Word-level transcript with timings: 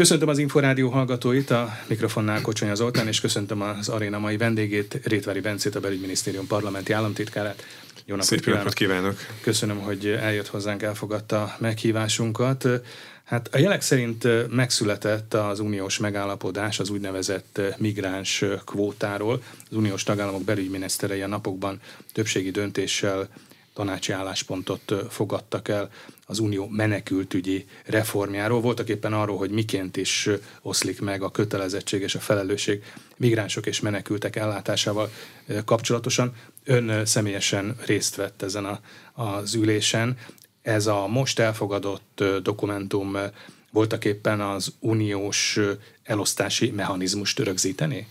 Köszöntöm 0.00 0.28
az 0.28 0.38
Inforádió 0.38 0.88
hallgatóit, 0.88 1.50
a 1.50 1.76
mikrofonnál 1.86 2.40
Kocsonya 2.40 2.74
Zoltán, 2.74 3.06
és 3.06 3.20
köszöntöm 3.20 3.60
az 3.60 3.88
aréna 3.88 4.18
mai 4.18 4.36
vendégét, 4.36 5.00
Rétvári 5.04 5.40
Bencét, 5.40 5.74
a 5.74 5.80
Belügyminisztérium 5.80 6.46
parlamenti 6.46 6.92
államtitkárát. 6.92 7.64
Jó 8.04 8.14
napot, 8.14 8.24
Szép 8.24 8.40
kívánok. 8.40 8.72
kívánok! 8.72 9.16
Köszönöm, 9.40 9.78
hogy 9.78 10.06
eljött 10.06 10.46
hozzánk, 10.46 10.82
elfogadta 10.82 11.56
meghívásunkat. 11.58 12.68
Hát 13.24 13.48
a 13.52 13.58
jelek 13.58 13.80
szerint 13.80 14.26
megszületett 14.50 15.34
az 15.34 15.60
uniós 15.60 15.98
megállapodás 15.98 16.80
az 16.80 16.90
úgynevezett 16.90 17.60
migráns 17.78 18.44
kvótáról. 18.64 19.42
Az 19.70 19.76
uniós 19.76 20.02
tagállamok 20.02 20.44
belügyminiszterei 20.44 21.20
a 21.20 21.26
napokban 21.26 21.80
többségi 22.12 22.50
döntéssel 22.50 23.28
tanácsi 23.74 24.12
álláspontot 24.12 24.94
fogadtak 25.08 25.68
el 25.68 25.90
az 26.30 26.38
unió 26.38 26.68
menekültügyi 26.68 27.66
reformjáról, 27.84 28.60
voltak 28.60 28.88
éppen 28.88 29.12
arról, 29.12 29.36
hogy 29.36 29.50
miként 29.50 29.96
is 29.96 30.28
oszlik 30.62 31.00
meg 31.00 31.22
a 31.22 31.30
kötelezettség 31.30 32.02
és 32.02 32.14
a 32.14 32.18
felelősség 32.18 32.82
migránsok 33.16 33.66
és 33.66 33.80
menekültek 33.80 34.36
ellátásával 34.36 35.10
kapcsolatosan. 35.64 36.34
Ön 36.64 37.06
személyesen 37.06 37.76
részt 37.86 38.16
vett 38.16 38.42
ezen 38.42 38.64
a, 38.64 38.80
az 39.12 39.54
ülésen. 39.54 40.16
Ez 40.62 40.86
a 40.86 41.06
most 41.06 41.38
elfogadott 41.38 42.24
dokumentum 42.42 43.16
voltak 43.70 44.04
éppen 44.04 44.40
az 44.40 44.74
uniós 44.80 45.58
elosztási 46.02 46.70
mechanizmust 46.70 47.38
rögzíteni? 47.38 48.06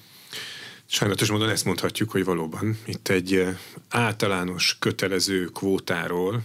Sajnálatos 0.92 1.30
módon 1.30 1.50
ezt 1.50 1.66
mondhatjuk, 1.66 2.12
hogy 2.12 2.24
valóban 2.24 2.78
itt 2.86 3.08
egy 3.08 3.46
általános 3.90 4.78
kötelező 4.80 5.46
kvótáról 5.46 6.44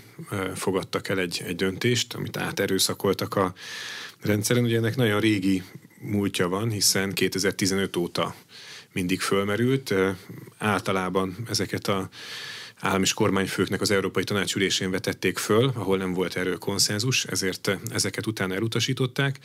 fogadtak 0.55 1.09
el 1.09 1.19
egy, 1.19 1.43
egy 1.47 1.57
döntést, 1.57 2.15
amit 2.15 2.37
áterőszakoltak 2.37 3.35
a 3.35 3.55
rendszeren. 4.21 4.65
Ugye 4.65 4.77
ennek 4.77 4.97
nagyon 4.97 5.21
régi 5.21 5.63
múltja 6.01 6.49
van, 6.49 6.71
hiszen 6.71 7.13
2015 7.13 7.97
óta 7.97 8.35
mindig 8.93 9.21
fölmerült. 9.21 9.95
Általában 10.59 11.37
ezeket 11.49 11.89
a 11.89 12.09
állam 12.81 13.03
és 13.03 13.15
kormányfőknek 13.15 13.81
az 13.81 13.91
Európai 13.91 14.25
Tanácsülésén 14.25 14.91
vetették 14.91 15.39
föl, 15.39 15.73
ahol 15.75 15.97
nem 15.97 16.13
volt 16.13 16.37
erről 16.37 16.59
konszenzus, 16.59 17.25
ezért 17.25 17.77
ezeket 17.91 18.27
utána 18.27 18.55
elutasították 18.55 19.39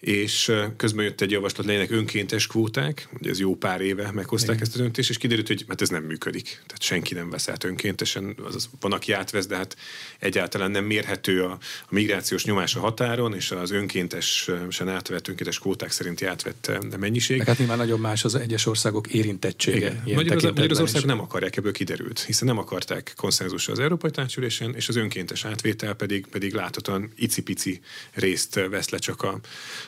és 0.00 0.52
közben 0.76 1.04
jött 1.04 1.20
egy 1.20 1.30
javaslat, 1.30 1.66
legyenek 1.66 1.90
önkéntes 1.90 2.46
kvóták, 2.46 3.08
ugye 3.18 3.30
ez 3.30 3.38
jó 3.38 3.54
pár 3.56 3.80
éve 3.80 4.10
meghozták 4.12 4.54
Igen. 4.54 4.66
ezt 4.66 4.76
a 4.76 4.78
döntést, 4.78 5.10
és 5.10 5.18
kiderült, 5.18 5.46
hogy 5.46 5.64
hát 5.68 5.80
ez 5.80 5.88
nem 5.88 6.02
működik. 6.02 6.44
Tehát 6.66 6.82
senki 6.82 7.14
nem 7.14 7.30
vesz 7.30 7.48
át 7.48 7.64
önkéntesen, 7.64 8.36
azaz 8.42 8.68
van, 8.80 8.92
aki 8.92 9.12
átvesz, 9.12 9.46
de 9.46 9.56
hát 9.56 9.76
egyáltalán 10.18 10.70
nem 10.70 10.84
mérhető 10.84 11.42
a, 11.42 11.50
a 11.82 11.88
migrációs 11.88 12.44
nyomás 12.44 12.74
a 12.74 12.80
határon, 12.80 13.34
és 13.34 13.50
az 13.50 13.70
önkéntesen 13.70 14.88
átvett, 14.88 15.28
önkéntes 15.28 15.58
kvóták 15.58 15.90
szerinti 15.90 16.24
átvett 16.24 16.70
mennyiség. 16.98 17.38
Meg 17.38 17.46
hát 17.46 17.58
nyilván 17.58 17.78
nagyon 17.78 18.00
más 18.00 18.24
az 18.24 18.34
egyes 18.34 18.66
országok 18.66 19.06
érintettsége. 19.06 20.02
Igen. 20.04 20.14
Magyar 20.14 20.70
az 20.70 20.80
országok 20.80 21.08
nem 21.08 21.20
akarják, 21.20 21.56
ebből 21.56 21.72
kiderült, 21.72 22.20
hiszen 22.20 22.48
nem 22.48 22.58
akarták 22.58 23.12
konszenzusra 23.16 23.72
az 23.72 23.78
Európai 23.78 24.10
Tanácsülésen, 24.10 24.74
és 24.74 24.88
az 24.88 24.96
önkéntes 24.96 25.44
átvétel 25.44 25.94
pedig, 25.94 26.26
pedig 26.26 26.54
láthatóan 26.54 27.12
icipici 27.16 27.80
részt 28.12 28.54
vesz 28.70 28.88
le 28.88 28.98
csak 28.98 29.22
a, 29.22 29.40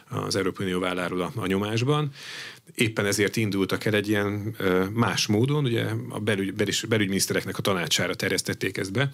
az 0.09 0.37
Európai 0.37 0.67
Unió 0.67 0.81
válláról 0.81 1.21
a, 1.21 1.33
a 1.35 1.47
nyomásban. 1.47 2.11
Éppen 2.75 3.07
ezért 3.07 3.37
indultak 3.37 3.85
el 3.85 3.95
egy 3.95 4.09
ilyen 4.09 4.57
más 4.93 5.27
módon, 5.27 5.65
ugye 5.65 5.85
a 6.09 6.19
belügy, 6.19 6.55
belügy, 6.55 6.85
belügyminisztereknek 6.89 7.59
a 7.59 7.63
tanácsára 7.63 8.15
terjesztették 8.15 8.77
ezt 8.77 8.93
be. 8.93 9.11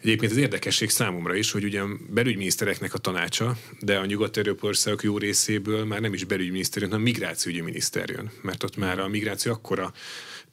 Egyébként 0.00 0.32
az 0.32 0.38
érdekesség 0.38 0.90
számomra 0.90 1.34
is, 1.34 1.50
hogy 1.50 1.64
ugye 1.64 1.80
a 1.80 1.88
belügyminisztereknek 2.08 2.94
a 2.94 2.98
tanácsa, 2.98 3.56
de 3.80 3.98
a 3.98 4.04
nyugat-európai 4.04 4.68
országok 4.68 5.02
jó 5.02 5.18
részéből 5.18 5.84
már 5.84 6.00
nem 6.00 6.14
is 6.14 6.24
belügyminiszter, 6.24 6.82
hanem 6.82 7.00
migrációügyi 7.00 7.60
miniszter 7.60 8.08
jön, 8.08 8.30
mert 8.42 8.62
ott 8.62 8.76
már 8.76 8.98
a 8.98 9.08
migráció 9.08 9.52
akkora 9.52 9.92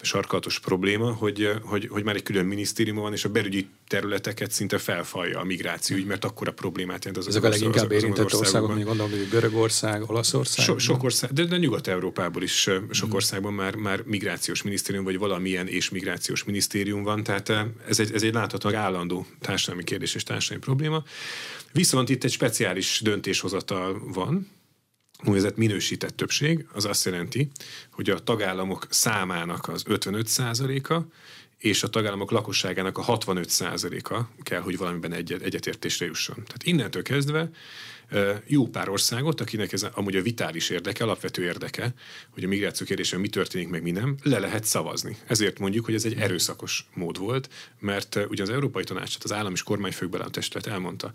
sarkalatos 0.01 0.59
probléma, 0.59 1.13
hogy, 1.13 1.51
hogy, 1.63 1.87
hogy 1.91 2.03
már 2.03 2.15
egy 2.15 2.23
külön 2.23 2.45
minisztérium 2.45 2.97
van, 2.97 3.13
és 3.13 3.25
a 3.25 3.29
belügyi 3.29 3.67
területeket 3.87 4.51
szinte 4.51 4.77
felfalja 4.77 5.39
a 5.39 5.43
migrációügy, 5.43 6.05
mert 6.05 6.25
akkor 6.25 6.47
a 6.47 6.51
problémát 6.51 7.05
jelent 7.05 7.17
az 7.17 7.27
Ezek 7.27 7.43
a 7.43 7.49
leginkább 7.49 7.85
az, 7.85 7.91
érintett 7.91 8.33
országok, 8.33 8.67
mondjuk 8.67 8.87
gondolom, 8.87 9.11
hogy 9.11 9.29
Görögország, 9.29 10.09
Olaszország. 10.09 10.65
So, 10.65 10.77
sok 10.77 11.03
ország, 11.03 11.31
de, 11.31 11.45
de 11.45 11.57
Nyugat-Európából 11.57 12.43
is 12.43 12.55
sok 12.91 13.07
hmm. 13.07 13.13
országban 13.13 13.53
már, 13.53 13.75
már 13.75 14.01
migrációs 14.05 14.61
minisztérium, 14.61 15.03
vagy 15.03 15.17
valamilyen 15.17 15.67
és 15.67 15.89
migrációs 15.89 16.43
minisztérium 16.43 17.03
van, 17.03 17.23
tehát 17.23 17.49
ez 17.87 17.99
egy, 17.99 18.11
ez 18.13 18.23
egy 18.23 18.33
láthatóan 18.33 18.75
állandó 18.75 19.25
társadalmi 19.41 19.83
kérdés 19.83 20.15
és 20.15 20.23
társadalmi 20.23 20.63
probléma. 20.63 21.03
Viszont 21.71 22.09
itt 22.09 22.23
egy 22.23 22.31
speciális 22.31 22.99
döntéshozatal 23.03 24.01
van, 24.13 24.47
úgynevezett 25.19 25.57
minősített 25.57 26.15
többség, 26.15 26.65
az 26.73 26.85
azt 26.85 27.05
jelenti, 27.05 27.49
hogy 27.91 28.09
a 28.09 28.19
tagállamok 28.19 28.87
számának 28.89 29.67
az 29.67 29.83
55%-a 29.87 31.01
és 31.57 31.83
a 31.83 31.87
tagállamok 31.87 32.31
lakosságának 32.31 32.97
a 32.97 33.05
65%-a 33.05 34.43
kell, 34.43 34.61
hogy 34.61 34.77
valamiben 34.77 35.13
egyet, 35.13 35.41
egyetértésre 35.41 36.05
jusson. 36.05 36.35
Tehát 36.35 36.63
innentől 36.63 37.01
kezdve 37.01 37.49
jó 38.45 38.67
pár 38.67 38.89
országot, 38.89 39.41
akinek 39.41 39.73
ez 39.73 39.85
amúgy 39.93 40.15
a 40.15 40.21
vitális 40.21 40.69
érdeke, 40.69 41.03
alapvető 41.03 41.43
érdeke, 41.43 41.93
hogy 42.29 42.43
a 42.43 42.47
migráció 42.47 42.85
kérdésen 42.85 43.19
mi 43.19 43.27
történik, 43.27 43.69
meg 43.69 43.83
mi 43.83 43.91
nem, 43.91 44.15
le 44.23 44.39
lehet 44.39 44.63
szavazni. 44.63 45.17
Ezért 45.25 45.59
mondjuk, 45.59 45.85
hogy 45.85 45.93
ez 45.93 46.05
egy 46.05 46.19
erőszakos 46.19 46.87
mód 46.93 47.17
volt, 47.17 47.49
mert 47.79 48.19
ugye 48.29 48.43
az 48.43 48.49
Európai 48.49 48.83
Tanácsot, 48.83 49.23
az 49.23 49.31
állam 49.31 49.53
és 49.53 49.63
kormányfőkben 49.63 50.21
a 50.21 50.29
testület 50.29 50.67
elmondta, 50.67 51.11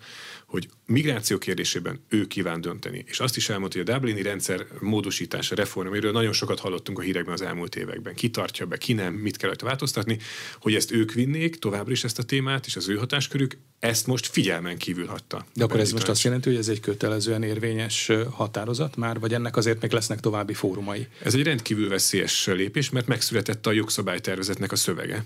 hogy 0.53 0.69
migráció 0.87 1.39
kérdésében 1.39 2.01
ő 2.09 2.27
kíván 2.27 2.61
dönteni. 2.61 3.05
És 3.07 3.21
azt 3.21 3.37
is 3.37 3.49
elmondta, 3.49 3.79
hogy 3.79 3.89
a 3.89 3.93
Dublini 3.93 4.23
rendszer 4.23 4.67
módosítása, 4.81 5.55
reform, 5.55 5.89
amiről 5.89 6.13
nagyon 6.13 6.33
sokat 6.33 6.61
hallottunk 6.61 6.99
a 6.99 7.03
hírekben 7.03 7.35
az 7.35 7.43
elmúlt 7.43 7.77
években. 7.77 8.15
Ki 8.15 8.31
tartja 8.31 8.67
be, 8.67 8.77
ki 8.77 8.93
nem, 8.93 9.15
mit 9.15 9.37
kell 9.37 9.55
változtatni, 9.63 10.19
hogy 10.61 10.75
ezt 10.75 10.91
ők 10.91 11.13
vinnék 11.13 11.57
továbbra 11.57 11.93
is 11.93 12.05
ezt 12.05 12.19
a 12.19 12.23
témát, 12.23 12.67
és 12.67 12.77
az 12.77 12.89
ő 12.89 12.97
hatáskörük 12.97 13.57
ezt 13.79 14.07
most 14.07 14.27
figyelmen 14.27 14.79
kívül 14.79 15.07
hagyta. 15.07 15.47
De 15.55 15.65
akkor 15.65 15.81
ez 15.81 15.93
most 15.93 16.09
azt 16.09 16.23
jelenti, 16.23 16.49
hogy 16.49 16.59
ez 16.59 16.69
egy 16.69 16.81
kötelezően 16.81 17.43
érvényes 17.43 18.11
határozat 18.31 18.97
már, 18.97 19.21
vagy 19.21 19.35
ennek 19.35 19.57
azért 19.57 19.83
még 19.83 19.93
lesznek 19.93 20.21
további 20.21 20.55
fórumai? 20.55 21.07
Ez 21.23 21.35
egy 21.35 21.43
rendkívül 21.43 21.89
veszélyes 21.89 22.47
lépés, 22.47 22.91
mert 22.91 23.07
megszületett 23.07 23.67
a 23.67 23.73
jogszabálytervezetnek 23.73 24.73
a 24.73 24.77
szövege. 24.77 25.25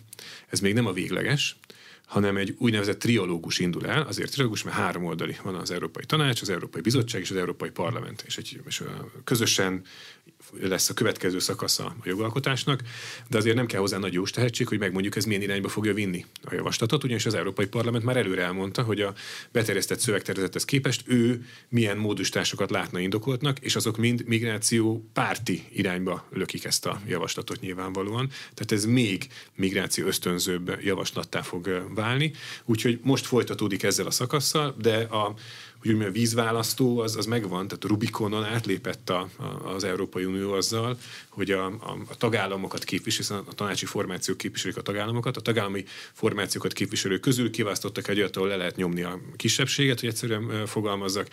Ez 0.48 0.60
még 0.60 0.74
nem 0.74 0.86
a 0.86 0.92
végleges, 0.92 1.56
hanem 2.06 2.36
egy 2.36 2.54
úgynevezett 2.58 2.98
triológus 2.98 3.58
indul 3.58 3.86
el, 3.86 4.02
azért 4.02 4.30
triológus, 4.30 4.62
mert 4.62 4.76
három 4.76 5.04
oldali 5.04 5.36
van 5.42 5.54
az 5.54 5.70
Európai 5.70 6.04
Tanács, 6.04 6.42
az 6.42 6.50
Európai 6.50 6.80
Bizottság 6.80 7.20
és 7.20 7.30
az 7.30 7.36
Európai 7.36 7.70
Parlament, 7.70 8.22
és, 8.26 8.36
egy, 8.36 8.60
és 8.66 8.82
közösen 9.24 9.82
lesz 10.60 10.88
a 10.88 10.94
következő 10.94 11.38
szakasza 11.38 11.84
a 11.84 11.94
jogalkotásnak, 12.04 12.82
de 13.28 13.38
azért 13.38 13.56
nem 13.56 13.66
kell 13.66 13.80
hozzá 13.80 13.98
nagy 13.98 14.12
jós 14.12 14.30
tehetség, 14.30 14.68
hogy 14.68 14.78
megmondjuk, 14.78 15.16
ez 15.16 15.24
milyen 15.24 15.42
irányba 15.42 15.68
fogja 15.68 15.94
vinni 15.94 16.24
a 16.42 16.54
javaslatot, 16.54 17.04
ugyanis 17.04 17.26
az 17.26 17.34
Európai 17.34 17.66
Parlament 17.66 18.04
már 18.04 18.16
előre 18.16 18.42
elmondta, 18.42 18.82
hogy 18.82 19.00
a 19.00 19.14
beterjesztett 19.52 19.98
szövegtervezethez 19.98 20.64
képest 20.64 21.02
ő 21.06 21.46
milyen 21.68 21.96
módosításokat 21.96 22.70
látna 22.70 22.98
indokoltnak, 22.98 23.58
és 23.58 23.76
azok 23.76 23.96
mind 23.96 24.22
migráció 24.26 25.10
párti 25.12 25.64
irányba 25.72 26.26
lökik 26.30 26.64
ezt 26.64 26.86
a 26.86 27.00
javaslatot 27.06 27.60
nyilvánvalóan. 27.60 28.28
Tehát 28.28 28.72
ez 28.72 28.84
még 28.84 29.26
migráció 29.54 30.06
ösztönzőbb 30.06 30.78
javaslattá 30.80 31.42
fog 31.42 31.86
válni. 31.96 32.32
Úgyhogy 32.64 33.00
most 33.02 33.26
folytatódik 33.26 33.82
ezzel 33.82 34.06
a 34.06 34.10
szakasszal, 34.10 34.74
de 34.78 34.96
a 34.96 35.34
hogy 35.86 36.06
a 36.06 36.10
vízválasztó 36.10 36.98
az, 36.98 37.16
az 37.16 37.26
megvan, 37.26 37.68
tehát 37.68 37.84
a 37.84 37.88
Rubikonon 37.88 38.44
átlépett 38.44 39.10
a, 39.10 39.28
a, 39.36 39.74
az 39.74 39.84
Európai 39.84 40.24
Unió 40.24 40.52
azzal, 40.52 40.98
hogy 41.28 41.50
a, 41.50 41.66
a, 41.66 41.96
a 42.08 42.16
tagállamokat 42.16 42.84
képvisel, 42.84 43.44
a 43.48 43.54
tanácsi 43.54 43.86
formációk 43.86 44.36
képviselik 44.36 44.76
a 44.76 44.82
tagállamokat, 44.82 45.36
a 45.36 45.40
tagállami 45.40 45.84
formációkat 46.12 46.72
képviselők 46.72 47.20
közül 47.20 47.50
kiválasztottak 47.50 48.08
egy 48.08 48.18
olyat, 48.18 48.36
ahol 48.36 48.48
le 48.48 48.56
lehet 48.56 48.76
nyomni 48.76 49.02
a 49.02 49.20
kisebbséget, 49.36 50.00
hogy 50.00 50.08
egyszerűen 50.08 50.66
fogalmazzak. 50.66 51.28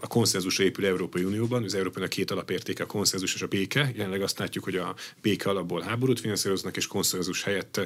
A 0.00 0.06
konszenzusra 0.06 0.64
épül 0.64 0.86
Európai 0.86 1.24
Unióban, 1.24 1.62
az 1.62 1.74
Európának 1.74 2.08
két 2.08 2.30
alapértéke 2.30 2.82
a 2.82 2.86
konszenzus 2.86 3.34
és 3.34 3.42
a 3.42 3.46
béke. 3.46 3.92
Jelenleg 3.94 4.22
azt 4.22 4.38
látjuk, 4.38 4.64
hogy 4.64 4.76
a 4.76 4.94
béke 5.22 5.50
alapból 5.50 5.80
háborút 5.80 6.20
finanszíroznak, 6.20 6.76
és 6.76 6.86
konszenzus 6.86 7.42
helyett 7.42 7.80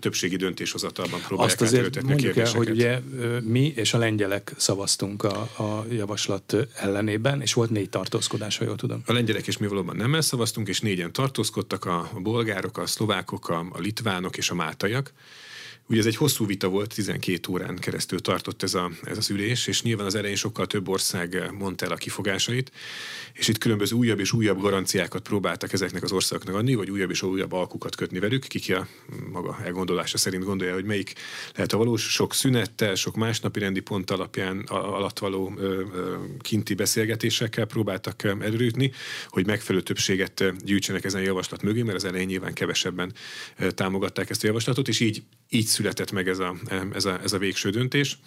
többségi 0.00 0.36
döntéshozatalban 0.36 1.20
próbálják 1.20 1.60
Azt 1.60 1.72
azért 1.72 2.02
mondjuk 2.02 2.36
el, 2.36 2.52
hogy 2.52 2.70
ugye 2.70 3.00
mi 3.42 3.72
és 3.76 3.94
a 3.94 3.98
lengyelek 3.98 4.52
szavaztunk 4.56 5.22
a, 5.22 5.35
a 5.40 5.84
javaslat 5.90 6.56
ellenében, 6.74 7.40
és 7.40 7.52
volt 7.52 7.70
négy 7.70 7.88
tartózkodás, 7.88 8.58
ha 8.58 8.64
jól 8.64 8.76
tudom. 8.76 9.02
A 9.06 9.12
lengyelek 9.12 9.46
és 9.46 9.58
mi 9.58 9.66
valóban 9.66 9.96
nem 9.96 10.14
elszavaztunk, 10.14 10.68
és 10.68 10.80
négyen 10.80 11.12
tartózkodtak, 11.12 11.84
a, 11.84 12.10
a 12.14 12.20
bolgárok, 12.20 12.78
a 12.78 12.86
szlovákok, 12.86 13.48
a, 13.48 13.58
a 13.58 13.78
litvánok 13.78 14.36
és 14.36 14.50
a 14.50 14.54
máltaiak. 14.54 15.12
Ugye 15.88 15.98
ez 15.98 16.06
egy 16.06 16.16
hosszú 16.16 16.46
vita 16.46 16.68
volt, 16.68 16.94
12 16.94 17.52
órán 17.52 17.76
keresztül 17.76 18.20
tartott 18.20 18.62
ez, 18.62 18.74
a, 18.74 18.90
ez 19.04 19.16
az 19.16 19.30
ülés, 19.30 19.66
és 19.66 19.82
nyilván 19.82 20.06
az 20.06 20.14
elején 20.14 20.36
sokkal 20.36 20.66
több 20.66 20.88
ország 20.88 21.50
mondta 21.58 21.84
el 21.84 21.92
a 21.92 21.96
kifogásait, 21.96 22.72
és 23.32 23.48
itt 23.48 23.58
különböző 23.58 23.96
újabb 23.96 24.18
és 24.18 24.32
újabb 24.32 24.60
garanciákat 24.60 25.22
próbáltak 25.22 25.72
ezeknek 25.72 26.02
az 26.02 26.12
országoknak 26.12 26.54
adni, 26.54 26.74
vagy 26.74 26.90
újabb 26.90 27.10
és 27.10 27.22
újabb 27.22 27.52
alkukat 27.52 27.96
kötni 27.96 28.18
velük, 28.18 28.46
ki 28.46 28.72
a 28.72 28.86
maga 29.30 29.58
elgondolása 29.64 30.18
szerint 30.18 30.44
gondolja, 30.44 30.74
hogy 30.74 30.84
melyik 30.84 31.12
lehet 31.54 31.72
a 31.72 31.76
valós, 31.76 32.02
sok 32.02 32.34
szünettel, 32.34 32.94
sok 32.94 33.16
másnapi 33.16 33.58
rendi 33.58 33.80
pont 33.80 34.10
alapján 34.10 34.58
alatt 34.68 35.18
való 35.18 35.52
ö, 35.56 35.82
ö, 35.94 36.16
kinti 36.40 36.74
beszélgetésekkel 36.74 37.64
próbáltak 37.64 38.24
előrütni, 38.24 38.92
hogy 39.28 39.46
megfelelő 39.46 39.84
többséget 39.84 40.64
gyűjtsenek 40.64 41.04
ezen 41.04 41.20
a 41.20 41.24
javaslat 41.24 41.62
mögé, 41.62 41.82
mert 41.82 41.96
az 41.96 42.04
elején 42.04 42.26
nyilván 42.26 42.52
kevesebben 42.52 43.12
támogatták 43.70 44.30
ezt 44.30 44.44
a 44.44 44.46
javaslatot, 44.46 44.88
és 44.88 45.00
így, 45.00 45.22
így 45.48 45.66
született 45.66 46.12
meg 46.12 46.28
ez 46.28 46.38
a, 46.38 46.54
ez, 46.92 47.04
a, 47.04 47.20
ez 47.22 47.32
a 47.32 47.38
végső 47.38 47.70
döntés, 47.70 48.18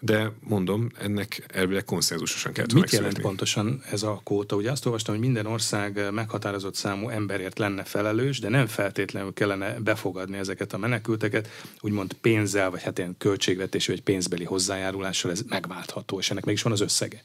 de 0.00 0.32
mondom, 0.40 0.90
ennek 0.98 1.44
elvileg 1.48 1.84
konszenzusosan 1.84 2.52
kell 2.52 2.66
Mit 2.74 2.90
jelent 2.90 3.20
pontosan 3.20 3.82
ez 3.90 4.02
a 4.02 4.20
kóta? 4.24 4.56
Ugye 4.56 4.70
azt 4.70 4.86
olvastam, 4.86 5.14
hogy 5.14 5.24
minden 5.24 5.46
ország 5.46 6.12
meghatározott 6.12 6.74
számú 6.74 7.08
emberért 7.08 7.58
lenne 7.58 7.84
felelős, 7.84 8.38
de 8.38 8.48
nem 8.48 8.66
feltétlenül 8.66 9.32
kellene 9.32 9.78
befogadni 9.80 10.36
ezeket 10.36 10.72
a 10.72 10.78
menekülteket, 10.78 11.48
úgymond 11.80 12.12
pénzzel, 12.12 12.70
vagy 12.70 12.82
hát 12.82 12.98
ilyen 12.98 13.14
költségvetési 13.18 13.90
vagy 13.90 14.02
pénzbeli 14.02 14.44
hozzájárulással 14.44 15.30
ez 15.30 15.42
megváltható, 15.48 16.18
és 16.18 16.30
ennek 16.30 16.44
mégis 16.44 16.62
van 16.62 16.72
az 16.72 16.80
összege. 16.80 17.22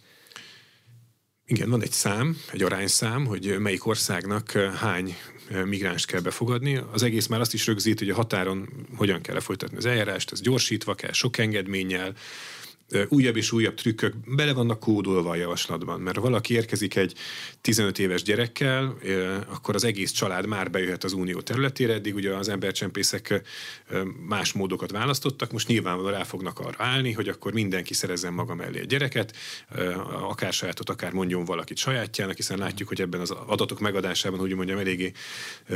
Igen, 1.46 1.70
van 1.70 1.82
egy 1.82 1.92
szám, 1.92 2.38
egy 2.52 2.64
arányszám, 2.64 3.26
hogy 3.26 3.56
melyik 3.60 3.86
országnak 3.86 4.52
hány 4.52 5.16
migráns 5.66 6.06
kell 6.06 6.20
befogadni. 6.20 6.82
Az 6.92 7.04
egész 7.04 7.28
már 7.28 7.40
azt 7.40 7.54
is 7.54 7.68
rögzít, 7.68 8.00
hogy 8.00 8.10
a 8.10 8.16
határon 8.16 8.70
hogyan 8.96 9.22
kell 9.22 9.36
lefolytatni 9.36 9.78
az 9.78 9.86
eljárást, 9.86 10.32
ez 10.32 10.42
gyorsítva 10.42 10.96
kell, 10.96 11.12
sok 11.12 11.38
engedménnyel, 11.38 12.14
újabb 13.08 13.36
és 13.36 13.52
újabb 13.52 13.74
trükkök 13.74 14.14
bele 14.36 14.54
vannak 14.54 14.80
kódolva 14.80 15.30
a 15.30 15.36
javaslatban, 15.36 16.00
mert 16.00 16.16
ha 16.16 16.22
valaki 16.22 16.54
érkezik 16.54 16.96
egy 16.96 17.14
15 17.62 18.00
éves 18.00 18.24
gyerekkel, 18.24 18.98
akkor 19.48 19.76
az 19.76 19.84
egész 19.84 20.12
család 20.12 20.46
már 20.46 20.72
bejöhet 20.72 21.04
az 21.04 21.14
unió 21.14 21.42
területére, 21.42 21.94
eddig 21.94 22.16
ugye 22.16 22.36
az 22.36 22.50
embercsempészek 22.50 23.42
más 24.28 24.54
módokat 24.54 24.92
választottak, 24.92 25.52
most 25.52 25.68
nyilvánvalóan 25.68 26.14
rá 26.14 26.24
fognak 26.24 26.60
arra 26.60 26.76
állni, 26.78 27.12
hogy 27.12 27.28
akkor 27.28 27.54
mindenki 27.54 27.94
szerezzen 27.94 28.34
maga 28.34 28.56
mellé 28.56 28.80
egy 28.80 28.88
gyereket, 28.88 29.36
akár 30.22 30.54
sajátot, 30.54 30.90
akár 30.90 31.12
mondjon 31.12 31.46
valakit 31.46 31.78
sajátjának, 31.78 32.36
hiszen 32.36 32.58
látjuk, 32.58 32.88
hogy 32.88 33.02
ebben 33.02 33.20
az 33.20 33.32
adatok 33.32 33.80
megadásában, 33.80 34.40
úgy 34.40 34.56
mondjam, 34.56 34.78
eléggé 34.78 35.12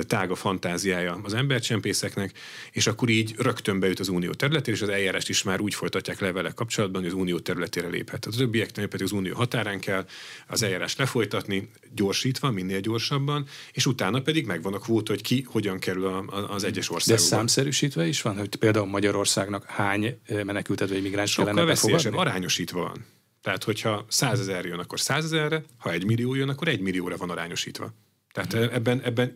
tága 0.08 0.36
fantáziája 0.36 1.20
az 1.24 1.34
embercsempészeknek, 1.34 2.38
és 2.72 2.88
akkor 2.88 3.10
így 3.10 3.34
rögtön 3.38 3.80
beüt 3.80 4.00
az 4.00 4.08
unió 4.08 4.32
területére, 4.32 4.76
és 4.76 4.82
az 4.82 4.90
eljárást 4.90 5.30
is 5.30 5.44
már 5.44 5.62
úgy 5.62 5.74
folytatják 5.74 6.20
le 6.20 6.52
kapcsolatban, 6.56 7.05
hogy 7.06 7.14
az 7.14 7.22
unió 7.22 7.40
területére 7.40 7.88
léphet. 7.88 8.26
A 8.26 8.30
többieknél 8.30 8.88
pedig 8.88 9.06
az 9.06 9.12
unió 9.12 9.36
határán 9.36 9.80
kell 9.80 10.06
az 10.48 10.64
eljárás 10.64 10.96
lefolytatni, 10.96 11.70
gyorsítva, 11.96 12.52
minél 12.52 12.80
gyorsabban, 12.80 13.46
és 13.72 13.86
utána 13.86 14.22
pedig 14.22 14.46
megvan 14.46 14.74
a 14.74 14.80
kvóta, 14.80 15.12
hogy 15.12 15.22
ki 15.22 15.46
hogyan 15.48 15.80
kerül 15.80 16.06
a, 16.06 16.26
a, 16.28 16.54
az 16.54 16.64
egyes 16.64 16.90
országokba. 16.90 17.30
De 17.30 17.36
számszerűsítve 17.36 18.08
is 18.08 18.22
van, 18.22 18.38
hogy 18.38 18.56
például 18.56 18.86
Magyarországnak 18.86 19.66
hány 19.66 20.20
menekültet 20.44 20.90
vagy 20.90 21.02
migráns 21.02 21.36
kellene 21.36 21.66
befogadni? 21.66 22.18
arányosítva 22.18 22.80
van. 22.80 23.06
Tehát, 23.42 23.64
hogyha 23.64 24.06
százezer 24.08 24.66
jön, 24.66 24.80
akkor 24.80 25.00
százezerre, 25.00 25.64
ha 25.78 25.92
egy 25.92 26.06
millió 26.06 26.34
jön, 26.34 26.50
akkor 26.50 26.68
egy 26.68 26.80
millióra 26.80 27.18
van 27.18 27.30
arányosítva. 27.30 27.94
Tehát 28.34 28.54
hmm. 28.54 28.68
ebben, 28.72 29.02
ebben 29.02 29.36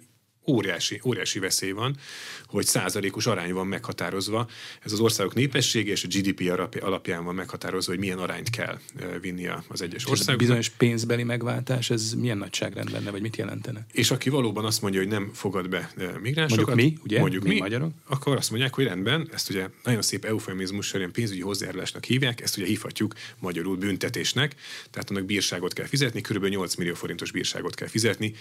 óriási, 0.50 1.02
óriási 1.06 1.40
veszély 1.40 1.72
van, 1.72 1.98
hogy 2.46 2.66
százalékos 2.66 3.26
arány 3.26 3.54
van 3.54 3.68
meghatározva. 3.68 4.48
Ez 4.84 4.92
az 4.92 5.00
országok 5.00 5.34
népessége 5.34 5.92
és 5.92 6.04
a 6.04 6.08
GDP 6.08 6.52
alapján 6.80 7.24
van 7.24 7.36
meghatározva, 7.36 7.92
hogy 7.92 8.02
milyen 8.02 8.18
arányt 8.18 8.50
kell 8.50 8.80
vinni 9.22 9.48
az 9.68 9.82
egyes 9.82 10.06
országoknak. 10.06 10.38
Bizonyos 10.38 10.70
pénzbeli 10.70 11.24
megváltás, 11.24 11.90
ez 11.90 12.14
milyen 12.14 12.38
nagyságrend 12.38 12.92
lenne, 12.92 13.12
vagy 13.12 13.22
mit 13.22 13.36
jelentene? 13.36 13.86
És 13.92 14.12
aki 14.12 14.30
valóban 14.30 14.66
azt 14.66 14.82
mondja, 14.82 15.00
hogy 15.00 15.10
nem 15.10 15.32
fogad 15.34 15.70
be 15.70 15.92
migránsokat, 16.22 16.68
mondjuk 16.68 16.92
mi, 16.92 17.00
ugye? 17.04 17.20
Mondjuk 17.20 17.44
mi, 17.44 17.50
mi 17.50 17.60
magyarok? 17.60 17.92
akkor 18.08 18.38
azt 18.38 18.50
mondják, 18.50 18.74
hogy 18.74 18.86
rendben, 18.86 19.30
ezt 19.34 19.50
ugye 19.50 19.68
nagyon 19.84 20.02
szép 20.02 20.26
eufemizmussal, 20.26 21.00
ilyen 21.00 21.12
pénzügyi 21.12 21.42
hozzájárulásnak 21.42 22.04
hívják, 22.04 22.42
ezt 22.42 22.58
ugye 22.58 22.66
hívhatjuk 22.66 23.14
magyarul 23.40 23.78
büntetésnek, 23.78 24.56
tehát 24.92 25.10
annak 25.10 25.26
bírságot 25.26 25.74
kell 25.74 25.86
fizetni, 25.86 26.22
kb. 26.22 26.46
8 26.46 26.76
millió 26.76 26.94
forintos 26.94 27.32
bírságot 27.32 27.76
kell 27.76 27.88
fizetni 27.88 28.34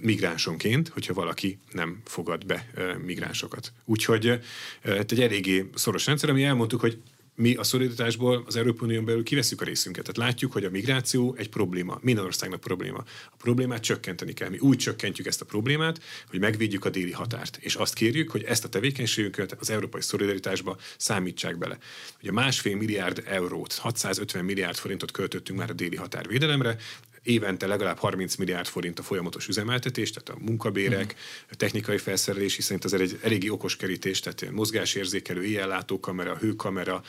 migránsonként, 0.00 0.88
hogyha 0.88 1.14
valaki 1.14 1.39
aki 1.40 1.58
nem 1.72 2.00
fogad 2.04 2.46
be 2.46 2.70
migránsokat. 3.04 3.72
Úgyhogy 3.84 4.40
egy 4.82 5.20
eléggé 5.20 5.70
szoros 5.74 6.06
rendszer, 6.06 6.30
ami 6.30 6.44
elmondtuk, 6.44 6.80
hogy 6.80 6.98
mi 7.34 7.54
a 7.54 7.62
szolidaritásból 7.62 8.44
az 8.46 8.56
Európai 8.56 8.88
Unión 8.88 9.04
belül 9.04 9.22
kiveszünk 9.22 9.60
a 9.60 9.64
részünket. 9.64 10.02
Tehát 10.02 10.30
látjuk, 10.30 10.52
hogy 10.52 10.64
a 10.64 10.70
migráció 10.70 11.34
egy 11.38 11.48
probléma, 11.48 11.98
minden 12.02 12.24
országnak 12.24 12.60
probléma. 12.60 12.98
A 13.30 13.36
problémát 13.38 13.82
csökkenteni 13.82 14.32
kell. 14.32 14.48
Mi 14.48 14.58
úgy 14.58 14.78
csökkentjük 14.78 15.26
ezt 15.26 15.40
a 15.40 15.44
problémát, 15.44 16.00
hogy 16.28 16.40
megvédjük 16.40 16.84
a 16.84 16.90
déli 16.90 17.12
határt. 17.12 17.58
És 17.60 17.74
azt 17.74 17.94
kérjük, 17.94 18.30
hogy 18.30 18.42
ezt 18.42 18.64
a 18.64 18.68
tevékenységünket 18.68 19.56
az 19.60 19.70
európai 19.70 20.00
szolidaritásba 20.00 20.76
számítsák 20.96 21.58
bele. 21.58 21.78
Ugye 22.22 22.32
másfél 22.32 22.76
milliárd 22.76 23.22
eurót, 23.26 23.72
650 23.72 24.44
milliárd 24.44 24.76
forintot 24.76 25.10
költöttünk 25.10 25.58
már 25.58 25.70
a 25.70 25.74
déli 25.74 25.96
határvédelemre, 25.96 26.76
évente 27.22 27.66
legalább 27.66 27.98
30 27.98 28.36
milliárd 28.36 28.66
forint 28.66 28.98
a 28.98 29.02
folyamatos 29.02 29.48
üzemeltetés, 29.48 30.10
tehát 30.10 30.40
a 30.40 30.44
munkabérek, 30.44 31.14
a 31.50 31.54
technikai 31.54 31.98
felszerelés, 31.98 32.56
hiszen 32.56 32.76
itt 32.76 32.84
azért 32.84 33.02
egy 33.02 33.18
eléggé 33.22 33.48
okos 33.48 33.76
kerítés, 33.76 34.20
tehát 34.20 34.50
mozgásérzékelő, 34.50 35.44
éjjellátókamera, 35.44 36.36
hőkamera, 36.36 37.02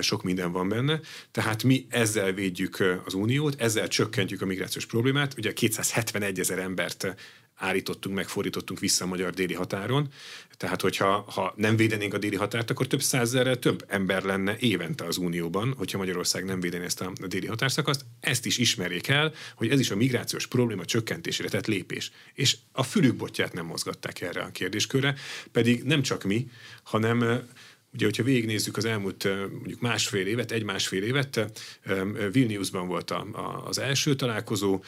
sok 0.00 0.22
minden 0.22 0.52
van 0.52 0.68
benne. 0.68 1.00
Tehát 1.30 1.62
mi 1.62 1.86
ezzel 1.88 2.32
védjük 2.32 3.00
az 3.04 3.14
uniót, 3.14 3.60
ezzel 3.60 3.88
csökkentjük 3.88 4.42
a 4.42 4.46
migrációs 4.46 4.86
problémát. 4.86 5.34
Ugye 5.36 5.52
271 5.52 6.40
ezer 6.40 6.58
embert 6.58 7.14
állítottunk, 7.56 8.14
megfordítottunk 8.14 8.80
vissza 8.80 9.04
a 9.04 9.08
magyar 9.08 9.34
déli 9.34 9.54
határon. 9.54 10.08
Tehát, 10.56 10.80
hogyha 10.80 11.24
ha 11.30 11.52
nem 11.56 11.76
védenénk 11.76 12.14
a 12.14 12.18
déli 12.18 12.36
határt, 12.36 12.70
akkor 12.70 12.86
több 12.86 13.02
százezerrel 13.02 13.58
több 13.58 13.84
ember 13.88 14.22
lenne 14.22 14.56
évente 14.58 15.04
az 15.04 15.16
Unióban, 15.16 15.74
hogyha 15.76 15.98
Magyarország 15.98 16.44
nem 16.44 16.60
védené 16.60 16.84
ezt 16.84 17.00
a 17.00 17.12
déli 17.26 17.46
határszakaszt. 17.46 18.04
Ezt 18.20 18.46
is 18.46 18.58
ismerjék 18.58 19.08
el, 19.08 19.32
hogy 19.54 19.68
ez 19.68 19.80
is 19.80 19.90
a 19.90 19.96
migrációs 19.96 20.46
probléma 20.46 20.84
csökkentésére 20.84 21.48
tett 21.48 21.66
lépés. 21.66 22.10
És 22.34 22.56
a 22.72 22.82
fülükbotját 22.82 23.52
nem 23.52 23.66
mozgatták 23.66 24.20
erre 24.20 24.42
a 24.42 24.50
kérdéskörre, 24.50 25.14
pedig 25.52 25.82
nem 25.82 26.02
csak 26.02 26.22
mi, 26.24 26.50
hanem 26.82 27.48
Ugye, 27.96 28.04
hogyha 28.04 28.22
végignézzük 28.22 28.76
az 28.76 28.84
elmúlt 28.84 29.24
mondjuk 29.50 29.80
másfél 29.80 30.26
évet, 30.26 30.52
egy-másfél 30.52 31.02
évet, 31.02 31.60
Vilniusban 32.32 32.86
volt 32.88 33.10
a, 33.10 33.26
a, 33.32 33.66
az 33.66 33.78
első 33.78 34.14
találkozó, 34.14 34.82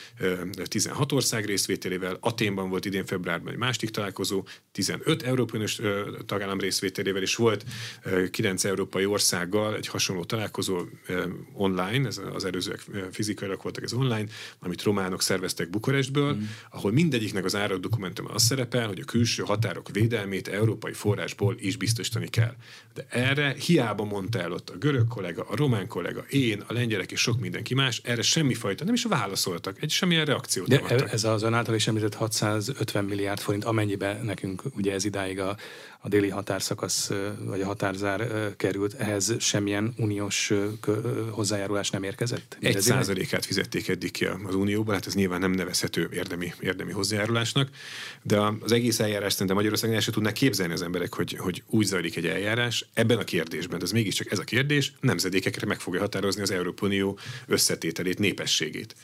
16 0.65 1.13
ország 1.13 1.45
részvételével, 1.45 2.17
Aténban 2.21 2.69
volt 2.69 2.85
idén 2.85 3.05
februárban 3.05 3.53
egy 3.53 3.59
másik 3.59 3.91
találkozó, 3.91 4.45
15 4.73 5.23
európai 5.23 5.65
tagállam 6.27 6.61
részvételével, 6.61 7.23
és 7.23 7.37
volt 7.37 7.65
9 8.31 8.65
európai 8.65 9.05
országgal 9.05 9.77
egy 9.77 9.87
hasonló 9.87 10.25
találkozó 10.25 10.81
online, 11.53 12.07
ez 12.07 12.21
az 12.35 12.45
előzőek 12.45 12.85
fizikailag 13.11 13.63
voltak 13.63 13.85
ez 13.85 13.93
online, 13.93 14.27
amit 14.59 14.83
románok 14.83 15.23
szerveztek 15.23 15.71
Bukarestből, 15.71 16.35
mm. 16.35 16.43
ahol 16.71 16.93
mindegyiknek 16.93 17.45
az 17.45 17.55
árak 17.55 17.81
dokumentum 17.81 18.27
az 18.33 18.43
szerepel, 18.43 18.87
hogy 18.87 19.01
a 19.01 19.05
külső 19.05 19.43
határok 19.43 19.89
védelmét 19.93 20.49
európai 20.49 20.93
forrásból 20.93 21.57
is 21.59 21.77
biztosítani 21.77 22.29
kell. 22.29 22.55
De 22.99 23.07
erre 23.09 23.55
hiába 23.67 24.05
mondta 24.05 24.41
el 24.41 24.53
ott 24.53 24.71
a 24.71 24.77
görög 24.77 25.09
kollega, 25.09 25.43
a 25.49 25.57
román 25.57 25.87
kollega, 25.87 26.25
én, 26.29 26.65
a 26.67 26.73
lengyelek 26.73 27.13
és 27.13 27.21
sok 27.21 27.41
mindenki 27.41 27.75
más, 27.75 28.01
erre 28.05 28.23
semmifajta, 28.23 28.85
nem 28.85 28.95
is 28.95 29.05
válaszoltak, 29.05 29.83
egy 29.83 29.91
semmilyen 29.91 30.25
reakciót 30.25 30.69
De 30.69 30.83
nem 30.89 31.07
ez 31.11 31.25
az 31.25 31.43
ön 31.43 31.55
által 31.55 31.75
is 31.75 31.87
említett 31.87 32.15
650 32.15 33.05
milliárd 33.05 33.41
forint, 33.41 33.65
amennyibe 33.65 34.21
nekünk 34.23 34.63
ugye 34.77 34.93
ez 34.93 35.05
idáig 35.05 35.41
a, 35.41 35.57
a 36.01 36.09
déli 36.09 36.29
határszakasz 36.29 37.11
vagy 37.45 37.61
a 37.61 37.67
határzár 37.67 38.29
került, 38.57 38.95
ehhez 38.95 39.35
semmilyen 39.39 39.95
uniós 39.97 40.53
hozzájárulás 41.31 41.91
nem 41.91 42.03
érkezett? 42.03 42.57
Egy 42.61 42.81
százalékát 42.81 43.47
fizették 43.47 43.89
eddig 43.89 44.11
ki 44.11 44.25
az 44.25 44.55
unióban, 44.55 44.95
hát 44.95 45.07
ez 45.07 45.15
nyilván 45.15 45.41
nem 45.41 45.51
nevezhető 45.51 46.09
érdemi, 46.13 46.53
érdemi 46.61 46.93
hozzájárulásnak, 46.93 47.69
de 48.23 48.41
az 48.61 48.73
egész 48.73 49.01
eljárás 49.01 49.33
szerintem 49.33 49.57
Magyarországon 49.57 49.95
el 49.97 50.03
sem 50.03 50.13
tudnak 50.13 50.33
képzelni 50.33 50.73
az 50.73 50.83
emberek, 50.83 51.15
hogy, 51.15 51.37
hogy 51.39 51.63
úgy 51.67 51.87
zajlik 51.87 52.17
egy 52.17 52.27
eljárás. 52.27 52.89
Ebben 52.95 53.19
a 53.19 53.25
kérdésben, 53.25 53.79
de 53.79 53.85
ez 53.85 53.93
mégiscsak 53.93 54.31
ez 54.31 54.39
a 54.39 54.45
kérdés, 54.45 54.93
nemzedékekre 55.01 55.67
meg 55.67 55.81
fogja 55.81 56.01
határozni 56.01 56.43
az 56.43 56.51
Európai 56.51 56.89
Unió 56.89 57.19
összetételét, 57.47 58.19
népességét 58.19 58.95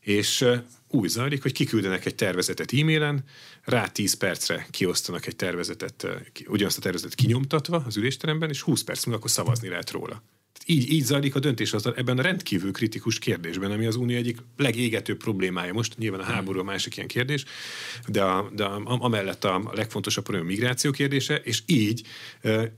és 0.00 0.44
úgy 0.88 1.08
zajlik, 1.08 1.42
hogy 1.42 1.52
kiküldenek 1.52 2.06
egy 2.06 2.14
tervezetet 2.14 2.72
e-mailen, 2.72 3.24
rá 3.64 3.86
10 3.86 4.14
percre 4.14 4.66
kiosztanak 4.70 5.26
egy 5.26 5.36
tervezetet, 5.36 6.06
ugyanazt 6.46 6.78
a 6.78 6.80
tervezetet 6.80 7.14
kinyomtatva 7.14 7.82
az 7.86 7.96
ülésteremben, 7.96 8.48
és 8.48 8.60
20 8.60 8.82
perc 8.82 9.04
múlva 9.04 9.18
akkor 9.18 9.30
szavazni 9.30 9.68
lehet 9.68 9.90
róla. 9.90 10.22
Így, 10.66 10.92
így 10.92 11.04
zajlik 11.04 11.34
a 11.34 11.38
döntés 11.38 11.72
az 11.72 11.86
ebben 11.96 12.18
a 12.18 12.22
rendkívül 12.22 12.72
kritikus 12.72 13.18
kérdésben, 13.18 13.70
ami 13.70 13.86
az 13.86 13.96
Unió 13.96 14.16
egyik 14.16 14.38
legégetőbb 14.56 15.16
problémája 15.16 15.72
most. 15.72 15.98
Nyilván 15.98 16.20
a 16.20 16.24
háború 16.24 16.58
a 16.58 16.62
másik 16.62 16.96
ilyen 16.96 17.08
kérdés, 17.08 17.44
de, 18.06 18.22
a, 18.22 18.50
de 18.54 18.64
a, 18.64 18.82
amellett 18.84 19.44
a 19.44 19.70
legfontosabb 19.74 20.24
probléma 20.24 20.48
a 20.48 20.50
migráció 20.50 20.90
kérdése, 20.90 21.36
és 21.36 21.62
így 21.66 22.02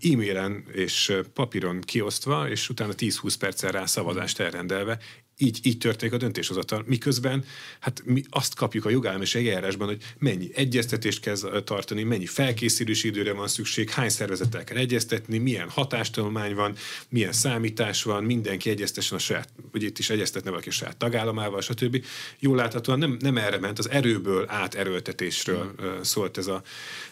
e-mailen 0.01 0.65
és 0.73 1.13
papíron 1.35 1.81
kiosztva, 1.81 2.49
és 2.49 2.69
utána 2.69 2.93
10-20 2.97 3.35
perccel 3.39 3.71
rá 3.71 3.87
szavazást 3.87 4.41
elrendelve 4.41 4.99
így, 5.43 5.59
így 5.63 5.79
történik 5.79 6.15
a 6.15 6.17
döntéshozatal. 6.17 6.85
Miközben 6.87 7.45
hát 7.81 8.03
mi 8.05 8.23
azt 8.31 8.55
kapjuk 8.55 8.85
a 8.85 8.91
jogállamiság 8.91 9.47
eljárásban, 9.47 9.87
hogy 9.87 10.03
mennyi 10.19 10.51
egyeztetést 10.55 11.21
kell 11.21 11.37
tartani, 11.65 12.03
mennyi 12.03 12.27
felkészülési 12.27 13.09
időre 13.09 13.33
van 13.33 13.49
szükség, 13.49 13.91
hány 13.91 14.09
szervezettel 14.09 14.65
kell 14.65 14.77
egyeztetni, 14.77 15.39
milyen 15.39 15.69
hatástanulmány 15.69 16.55
van, 16.55 16.75
milyen 17.09 17.33
számítás 17.33 18.03
van, 18.03 18.25
mindenki 18.25 18.71
egyeztessen 18.71 19.17
a 19.17 19.21
saját, 19.21 19.49
vagy 19.73 19.83
itt 19.83 19.99
is 19.99 20.11
egyeztetne 20.11 20.51
valaki 20.51 20.69
a 20.69 20.73
saját 20.73 20.97
tagállamával, 20.97 21.61
stb. 21.61 22.05
Jól 22.39 22.57
láthatóan 22.57 22.99
nem, 22.99 23.17
nem 23.21 23.37
erre 23.37 23.59
ment, 23.59 23.79
az 23.79 23.91
erőből 23.91 24.45
át 24.49 24.75
erőltetésről 24.75 25.75
mm. 25.83 26.01
szólt 26.03 26.39
ez, 26.39 26.47
a, 26.47 26.63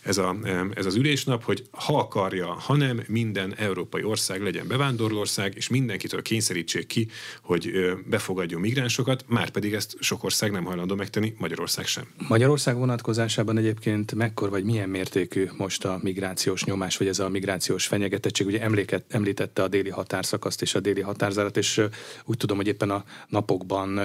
ez, 0.02 0.18
a, 0.18 0.36
ez 0.74 0.86
az 0.86 0.94
ülésnap, 0.94 1.44
hogy 1.44 1.64
ha 1.70 1.98
akarja, 1.98 2.46
hanem 2.46 3.02
minden 3.06 3.54
európai 3.54 4.02
ország 4.02 4.42
legyen 4.42 4.66
bevándorlóország, 4.66 5.52
és 5.56 5.68
mindenkitől 5.68 6.22
kényszerítsék 6.22 6.86
ki, 6.86 7.08
hogy 7.42 7.72
befogadjon 8.20 8.60
migránsokat, 8.60 9.24
már 9.26 9.50
pedig 9.50 9.74
ezt 9.74 9.96
sok 10.00 10.24
ország 10.24 10.50
nem 10.50 10.64
hajlandó 10.64 10.94
megtenni, 10.94 11.34
Magyarország 11.38 11.86
sem. 11.86 12.04
Magyarország 12.28 12.76
vonatkozásában 12.76 13.58
egyébként 13.58 14.14
mekkor 14.14 14.50
vagy 14.50 14.64
milyen 14.64 14.88
mértékű 14.88 15.48
most 15.56 15.84
a 15.84 15.98
migrációs 16.02 16.64
nyomás, 16.64 16.96
vagy 16.96 17.06
ez 17.06 17.18
a 17.18 17.28
migrációs 17.28 17.86
fenyegetettség? 17.86 18.46
Ugye 18.46 18.60
emléket, 18.60 19.04
említette 19.08 19.62
a 19.62 19.68
déli 19.68 19.90
határszakaszt 19.90 20.62
és 20.62 20.74
a 20.74 20.80
déli 20.80 21.00
határzárat, 21.00 21.56
és 21.56 21.80
úgy 22.24 22.36
tudom, 22.36 22.56
hogy 22.56 22.66
éppen 22.66 22.90
a 22.90 23.04
napokban 23.28 23.98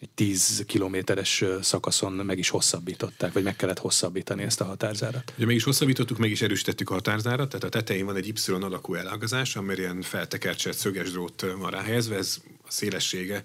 egy 0.00 0.10
10 0.14 0.64
kilométeres 0.66 1.44
szakaszon 1.60 2.12
meg 2.12 2.38
is 2.38 2.48
hosszabbították, 2.48 3.32
vagy 3.32 3.42
meg 3.42 3.56
kellett 3.56 3.78
hosszabbítani 3.78 4.42
ezt 4.42 4.60
a 4.60 4.64
határzárat. 4.64 5.32
Ugye 5.36 5.46
meg 5.46 5.54
is 5.54 5.64
hosszabbítottuk, 5.64 6.18
meg 6.18 6.30
is 6.30 6.42
erősítettük 6.42 6.90
a 6.90 6.94
határzárat, 6.94 7.48
tehát 7.48 7.64
a 7.64 7.68
tetején 7.68 8.04
van 8.06 8.16
egy 8.16 8.26
Y 8.26 8.52
alakú 8.52 8.94
elágazás, 8.94 9.56
amely 9.56 9.76
ilyen 9.76 10.02
feltekercselt 10.02 10.76
szöges 10.76 11.10
drót 11.10 11.46
van 11.58 11.70
ráhelyezve, 11.70 12.16
ez 12.16 12.40
szélessége 12.72 13.42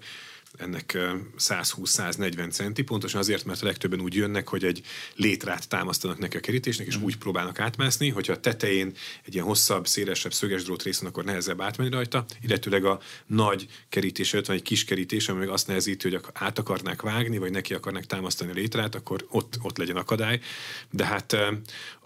ennek 0.56 0.98
120-140 1.38 2.50
centi, 2.50 2.82
pontosan 2.82 3.20
azért, 3.20 3.44
mert 3.44 3.62
a 3.62 3.66
legtöbben 3.66 4.00
úgy 4.00 4.14
jönnek, 4.14 4.48
hogy 4.48 4.64
egy 4.64 4.82
létrát 5.14 5.68
támasztanak 5.68 6.18
neki 6.18 6.36
a 6.36 6.40
kerítésnek, 6.40 6.86
és 6.86 6.98
mm. 6.98 7.02
úgy 7.02 7.16
próbálnak 7.16 7.60
átmászni, 7.60 8.08
hogyha 8.08 8.32
a 8.32 8.40
tetején 8.40 8.92
egy 9.24 9.34
ilyen 9.34 9.46
hosszabb, 9.46 9.86
szélesebb 9.86 10.32
szöges 10.32 10.62
drót 10.62 10.82
részen, 10.82 11.06
akkor 11.06 11.24
nehezebb 11.24 11.60
átmenni 11.60 11.90
rajta, 11.90 12.24
illetőleg 12.42 12.84
a 12.84 13.00
nagy 13.26 13.66
kerítés 13.88 14.32
előtt 14.32 14.46
van 14.46 14.56
egy 14.56 14.62
kis 14.62 14.84
kerítés, 14.84 15.28
ami 15.28 15.38
meg 15.38 15.48
azt 15.48 15.66
nehezíti, 15.66 16.10
hogy 16.10 16.20
át 16.32 16.58
akarnák 16.58 17.02
vágni, 17.02 17.38
vagy 17.38 17.50
neki 17.50 17.74
akarnak 17.74 18.06
támasztani 18.06 18.50
a 18.50 18.54
létrát, 18.54 18.94
akkor 18.94 19.26
ott, 19.30 19.58
ott 19.62 19.78
legyen 19.78 19.96
akadály. 19.96 20.40
De 20.90 21.04
hát 21.04 21.36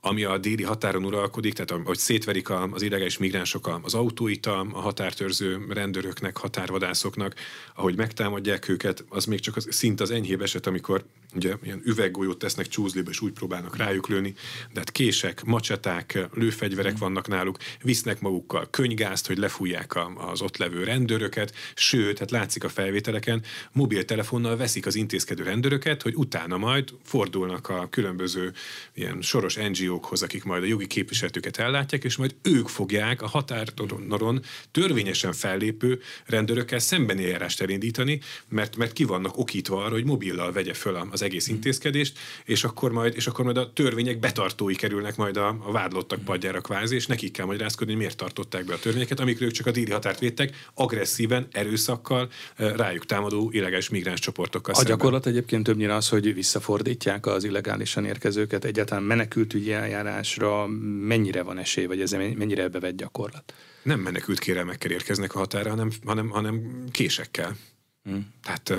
ami 0.05 0.25
a 0.25 0.39
déli 0.39 0.63
határon 0.63 1.05
uralkodik, 1.05 1.55
tehát 1.55 1.85
hogy 1.85 1.99
szétverik 1.99 2.51
az 2.51 2.83
illegális 2.83 3.19
migránsok 3.19 3.81
az 3.83 3.95
autóit 3.95 4.47
a 4.47 4.67
határtörző 4.73 5.67
rendőröknek, 5.69 6.37
határvadászoknak, 6.37 7.35
ahogy 7.75 7.97
megtámadják 7.97 8.69
őket, 8.69 9.05
az 9.09 9.25
még 9.25 9.41
csak 9.41 9.57
az, 9.57 9.67
szint 9.71 10.01
az 10.01 10.11
enyhébb 10.11 10.43
eset, 10.43 10.67
amikor 10.67 11.05
ugye 11.35 11.55
ilyen 11.63 11.83
üveggolyót 11.85 12.39
tesznek 12.39 12.69
csúzliba, 12.69 13.11
és 13.11 13.21
úgy 13.21 13.33
próbálnak 13.33 13.77
rájuk 13.77 14.09
lőni, 14.09 14.35
de 14.73 14.79
hát 14.79 14.91
kések, 14.93 15.45
macseták, 15.45 16.29
lőfegyverek 16.35 16.99
vannak 16.99 17.29
náluk, 17.29 17.59
visznek 17.83 18.21
magukkal 18.21 18.67
könygázt, 18.71 19.27
hogy 19.27 19.39
lefújják 19.39 19.97
az 20.17 20.43
ott 20.43 20.57
levő 20.57 20.85
rendőröket, 20.85 21.55
sőt, 21.75 22.19
hát 22.19 22.31
látszik 22.31 22.65
a 22.65 22.69
felvételeken, 22.69 23.43
mobiltelefonnal 23.73 24.57
veszik 24.57 24.87
az 24.87 24.95
intézkedő 24.95 25.43
rendőröket, 25.43 26.03
hogy 26.03 26.15
utána 26.15 26.57
majd 26.57 26.91
fordulnak 27.05 27.69
a 27.69 27.89
különböző 27.91 28.53
ilyen 28.95 29.21
soros 29.21 29.57
NGO-khoz, 29.93 30.23
akik 30.23 30.45
majd 30.45 30.63
a 30.63 30.67
jogi 30.67 30.87
képviseletüket 30.87 31.59
ellátják, 31.59 32.05
és 32.05 32.17
majd 32.17 32.35
ők 32.43 32.69
fogják 32.69 33.23
a 33.23 33.27
határon 33.27 34.43
törvényesen 34.71 35.33
fellépő 35.33 36.01
rendőrökkel 36.27 36.79
szembeni 36.79 37.25
eljárást 37.25 37.61
elindítani, 37.61 38.21
mert, 38.49 38.77
mert 38.77 38.93
ki 38.93 39.05
vannak 39.05 39.39
okítva 39.39 39.85
arra, 39.85 39.93
hogy 39.93 40.05
mobillal 40.05 40.53
vegye 40.53 40.75
föl 40.75 41.09
az 41.11 41.23
egész 41.23 41.49
intézkedést, 41.49 42.19
és 42.45 42.65
akkor 42.65 42.93
majd, 42.93 43.17
és 43.17 43.27
akkor 43.27 43.45
majd 43.45 43.57
a 43.57 43.73
törvények 43.73 44.19
betartói 44.19 44.75
kerülnek 44.75 45.17
majd 45.17 45.37
a, 45.37 45.57
a 45.67 45.73
vádlottak 45.73 46.25
padjára 46.25 46.61
kvázi, 46.61 46.95
és 46.95 47.07
nekik 47.07 47.33
kell 47.33 47.47
magyarázkodni, 47.47 47.93
hogy 47.93 48.03
miért 48.03 48.17
tartották 48.17 48.65
be 48.65 48.75
a 48.75 48.79
törvényeket, 48.79 49.21
amikről 49.21 49.49
ők 49.49 49.55
csak 49.55 49.67
a 49.67 49.71
déli 49.71 49.91
határt 49.91 50.19
védtek, 50.19 50.71
agresszíven, 50.75 51.47
erőszakkal, 51.51 52.31
rájuk 52.57 53.07
támadó 53.07 53.51
illegális 53.53 53.89
migráns 53.89 54.21
csoportokkal. 54.21 54.75
A 54.75 54.77
szemben. 54.77 54.97
gyakorlat 54.97 55.27
egyébként 55.27 55.65
többnyire 55.65 55.95
az, 55.95 56.09
hogy 56.09 56.35
visszafordítják 56.35 57.27
az 57.27 57.45
illegálisan 57.45 58.05
érkezőket, 58.05 58.65
egyáltalán 58.65 59.03
menekültügyi 59.03 59.73
eljárásra 59.83 60.67
mennyire 61.07 61.43
van 61.43 61.59
esély, 61.59 61.87
vagy 61.87 62.01
ez 62.01 62.11
mennyire 62.11 62.69
bevett 62.69 62.97
gyakorlat? 62.97 63.55
Nem 63.83 64.01
menekült 64.01 64.39
kérelmekkel 64.39 64.91
érkeznek 64.91 65.35
a 65.35 65.39
határa, 65.39 65.71
hanem, 65.71 65.91
hanem, 66.05 66.29
hanem 66.29 66.85
késekkel. 66.91 67.57
Hmm. 68.05 68.33
Tehát 68.43 68.75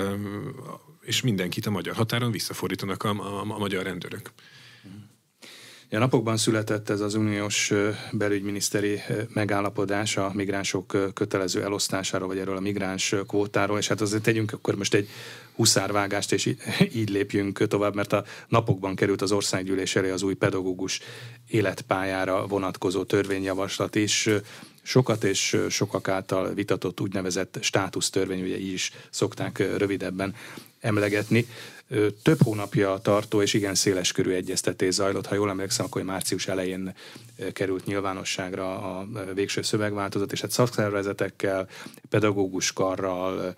és 1.00 1.22
mindenkit 1.22 1.66
a 1.66 1.70
magyar 1.70 1.94
határon 1.94 2.30
visszafordítanak 2.30 3.02
a, 3.02 3.08
a, 3.08 3.40
a 3.40 3.58
magyar 3.58 3.84
rendőrök. 3.84 4.30
A 5.90 5.98
napokban 5.98 6.36
született 6.36 6.90
ez 6.90 7.00
az 7.00 7.14
uniós 7.14 7.72
belügyminiszteri 8.12 9.00
megállapodás 9.28 10.16
a 10.16 10.30
migránsok 10.34 11.12
kötelező 11.14 11.62
elosztásáról, 11.62 12.28
vagy 12.28 12.38
erről 12.38 12.56
a 12.56 12.60
migráns 12.60 13.14
kvótáról, 13.26 13.78
és 13.78 13.88
hát 13.88 14.00
azért 14.00 14.22
tegyünk 14.22 14.52
akkor 14.52 14.74
most 14.74 14.94
egy 14.94 15.08
huszárvágást, 15.54 16.32
és 16.32 16.54
így 17.00 17.08
lépjünk 17.08 17.66
tovább, 17.66 17.94
mert 17.94 18.12
a 18.12 18.24
napokban 18.48 18.94
került 18.94 19.22
az 19.22 19.32
országgyűlés 19.32 19.96
elé 19.96 20.10
az 20.10 20.22
új 20.22 20.34
pedagógus 20.34 21.00
életpályára 21.48 22.46
vonatkozó 22.46 23.04
törvényjavaslat 23.04 23.94
is, 23.94 24.28
sokat 24.82 25.24
és 25.24 25.56
sokak 25.68 26.08
által 26.08 26.54
vitatott 26.54 27.00
úgynevezett 27.00 27.58
státusztörvény, 27.60 28.42
ugye 28.42 28.58
így 28.58 28.72
is 28.72 28.92
szokták 29.10 29.58
rövidebben 29.58 30.34
emlegetni. 30.80 31.46
Több 32.22 32.42
hónapja 32.42 32.98
tartó 33.02 33.42
és 33.42 33.54
igen 33.54 33.74
széles 33.74 34.12
körű 34.12 34.30
egyeztetés 34.30 34.94
zajlott. 34.94 35.26
Ha 35.26 35.34
jól 35.34 35.48
emlékszem, 35.50 35.84
akkor 35.84 36.02
március 36.02 36.46
elején 36.46 36.94
került 37.52 37.84
nyilvánosságra 37.84 38.98
a 38.98 39.06
végső 39.34 39.62
szövegváltozat, 39.62 40.32
és 40.32 40.40
hát 40.40 40.50
szakszervezetekkel, 40.50 41.68
pedagógus 42.08 42.72
karral, 42.72 43.54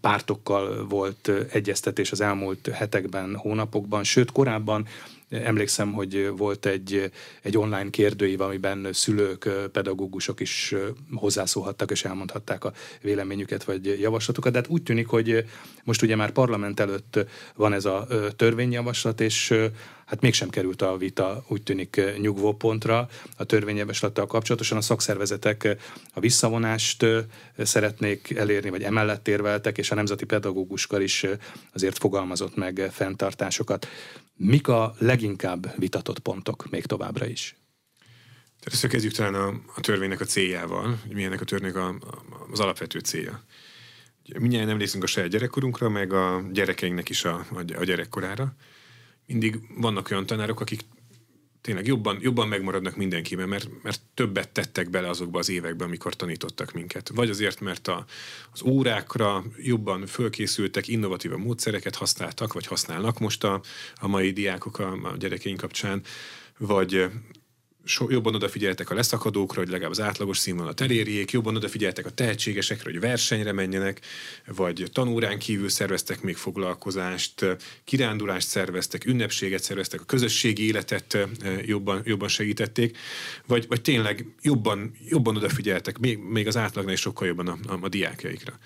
pártokkal 0.00 0.86
volt 0.86 1.30
egyeztetés 1.50 2.12
az 2.12 2.20
elmúlt 2.20 2.68
hetekben, 2.72 3.36
hónapokban, 3.36 4.04
sőt 4.04 4.32
korábban 4.32 4.86
Emlékszem, 5.30 5.92
hogy 5.92 6.30
volt 6.36 6.66
egy, 6.66 7.10
egy 7.42 7.58
online 7.58 7.90
kérdőív, 7.90 8.40
amiben 8.40 8.88
szülők, 8.92 9.48
pedagógusok 9.72 10.40
is 10.40 10.74
hozzászólhattak 11.12 11.90
és 11.90 12.04
elmondhatták 12.04 12.64
a 12.64 12.72
véleményüket 13.02 13.64
vagy 13.64 14.00
javaslatokat. 14.00 14.52
De 14.52 14.58
hát 14.58 14.68
úgy 14.68 14.82
tűnik, 14.82 15.06
hogy 15.06 15.44
most 15.84 16.02
ugye 16.02 16.16
már 16.16 16.30
parlament 16.30 16.80
előtt 16.80 17.26
van 17.54 17.72
ez 17.72 17.84
a 17.84 18.06
törvényjavaslat, 18.36 19.20
és 19.20 19.54
hát 20.06 20.20
mégsem 20.20 20.48
került 20.48 20.82
a 20.82 20.96
vita, 20.96 21.44
úgy 21.48 21.62
tűnik 21.62 22.00
nyugvó 22.20 22.52
pontra 22.52 23.08
a 23.36 23.44
törvényjavaslattal 23.44 24.26
kapcsolatosan. 24.26 24.78
A 24.78 24.80
szakszervezetek 24.80 25.76
a 26.14 26.20
visszavonást 26.20 27.06
szeretnék 27.58 28.30
elérni, 28.30 28.70
vagy 28.70 28.82
emellett 28.82 29.28
érveltek, 29.28 29.78
és 29.78 29.90
a 29.90 29.94
Nemzeti 29.94 30.24
Pedagóguskar 30.24 31.02
is 31.02 31.26
azért 31.72 31.98
fogalmazott 31.98 32.56
meg 32.56 32.88
fenntartásokat. 32.92 33.86
Mik 34.42 34.68
a 34.68 34.94
leginkább 34.98 35.74
vitatott 35.78 36.18
pontok 36.18 36.70
még 36.70 36.86
továbbra 36.86 37.26
is? 37.26 37.56
Tehát 38.60 38.86
kezdjük 38.88 39.12
talán 39.12 39.34
a, 39.34 39.48
a 39.76 39.80
törvénynek 39.80 40.20
a 40.20 40.24
céljával, 40.24 40.98
hogy 41.06 41.14
milyennek 41.14 41.40
a 41.40 41.44
törvénynek 41.44 41.76
a, 41.76 41.94
az 42.50 42.60
alapvető 42.60 42.98
célja. 42.98 43.44
Mindjárt 44.38 44.68
emlékszünk 44.68 45.02
a 45.02 45.06
saját 45.06 45.30
gyerekkorunkra, 45.30 45.88
meg 45.88 46.12
a 46.12 46.42
gyerekeinknek 46.52 47.08
is 47.08 47.24
a, 47.24 47.46
a 47.52 47.84
gyerekkorára. 47.84 48.54
Mindig 49.26 49.60
vannak 49.76 50.10
olyan 50.10 50.26
tanárok, 50.26 50.60
akik 50.60 50.80
tényleg 51.60 51.86
jobban, 51.86 52.18
jobban 52.20 52.48
megmaradnak 52.48 52.96
mindenkiben, 52.96 53.48
mert, 53.48 53.68
mert 53.82 54.00
többet 54.14 54.48
tettek 54.48 54.90
bele 54.90 55.08
azokba 55.08 55.38
az 55.38 55.48
években, 55.48 55.86
amikor 55.86 56.16
tanítottak 56.16 56.72
minket. 56.72 57.10
Vagy 57.14 57.30
azért, 57.30 57.60
mert 57.60 57.88
a, 57.88 58.04
az 58.52 58.62
órákra 58.62 59.44
jobban 59.56 60.06
fölkészültek, 60.06 60.88
innovatív 60.88 61.30
módszereket 61.30 61.94
használtak, 61.94 62.52
vagy 62.52 62.66
használnak 62.66 63.18
most 63.18 63.44
a, 63.44 63.60
a 63.94 64.08
mai 64.08 64.30
diákok 64.32 64.78
a, 64.78 64.92
a 64.92 65.16
gyerekeink 65.16 65.60
kapcsán, 65.60 66.02
vagy 66.58 67.10
so, 67.84 68.06
jobban 68.10 68.34
odafigyeltek 68.34 68.90
a 68.90 68.94
leszakadókra, 68.94 69.60
hogy 69.60 69.68
legalább 69.68 69.90
az 69.90 70.00
átlagos 70.00 70.38
színvonalat 70.38 70.80
elérjék, 70.80 71.30
jobban 71.30 71.56
odafigyeltek 71.56 72.06
a 72.06 72.10
tehetségesekre, 72.10 72.90
hogy 72.90 73.00
versenyre 73.00 73.52
menjenek, 73.52 74.00
vagy 74.46 74.84
tanórán 74.92 75.38
kívül 75.38 75.68
szerveztek 75.68 76.22
még 76.22 76.36
foglalkozást, 76.36 77.46
kirándulást 77.84 78.48
szerveztek, 78.48 79.04
ünnepséget 79.04 79.62
szerveztek, 79.62 80.00
a 80.00 80.04
közösségi 80.04 80.66
életet 80.66 81.18
jobban, 81.62 82.02
jobban 82.04 82.28
segítették, 82.28 82.98
vagy, 83.46 83.66
vagy 83.68 83.80
tényleg 83.80 84.26
jobban, 84.42 84.94
jobban 85.08 85.36
odafigyeltek, 85.36 85.98
még, 85.98 86.18
még 86.18 86.46
az 86.46 86.56
átlagnál 86.56 86.94
is 86.94 87.00
sokkal 87.00 87.26
jobban 87.26 87.48
a, 87.48 87.58
a, 87.66 87.78
a 87.80 87.88
diákjaikra. 87.88 88.58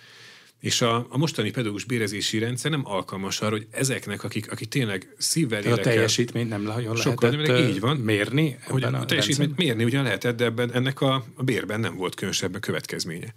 És 0.64 0.80
a, 0.80 1.06
a 1.08 1.18
mostani 1.18 1.50
pedagógus 1.50 1.84
bérezési 1.84 2.38
rendszer 2.38 2.70
nem 2.70 2.82
alkalmas 2.84 3.40
arra, 3.40 3.50
hogy 3.50 3.66
ezeknek, 3.70 4.24
akik, 4.24 4.50
akik 4.50 4.68
tényleg 4.68 5.14
szívvel 5.18 5.60
lélekkel... 5.60 5.92
A 5.92 5.94
teljesítményt 5.94 6.48
nem 6.48 6.62
nagyon 6.62 6.96
sokkal 6.96 7.30
lehetett 7.30 7.68
így 7.68 7.80
van, 7.80 7.96
mérni? 7.96 8.58
Hogy 8.66 8.82
a, 8.82 9.00
a 9.00 9.04
teljesítményt 9.04 9.56
mérni 9.56 9.84
ugyan 9.84 10.02
lehetett, 10.02 10.36
de 10.36 10.44
ebben, 10.44 10.72
ennek 10.72 11.00
a, 11.00 11.24
a 11.34 11.42
bérben 11.42 11.80
nem 11.80 11.96
volt 11.96 12.14
különösebben 12.14 12.60
következménye. 12.60 13.34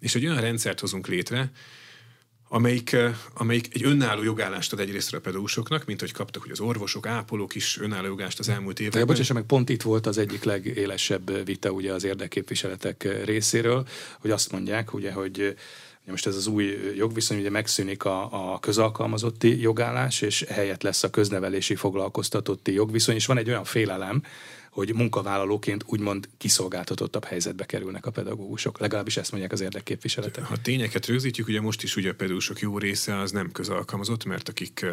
És 0.00 0.14
egy 0.14 0.26
olyan 0.26 0.40
rendszert 0.40 0.80
hozunk 0.80 1.06
létre, 1.06 1.50
amelyik, 2.48 2.96
amelyik 3.34 3.68
egy 3.72 3.84
önálló 3.84 4.22
jogállást 4.22 4.72
ad 4.72 4.80
egyrészt 4.80 5.14
a 5.14 5.20
pedagógusoknak, 5.20 5.84
mint 5.84 6.00
hogy 6.00 6.12
kaptak 6.12 6.42
hogy 6.42 6.50
az 6.50 6.60
orvosok, 6.60 7.06
ápolók 7.06 7.54
is 7.54 7.78
önálló 7.80 8.06
jogállást 8.06 8.38
az 8.38 8.48
elmúlt 8.48 8.80
években. 8.80 9.00
De 9.00 9.06
bocsásson 9.06 9.36
meg, 9.36 9.44
pont 9.44 9.68
itt 9.68 9.82
volt 9.82 10.06
az 10.06 10.18
egyik 10.18 10.42
legélesebb 10.42 11.44
vita 11.44 11.70
ugye 11.70 11.92
az 11.92 12.04
érdekképviseletek 12.04 13.24
részéről, 13.24 13.86
hogy 14.20 14.30
azt 14.30 14.52
mondják, 14.52 14.94
ugye, 14.94 15.12
hogy 15.12 15.54
most 16.10 16.26
ez 16.26 16.36
az 16.36 16.46
új 16.46 16.92
jogviszony, 16.96 17.38
ugye 17.38 17.50
megszűnik 17.50 18.04
a, 18.04 18.52
a 18.52 18.58
közalkalmazotti 18.58 19.60
jogállás, 19.60 20.20
és 20.20 20.44
helyett 20.48 20.82
lesz 20.82 21.02
a 21.02 21.10
köznevelési 21.10 21.74
foglalkoztatotti 21.74 22.72
jogviszony, 22.72 23.14
és 23.14 23.26
van 23.26 23.38
egy 23.38 23.48
olyan 23.48 23.64
félelem, 23.64 24.22
hogy 24.70 24.94
munkavállalóként 24.94 25.84
úgymond 25.86 26.28
kiszolgáltatottabb 26.38 27.24
helyzetbe 27.24 27.64
kerülnek 27.64 28.06
a 28.06 28.10
pedagógusok. 28.10 28.78
Legalábbis 28.78 29.16
ezt 29.16 29.30
mondják 29.30 29.52
az 29.52 29.60
érdekképviseletek. 29.60 30.44
Ha 30.44 30.56
tényeket 30.56 31.06
rögzítjük, 31.06 31.48
ugye 31.48 31.60
most 31.60 31.82
is 31.82 31.96
ugye 31.96 32.10
a 32.10 32.14
pedagógusok 32.14 32.60
jó 32.60 32.78
része 32.78 33.18
az 33.18 33.30
nem 33.30 33.52
közalkalmazott, 33.52 34.24
mert 34.24 34.48
akik 34.48 34.86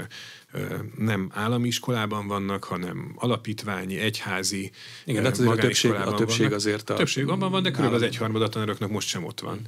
nem 0.97 1.31
állami 1.33 1.67
iskolában 1.67 2.27
vannak, 2.27 2.63
hanem 2.63 3.15
alapítványi, 3.15 3.97
egyházi, 3.97 4.71
Igen, 5.05 5.23
de 5.23 5.29
azért 5.29 5.49
a 5.49 5.55
többség, 5.55 5.91
a 5.91 6.13
többség 6.13 6.39
vannak. 6.39 6.53
azért 6.53 6.89
a... 6.89 6.93
Többség 6.93 7.27
abban 7.27 7.51
van, 7.51 7.63
de 7.63 7.71
körülbelül 7.71 8.03
az 8.03 8.09
egyharmad 8.11 8.41
a 8.41 8.49
tanároknak 8.49 8.89
most 8.89 9.07
sem 9.07 9.23
ott 9.23 9.39
van 9.39 9.67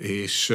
és 0.00 0.46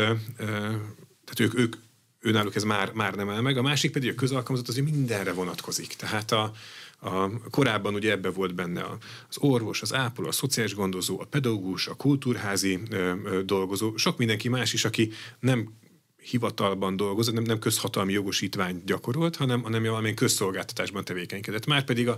tehát 1.23 1.39
ők, 1.39 1.57
ők 1.57 1.75
őnáluk 2.19 2.55
ez 2.55 2.63
már, 2.63 2.91
már 2.93 3.15
nem 3.15 3.29
áll 3.29 3.41
meg. 3.41 3.57
A 3.57 3.61
másik 3.61 3.91
pedig 3.91 4.09
a 4.09 4.15
közalkalmazott 4.15 4.67
azért 4.67 4.91
mindenre 4.91 5.33
vonatkozik. 5.33 5.93
Tehát 5.93 6.31
a, 6.31 6.51
a, 6.99 7.29
korábban 7.49 7.93
ugye 7.93 8.11
ebbe 8.11 8.29
volt 8.29 8.55
benne 8.55 8.85
az 9.29 9.37
orvos, 9.39 9.81
az 9.81 9.93
ápoló, 9.93 10.27
a 10.27 10.31
szociális 10.31 10.75
gondozó, 10.75 11.19
a 11.19 11.25
pedagógus, 11.25 11.87
a 11.87 11.93
kultúrházi 11.93 12.79
ö, 12.89 13.13
ö, 13.23 13.43
dolgozó, 13.43 13.97
sok 13.97 14.17
mindenki 14.17 14.49
más 14.49 14.73
is, 14.73 14.85
aki 14.85 15.11
nem 15.39 15.73
hivatalban 16.17 16.95
dolgozott, 16.95 17.33
nem, 17.33 17.43
nem 17.43 17.59
közhatalmi 17.59 18.13
jogosítványt 18.13 18.85
gyakorolt, 18.85 19.35
hanem, 19.35 19.61
hanem 19.61 19.83
valamilyen 19.83 20.15
közszolgáltatásban 20.15 21.03
tevékenykedett. 21.03 21.65
Márpedig 21.65 22.07
a, 22.07 22.17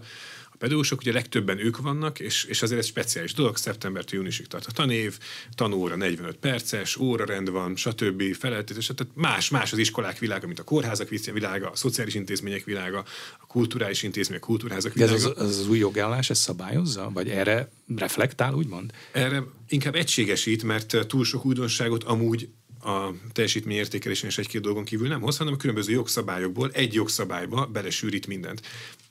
pedagógusok 0.57 0.99
ugye 0.99 1.11
legtöbben 1.11 1.59
ők 1.59 1.77
vannak, 1.77 2.19
és, 2.19 2.43
és 2.43 2.61
azért 2.61 2.79
ez 2.79 2.85
speciális 2.85 3.33
dolog, 3.33 3.57
szeptembertől 3.57 4.15
júniusig 4.15 4.47
tart 4.47 4.65
a 4.65 4.71
tanév, 4.71 5.17
tanóra 5.55 5.95
45 5.95 6.35
perces, 6.35 6.95
órarend 6.97 7.49
van, 7.49 7.75
stb. 7.75 8.35
feleltetés, 8.35 8.91
tehát 8.95 9.13
más, 9.15 9.49
más 9.49 9.71
az 9.71 9.77
iskolák 9.77 10.19
világa, 10.19 10.45
mint 10.45 10.59
a 10.59 10.63
kórházak 10.63 11.09
világa, 11.09 11.69
a 11.69 11.75
szociális 11.75 12.15
intézmények 12.15 12.63
világa, 12.63 13.05
a 13.39 13.47
kulturális 13.47 14.03
intézmények, 14.03 14.43
a 14.43 14.47
kultúrházak 14.47 14.93
világa. 14.93 15.11
De 15.11 15.17
ez 15.17 15.25
az, 15.25 15.33
az, 15.37 15.57
az 15.57 15.67
új 15.67 15.77
jogállás 15.77 16.29
ezt 16.29 16.41
szabályozza? 16.41 17.09
Vagy 17.13 17.29
erre 17.29 17.69
reflektál, 17.95 18.53
úgymond? 18.53 18.91
Erre 19.11 19.43
inkább 19.67 19.95
egységesít, 19.95 20.63
mert 20.63 21.07
túl 21.07 21.25
sok 21.25 21.45
újdonságot 21.45 22.03
amúgy 22.03 22.49
a 22.79 23.11
teljesítményértékelésen 23.31 24.29
és 24.29 24.37
egy-két 24.37 24.61
dolgon 24.61 24.83
kívül 24.83 25.07
nem 25.07 25.21
hoz, 25.21 25.37
hanem 25.37 25.53
a 25.53 25.57
különböző 25.57 25.91
jogszabályokból 25.91 26.71
egy 26.73 26.93
jogszabályba 26.93 27.65
belesűrít 27.65 28.27
mindent. 28.27 28.61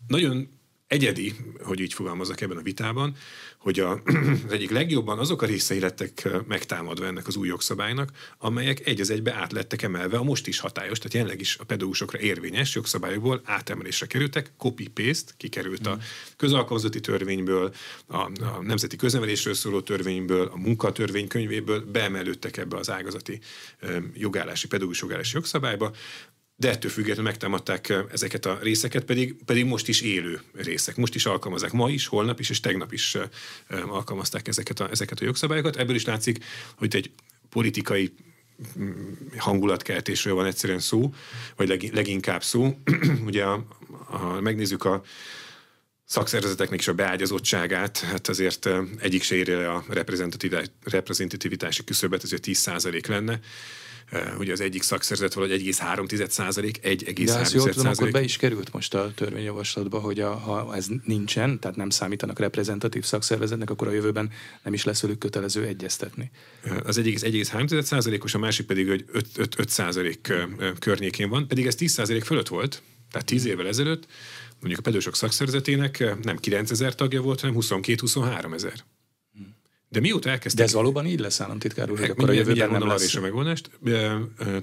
Nagyon 0.07 0.49
egyedi, 0.87 1.35
hogy 1.63 1.81
így 1.81 1.93
fogalmazok 1.93 2.41
ebben 2.41 2.57
a 2.57 2.63
vitában, 2.63 3.17
hogy 3.59 3.81
a, 3.81 4.03
az 4.47 4.53
egyik 4.53 4.71
legjobban 4.71 5.19
azok 5.19 5.43
a 5.43 5.47
részei 5.47 5.81
lettek 5.81 6.29
megtámadva 6.47 7.07
ennek 7.07 7.27
az 7.27 7.37
új 7.37 7.49
jogszabálynak, 7.49 8.11
amelyek 8.39 8.87
egy 8.87 9.01
az 9.01 9.11
egybe 9.11 9.35
át 9.35 9.53
lettek 9.53 9.83
emelve 9.83 10.17
a 10.17 10.23
most 10.23 10.47
is 10.47 10.59
hatályos, 10.59 10.99
tehát 10.99 11.15
jelenleg 11.15 11.41
is 11.41 11.57
a 11.59 11.65
pedagógusokra 11.65 12.19
érvényes 12.19 12.75
jogszabályokból 12.75 13.41
átemelésre 13.45 14.07
kerültek, 14.07 14.53
copy-paste, 14.57 15.33
kikerült 15.37 15.87
a 15.87 15.95
mm. 15.95 15.99
közalkalmazotti 16.37 17.01
törvényből, 17.01 17.75
a, 18.07 18.17
a 18.17 18.63
nemzeti 18.63 18.97
köznevelésről 18.97 19.55
szóló 19.55 19.81
törvényből, 19.81 20.47
a 20.47 20.57
munkatörvény 20.57 21.29
könyvéből 21.29 21.81
beemelődtek 21.81 22.57
ebbe 22.57 22.77
az 22.77 22.91
ágazati 22.91 23.41
jogállási, 24.15 24.67
pedagógus 24.67 25.01
jogállási 25.01 25.35
jogszabályba, 25.35 25.93
de 26.57 26.71
ettől 26.71 26.91
függetlenül 26.91 27.31
megtámadták 27.31 27.95
ezeket 28.13 28.47
a 28.47 28.59
részeket, 28.63 29.05
pedig, 29.05 29.37
pedig 29.45 29.65
most 29.65 29.89
is 29.89 30.01
élő 30.01 30.41
részek. 30.55 30.97
Most 30.97 31.15
is 31.15 31.27
alkalmazzák. 31.27 31.73
Ma 31.73 31.91
is, 31.91 32.07
holnap 32.07 32.41
is, 32.41 32.51
és 32.51 32.61
tegnap 32.61 32.93
is 32.93 33.17
alkalmazták 33.69 34.49
ezeket 34.49 34.81
a, 34.81 34.91
ezeket 34.91 35.21
a 35.21 35.25
jogszabályokat. 35.25 35.77
Ebből 35.77 35.95
is 35.95 36.05
látszik, 36.05 36.45
hogy 36.77 36.97
egy 36.97 37.11
politikai 37.49 38.15
mm, 38.79 38.91
hangulatkeltésről 39.37 40.35
van 40.35 40.47
egyszerűen 40.47 40.79
szó, 40.79 41.15
vagy 41.57 41.69
leg, 41.69 41.91
leginkább 41.93 42.43
szó. 42.43 42.79
Ugye, 43.27 43.45
ha 44.07 44.41
megnézzük 44.41 44.85
a 44.85 45.03
szakszervezeteknek 46.05 46.81
is 46.81 46.89
a 46.89 46.95
beágyazottságát, 46.95 47.99
hát 47.99 48.29
azért 48.29 48.69
egyik 48.99 49.23
se 49.23 49.35
érje 49.35 49.71
a 49.71 49.85
reprezentativitási 50.85 51.85
küszöbet, 51.85 52.23
ez 52.23 52.31
10% 52.35 53.09
lenne 53.09 53.41
ugye 54.39 54.53
az 54.53 54.61
egyik 54.61 54.83
szakszervezet 54.83 55.35
valahogy 55.35 55.63
1,3 55.63 56.29
százalék, 56.29 56.79
1,3 56.83 57.27
százalék. 57.27 57.87
akkor 57.87 58.11
be 58.11 58.23
is 58.23 58.37
került 58.37 58.73
most 58.73 58.95
a 58.95 59.13
törvényjavaslatba, 59.15 59.99
hogy 59.99 60.21
a, 60.21 60.35
ha 60.35 60.75
ez 60.77 60.87
nincsen, 61.05 61.61
tehát 61.61 61.77
nem 61.77 61.91
számítanak 61.91 62.39
reprezentatív 62.39 63.05
szakszervezetnek, 63.05 63.71
akkor 63.71 63.89
a 63.89 63.93
jövőben 63.93 64.31
nem 64.63 64.73
is 64.73 64.85
lesz 64.85 65.03
velük 65.03 65.19
kötelező 65.19 65.65
egyeztetni. 65.65 66.31
Az 66.85 66.99
egyik 66.99 67.19
1,3 67.19 67.83
százalékos, 67.83 68.35
a 68.35 68.39
másik 68.39 68.67
pedig, 68.67 68.89
hogy 68.89 69.05
5, 69.13 69.27
5, 69.37 69.59
5 69.59 69.69
százalék 69.69 70.33
környékén 70.79 71.29
van, 71.29 71.49
pedig 71.49 71.67
ez 71.67 71.75
10 71.75 71.93
százalék 71.93 72.25
fölött 72.25 72.49
volt, 72.49 72.83
tehát 73.11 73.27
10 73.27 73.45
évvel 73.45 73.67
ezelőtt, 73.67 74.07
mondjuk 74.61 74.79
a 74.79 74.83
pedősök 74.83 75.15
szakszervezetének 75.15 76.05
nem 76.23 76.37
9000 76.37 76.95
tagja 76.95 77.21
volt, 77.21 77.41
hanem 77.41 77.57
22-23 77.61 78.55
ezer. 78.55 78.85
De 79.97 80.03
mióta 80.03 80.31
elkezdtek... 80.31 80.65
De 80.65 80.71
ez 80.71 80.75
valóban 80.75 81.07
így 81.07 81.21
lesz, 81.21 81.41
államtitkár 81.41 81.91
úr, 81.91 81.99
hogy 81.99 82.11
akkor 82.11 82.29
a 82.29 82.33
jövőben 82.33 82.71
nem 82.71 82.87
lesz... 82.89 83.15
a 83.15 83.21
megoldást. 83.21 83.71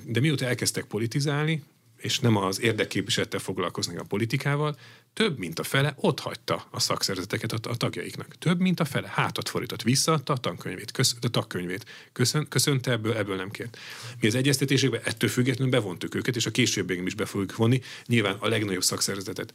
De 0.05 0.19
mióta 0.19 0.45
elkezdtek 0.45 0.83
politizálni, 0.83 1.63
és 2.03 2.19
nem 2.19 2.35
az 2.35 2.61
érdekképviselettel 2.61 3.39
foglalkozni 3.39 3.97
a 3.97 4.03
politikával, 4.03 4.77
több 5.13 5.37
mint 5.37 5.59
a 5.59 5.63
fele 5.63 5.93
ott 5.97 6.19
hagyta 6.19 6.67
a 6.71 6.79
szakszervezeteket 6.79 7.51
a, 7.51 7.69
a 7.69 7.77
tagjaiknak. 7.77 8.37
Több 8.37 8.59
mint 8.59 8.79
a 8.79 8.85
fele 8.85 9.07
hátat 9.11 9.49
fordított, 9.49 9.81
visszaadta 9.81 10.33
a 10.33 10.37
tankönyvét, 10.37 10.91
kösz, 10.91 11.15
a 11.21 11.27
tagkönyvét. 11.27 11.85
Köszön, 12.13 12.47
köszönte 12.47 12.91
ebből, 12.91 13.13
ebből 13.13 13.35
nem 13.35 13.51
kért. 13.51 13.77
Mi 14.19 14.27
az 14.27 14.35
egyeztetésekben 14.35 15.01
ettől 15.03 15.29
függetlenül 15.29 15.71
bevontuk 15.71 16.15
őket, 16.15 16.35
és 16.35 16.45
a 16.45 16.51
későbbiekben 16.51 17.07
is 17.07 17.15
be 17.15 17.25
fogjuk 17.25 17.55
vonni, 17.55 17.81
nyilván 18.05 18.35
a 18.39 18.47
legnagyobb 18.47 18.83
szakszervezetet. 18.83 19.53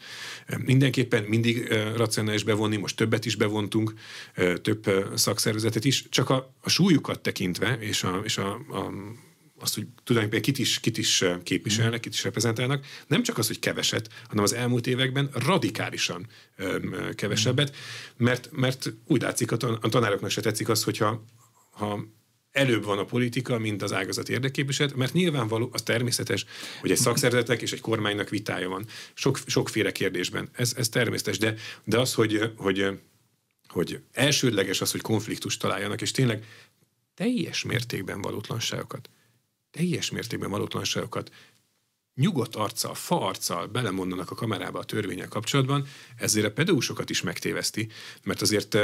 Mindenképpen 0.65 1.23
mindig 1.23 1.69
racionális 1.97 2.43
bevonni, 2.43 2.77
most 2.77 2.97
többet 2.97 3.25
is 3.25 3.37
bevontunk, 3.37 3.95
több 4.63 5.11
szakszervezetet 5.15 5.85
is, 5.85 6.09
csak 6.09 6.31
a, 6.31 6.55
a 6.61 6.69
súlyukat 6.69 7.21
tekintve, 7.21 7.79
és 7.81 8.03
a, 8.03 8.21
és 8.25 8.39
a, 8.39 8.53
a 8.53 8.93
azt, 9.61 9.75
hogy 9.75 9.87
tulajdonképpen 10.05 10.45
kit 10.45 10.59
is, 10.59 10.81
kit 10.81 10.99
is 10.99 11.25
képviselnek, 11.43 12.01
kit 12.01 12.13
is 12.13 12.25
reprezentálnak, 12.25 12.87
nem 13.07 13.23
csak 13.23 13.39
az, 13.39 13.47
hogy 13.47 13.59
keveset, 13.59 14.09
hanem 14.29 14.45
az 14.45 14.53
elmúlt 14.53 14.87
években 14.87 15.31
radikálisan 15.33 16.27
öm, 16.57 17.15
kevesebbet, 17.15 17.77
mert, 18.17 18.49
mert 18.53 18.93
úgy 19.07 19.23
látszik, 19.23 19.53
a, 19.53 19.57
tan- 19.57 19.85
a 19.85 19.89
tanároknak 19.89 20.31
se 20.31 20.41
tetszik 20.41 20.69
az, 20.69 20.85
hogyha 20.85 21.25
ha 21.71 22.05
előbb 22.53 22.85
van 22.85 22.99
a 22.99 23.05
politika, 23.05 23.59
mint 23.59 23.83
az 23.83 23.93
ágazat 23.93 24.29
érdeképviselet, 24.29 24.95
mert 24.95 25.13
nyilvánvaló, 25.13 25.69
az 25.73 25.83
természetes, 25.83 26.45
hogy 26.81 26.91
egy 26.91 26.97
szakszervezetek 26.97 27.63
és 27.63 27.73
egy 27.73 27.81
kormánynak 27.81 28.29
vitája 28.29 28.69
van. 28.69 28.87
Sok, 29.15 29.39
sokféle 29.47 29.93
kérdésben. 29.93 30.49
Ez, 30.53 30.73
ez 30.77 30.89
természetes, 30.89 31.39
de, 31.39 31.55
de 31.85 31.99
az, 31.99 32.15
hogy, 32.15 32.53
hogy, 32.57 32.87
hogy 33.69 34.01
elsődleges 34.13 34.81
az, 34.81 34.91
hogy 34.91 35.01
konfliktust 35.01 35.61
találjanak, 35.61 36.01
és 36.01 36.11
tényleg 36.11 36.45
teljes 37.15 37.63
mértékben 37.63 38.21
valótlanságokat 38.21 39.11
teljes 39.71 40.11
mértékben 40.11 40.51
valótlanságokat 40.51 41.31
nyugodt 42.15 42.57
arccal, 42.57 42.95
fa 42.95 43.27
arccal 43.27 43.67
belemondanak 43.67 44.31
a 44.31 44.35
kamerába 44.35 44.79
a 44.79 44.85
törvényel 44.85 45.29
kapcsolatban, 45.29 45.87
ezért 46.17 46.47
a 46.47 46.53
pedagógusokat 46.53 47.11
is 47.11 47.23
megtéveszti, 47.23 47.89
mert 48.23 48.43
azért 48.43 48.79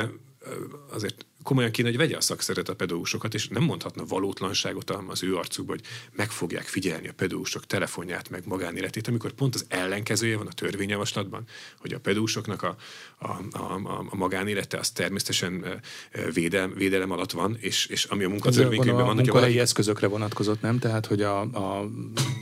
azért 0.90 1.26
komolyan 1.44 1.70
kéne, 1.70 1.88
hogy 1.88 1.96
vegye 1.96 2.16
a 2.16 2.20
szakszeret 2.20 2.68
a 2.68 2.74
pedagógusokat, 2.74 3.34
és 3.34 3.48
nem 3.48 3.62
mondhatna 3.62 4.04
valótlanságot 4.04 4.90
az 5.08 5.22
ő 5.22 5.36
arcukba, 5.36 5.72
hogy 5.72 5.82
meg 6.12 6.30
fogják 6.30 6.62
figyelni 6.62 7.08
a 7.08 7.12
pedagógusok 7.16 7.66
telefonját, 7.66 8.30
meg 8.30 8.42
magánéletét, 8.46 9.08
amikor 9.08 9.32
pont 9.32 9.54
az 9.54 9.64
ellenkezője 9.68 10.36
van 10.36 10.46
a 10.46 10.52
törvényjavaslatban, 10.52 11.44
hogy 11.78 11.92
a 11.92 11.98
pedagógusoknak 11.98 12.62
a, 12.62 12.76
a, 13.18 13.28
a, 13.58 14.06
a 14.10 14.16
magánélete 14.16 14.78
az 14.78 14.90
természetesen 14.90 15.80
védelem, 16.34 16.74
védelem 16.74 17.10
alatt 17.10 17.30
van, 17.30 17.56
és, 17.60 17.86
és 17.86 18.04
ami 18.04 18.24
a 18.24 18.28
munkatörvénykönyvben 18.28 19.04
van, 19.04 19.18
a 19.18 19.20
munkahelyi 19.20 19.58
eszközökre 19.58 20.06
vonatkozott, 20.06 20.60
nem? 20.60 20.78
Tehát, 20.78 21.06
hogy 21.06 21.22
a, 21.22 21.40
a, 21.40 21.90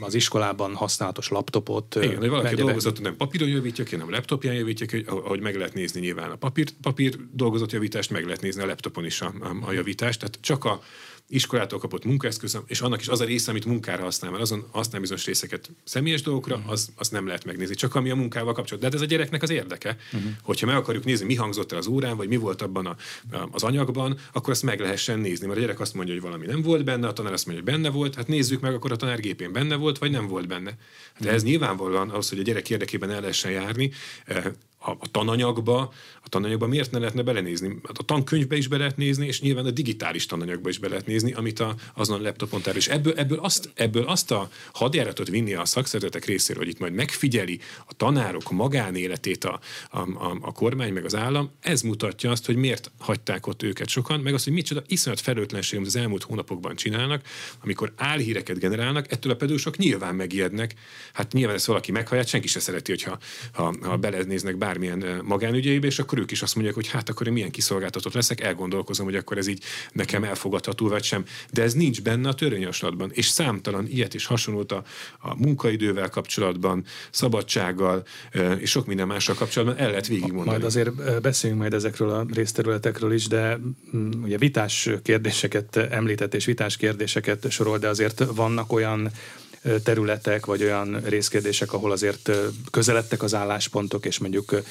az 0.01 0.15
iskolában 0.15 0.75
használatos 0.75 1.29
laptopot... 1.29 1.95
Igen, 1.95 2.17
hogy 2.17 2.29
valaki 2.29 2.55
dolgozott, 2.55 3.01
nem 3.01 3.17
papíron 3.17 3.49
javítja 3.49 3.85
ki, 3.85 3.97
nem 3.97 4.11
laptopján 4.11 4.55
javítja 4.55 4.87
ki, 4.87 5.05
ahogy 5.07 5.41
meg 5.41 5.57
lehet 5.57 5.75
nézni 5.75 6.01
nyilván 6.01 6.31
a 6.31 6.37
papír, 6.37 6.69
papír 6.83 7.19
dolgozott 7.33 7.73
javítást, 7.92 8.11
meg 8.11 8.24
lehet 8.24 8.40
nézni 8.40 8.62
a 8.62 8.66
laptopon 8.66 9.05
is 9.05 9.20
a, 9.20 9.33
a, 9.40 9.66
a 9.66 9.72
javítást. 9.72 10.18
Tehát 10.18 10.38
csak 10.40 10.64
a 10.64 10.83
iskolától 11.28 11.78
kapott 11.78 12.05
munkaeszköz, 12.05 12.59
és 12.66 12.81
annak 12.81 13.00
is 13.00 13.09
az 13.09 13.20
a 13.20 13.24
része, 13.24 13.50
amit 13.50 13.64
munkára 13.64 14.02
használ, 14.02 14.31
mert 14.31 14.42
azon 14.42 14.66
használ 14.70 15.00
bizonyos 15.00 15.24
részeket 15.24 15.70
személyes 15.85 16.22
dolgokra, 16.22 16.57
uh-huh. 16.57 16.72
az, 16.72 16.92
az 16.96 17.09
nem 17.09 17.26
lehet 17.26 17.44
megnézni. 17.44 17.74
Csak 17.74 17.94
ami 17.94 18.11
a 18.11 18.14
munkával 18.14 18.52
kapcsolatban. 18.52 18.90
De 18.90 18.96
hát 18.96 19.05
ez 19.05 19.11
a 19.11 19.16
gyereknek 19.16 19.42
az 19.42 19.50
érdeke. 19.50 19.96
Uh-huh. 20.12 20.31
Hogyha 20.42 20.66
meg 20.66 20.76
akarjuk 20.76 21.05
nézni, 21.05 21.26
mi 21.26 21.35
hangzott 21.35 21.72
el 21.72 21.78
az 21.78 21.87
órán, 21.87 22.16
vagy 22.16 22.28
mi 22.28 22.37
volt 22.37 22.62
abban 22.62 22.87
a, 22.87 22.96
a, 23.33 23.48
az 23.50 23.62
anyagban, 23.62 24.18
akkor 24.33 24.52
azt 24.52 24.62
meg 24.62 24.81
lehessen 24.81 25.18
nézni. 25.18 25.46
Mert 25.46 25.59
a 25.59 25.62
gyerek 25.62 25.81
azt 25.81 25.94
mondja, 25.94 26.14
hogy 26.14 26.22
valami 26.22 26.46
nem 26.46 26.62
volt 26.62 26.85
benne, 26.85 27.07
a 27.07 27.12
tanár 27.12 27.33
azt 27.33 27.46
mondja, 27.46 27.64
hogy 27.64 27.74
benne 27.74 27.90
volt, 27.90 28.14
hát 28.14 28.28
nézzük 28.28 28.61
meg, 28.61 28.74
akkor 28.74 28.92
a 28.92 28.96
tanár 28.96 29.20
gépén 29.20 29.52
benne 29.52 29.76
volt, 29.76 29.98
vagy 29.98 30.11
nem 30.11 30.26
volt 30.26 30.46
benne. 30.46 30.70
Hát 30.70 31.20
uh-huh. 31.20 31.35
ez 31.35 31.42
nyilvánvalóan 31.42 32.11
ahhoz, 32.11 32.28
hogy 32.28 32.38
a 32.38 32.42
gyerek 32.42 32.70
érdekében 32.70 33.11
el 33.11 33.20
lehessen 33.20 33.50
járni, 33.50 33.90
eh, 34.24 34.44
a, 34.83 34.90
a 34.90 35.11
tananyagba, 35.11 35.92
a 36.25 36.29
tananyagba 36.29 36.66
miért 36.66 36.90
ne 36.90 36.99
lehetne 36.99 37.23
belenézni? 37.23 37.79
Hát 37.87 37.99
a 37.99 38.03
tankönyvbe 38.03 38.57
is 38.57 38.68
be 38.68 38.77
lehet 38.77 38.97
nézni, 38.97 39.27
és 39.27 39.40
nyilván 39.40 39.66
a 39.66 39.71
digitális 39.71 40.27
tananyagba 40.27 40.68
is 40.68 40.79
be 40.79 40.88
lehet 40.88 41.07
nézni, 41.07 41.33
amit 41.33 41.61
a, 41.61 41.75
azon 41.95 42.21
a 42.21 42.23
laptopon 42.23 42.62
tár. 42.62 42.77
És 42.77 42.88
ebből, 42.88 43.12
ebből, 43.16 43.38
azt, 43.38 43.71
ebből 43.75 44.05
azt 44.05 44.31
a 44.31 44.51
hadjáratot 44.73 45.29
vinni 45.29 45.55
a 45.55 45.64
szakszervezetek 45.64 46.25
részéről, 46.25 46.62
hogy 46.62 46.73
itt 46.73 46.81
majd 46.81 46.92
megfigyeli 46.92 47.61
a 47.87 47.95
tanárok 47.97 48.51
magánéletét 48.51 49.45
a, 49.45 49.61
a, 49.90 49.99
a, 49.99 50.38
a 50.40 50.53
kormány 50.53 50.92
meg 50.92 51.05
az 51.05 51.14
állam, 51.14 51.51
ez 51.61 51.83
mutatja 51.83 52.31
azt, 52.31 52.47
hogy 52.47 52.57
miért 52.57 52.90
hagyták 52.99 53.47
ott 53.47 53.62
őket 53.62 53.88
sokan, 53.88 54.21
meg 54.21 54.35
azt, 54.35 54.45
hogy 54.45 54.53
micsoda 54.53 54.83
iszonyat 54.87 55.21
felőtlenség, 55.21 55.77
amit 55.77 55.88
az 55.88 55.97
elmúlt 55.97 56.23
hónapokban 56.23 56.77
csinálnak, 56.77 57.23
amikor 57.62 57.92
álhíreket 57.97 58.59
generálnak, 58.59 59.12
ettől 59.12 59.33
a 59.33 59.35
pedagógusok 59.35 59.77
nyilván 59.77 60.14
megijednek. 60.14 60.75
Hát 61.12 61.33
nyilván 61.33 61.55
ezt 61.57 61.66
valaki 61.66 61.92
meghallja, 61.92 62.27
senki 62.27 62.49
se 62.49 62.61
szereti, 62.61 62.90
hogyha 62.90 63.18
ha, 63.53 63.75
ha 63.83 63.97
belenéznek 63.97 64.57
bár 64.57 64.72
bármilyen 64.73 65.21
magánügyeibe, 65.25 65.87
és 65.87 65.99
akkor 65.99 66.19
ők 66.19 66.31
is 66.31 66.43
azt 66.43 66.55
mondják, 66.55 66.75
hogy 66.75 66.89
hát 66.89 67.09
akkor 67.09 67.27
én 67.27 67.33
milyen 67.33 67.51
kiszolgáltatott 67.51 68.13
leszek, 68.13 68.41
elgondolkozom, 68.41 69.05
hogy 69.05 69.17
akkor 69.17 69.39
ez 69.39 69.47
így 69.47 69.63
nekem 69.93 70.25
elfogadható 70.25 70.89
vagy 70.89 71.05
sem. 71.05 71.25
De 71.51 71.63
ez 71.63 71.73
nincs 71.73 72.03
benne 72.03 72.29
a 72.29 72.35
törvényjavaslatban, 72.35 73.11
és 73.13 73.27
számtalan 73.27 73.87
ilyet 73.89 74.15
is 74.15 74.27
hasonlót 74.27 74.73
a, 74.73 74.85
a 75.19 75.35
munkaidővel 75.37 76.09
kapcsolatban, 76.09 76.85
szabadsággal 77.11 78.07
és 78.59 78.71
sok 78.71 78.87
minden 78.87 79.07
mással 79.07 79.35
kapcsolatban 79.35 79.79
el 79.79 79.89
lehet 79.89 80.07
végigmondani. 80.07 80.51
Majd 80.51 80.65
azért 80.65 81.21
beszéljünk 81.23 81.61
majd 81.61 81.75
ezekről 81.75 82.11
a 82.11 82.27
részterületekről 82.35 83.13
is, 83.13 83.27
de 83.27 83.59
mm, 83.97 84.23
ugye 84.23 84.39
vitás 84.39 84.89
kérdéseket 85.03 85.77
említett, 85.77 86.35
és 86.35 86.45
vitás 86.45 86.77
kérdéseket 86.77 87.51
sorol, 87.51 87.79
de 87.79 87.89
azért 87.89 88.25
vannak 88.35 88.73
olyan 88.73 89.11
területek, 89.83 90.46
vagy 90.46 90.62
olyan 90.62 91.01
részkérdések, 91.05 91.72
ahol 91.72 91.92
azért 91.92 92.31
közeledtek 92.70 93.22
az 93.22 93.35
álláspontok, 93.35 94.07
és 94.07 94.18
mondjuk 94.18 94.62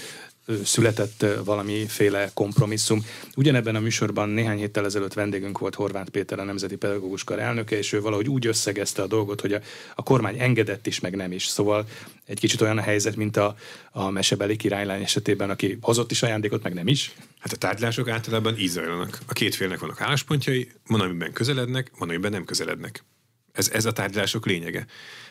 született 0.63 1.25
valamiféle 1.43 2.31
kompromisszum. 2.33 3.05
Ugyanebben 3.35 3.75
a 3.75 3.79
műsorban 3.79 4.29
néhány 4.29 4.57
héttel 4.57 4.85
ezelőtt 4.85 5.13
vendégünk 5.13 5.57
volt 5.57 5.75
Horváth 5.75 6.09
Péter, 6.09 6.39
a 6.39 6.43
Nemzeti 6.43 6.75
Pedagógus 6.75 7.23
Kar 7.23 7.39
elnöke, 7.39 7.77
és 7.77 7.93
ő 7.93 8.01
valahogy 8.01 8.27
úgy 8.27 8.47
összegezte 8.47 9.01
a 9.01 9.07
dolgot, 9.07 9.41
hogy 9.41 9.53
a, 9.53 9.59
a 9.95 10.03
kormány 10.03 10.39
engedett 10.39 10.87
is, 10.87 10.99
meg 10.99 11.15
nem 11.15 11.31
is. 11.31 11.45
Szóval 11.45 11.87
egy 12.25 12.39
kicsit 12.39 12.61
olyan 12.61 12.77
a 12.77 12.81
helyzet, 12.81 13.15
mint 13.15 13.37
a, 13.37 13.55
a 13.91 14.09
mesebeli 14.09 14.55
királylány 14.55 15.01
esetében, 15.01 15.49
aki 15.49 15.77
hozott 15.81 16.11
is 16.11 16.23
ajándékot, 16.23 16.63
meg 16.63 16.73
nem 16.73 16.87
is. 16.87 17.13
Hát 17.39 17.53
a 17.53 17.57
tárgyalások 17.57 18.09
általában 18.09 18.57
így 18.57 18.69
zajlanak. 18.69 19.19
A 19.25 19.33
két 19.33 19.55
félnek 19.55 19.79
vannak 19.79 20.01
álláspontjai, 20.01 20.71
van, 20.87 21.01
amiben 21.01 21.33
közelednek, 21.33 21.91
van, 21.97 22.09
amiben 22.09 22.31
nem 22.31 22.45
közelednek. 22.45 23.03
Ez, 23.61 23.69
ez 23.69 23.85
a 23.85 23.91
tárgyalások 23.91 24.45
lényege. 24.45 24.85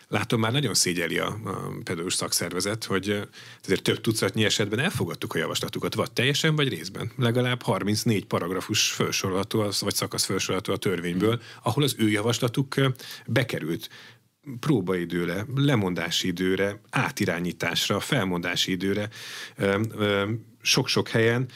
Látom, 0.09 0.41
már 0.41 0.53
nagyon 0.53 0.75
szégyeli 0.75 1.19
a, 1.19 1.27
a 1.27 1.73
pedagógus 1.85 2.15
szakszervezet, 2.15 2.85
hogy 2.85 3.29
azért 3.63 3.83
több 3.83 4.01
tucatnyi 4.01 4.45
esetben 4.45 4.79
elfogadtuk 4.79 5.35
a 5.35 5.39
javaslatukat, 5.39 5.95
vagy 5.95 6.13
teljesen, 6.13 6.57
vagy 6.57 6.69
részben. 6.69 7.13
Legalább 7.17 7.63
34 7.63 8.25
paragrafus 8.25 8.91
felsorolható, 8.91 9.71
vagy 9.81 9.95
szakasz 9.95 10.25
felsorolható 10.25 10.73
a 10.73 10.77
törvényből, 10.77 11.41
ahol 11.63 11.83
az 11.83 11.95
ő 11.99 12.09
javaslatuk 12.09 12.75
bekerült 13.27 13.89
próbaidőre, 14.61 15.47
lemondási 15.55 16.27
időre, 16.27 16.81
átirányításra, 16.91 18.01
felmondási 18.01 18.71
időre 18.71 19.09
sok-sok 20.63 21.09
helyen 21.09 21.49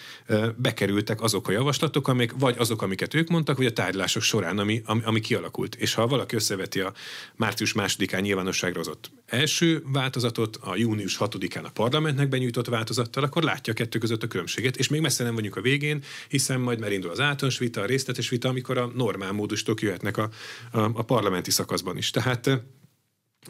bekerültek 0.57 1.23
azok 1.23 1.49
a 1.49 1.53
javaslatok, 1.53 2.09
amik, 2.09 2.33
vagy 2.39 2.55
azok, 2.59 2.83
amiket 2.83 3.15
ők 3.15 3.29
mondtak, 3.29 3.57
vagy 3.57 3.67
a 3.67 3.73
tárgyalások 3.73 4.23
során, 4.23 4.59
ami, 4.59 4.83
ami, 4.85 5.01
ami 5.05 5.21
kialakult. 5.21 5.75
És 5.75 5.95
ha 5.95 6.07
valaki 6.07 6.35
összeveti 6.35 6.81
a 6.81 6.93
március 7.37 7.73
másodikán 7.73 8.23
nyilvánosságra 8.23 8.79
hozott 8.79 9.11
első 9.27 9.83
változatot, 9.93 10.57
a 10.57 10.77
június 10.77 11.17
6-án 11.21 11.65
a 11.65 11.71
parlamentnek 11.71 12.29
benyújtott 12.29 12.67
változattal, 12.67 13.25
akkor 13.25 13.43
látja 13.43 13.73
a 13.73 13.77
kettő 13.77 13.99
között 13.99 14.23
a 14.23 14.27
különbséget, 14.27 14.77
és 14.77 14.89
még 14.89 15.01
messze 15.01 15.25
nem 15.25 15.35
vagyunk 15.35 15.57
a 15.57 15.61
végén, 15.61 16.03
hiszen 16.29 16.61
majd 16.61 16.79
már 16.79 16.93
indul 16.93 17.11
az 17.11 17.21
általános 17.21 17.59
vita, 17.59 17.81
a 17.81 17.87
részletes 17.87 18.29
vita, 18.29 18.49
amikor 18.49 18.79
a 18.79 18.91
normál 18.95 19.33
módustok 19.33 19.81
jöhetnek 19.81 20.17
a, 20.17 20.31
a, 20.73 20.79
a 20.81 21.03
parlamenti 21.03 21.51
szakaszban 21.51 21.97
is. 21.97 22.11
Tehát 22.11 22.51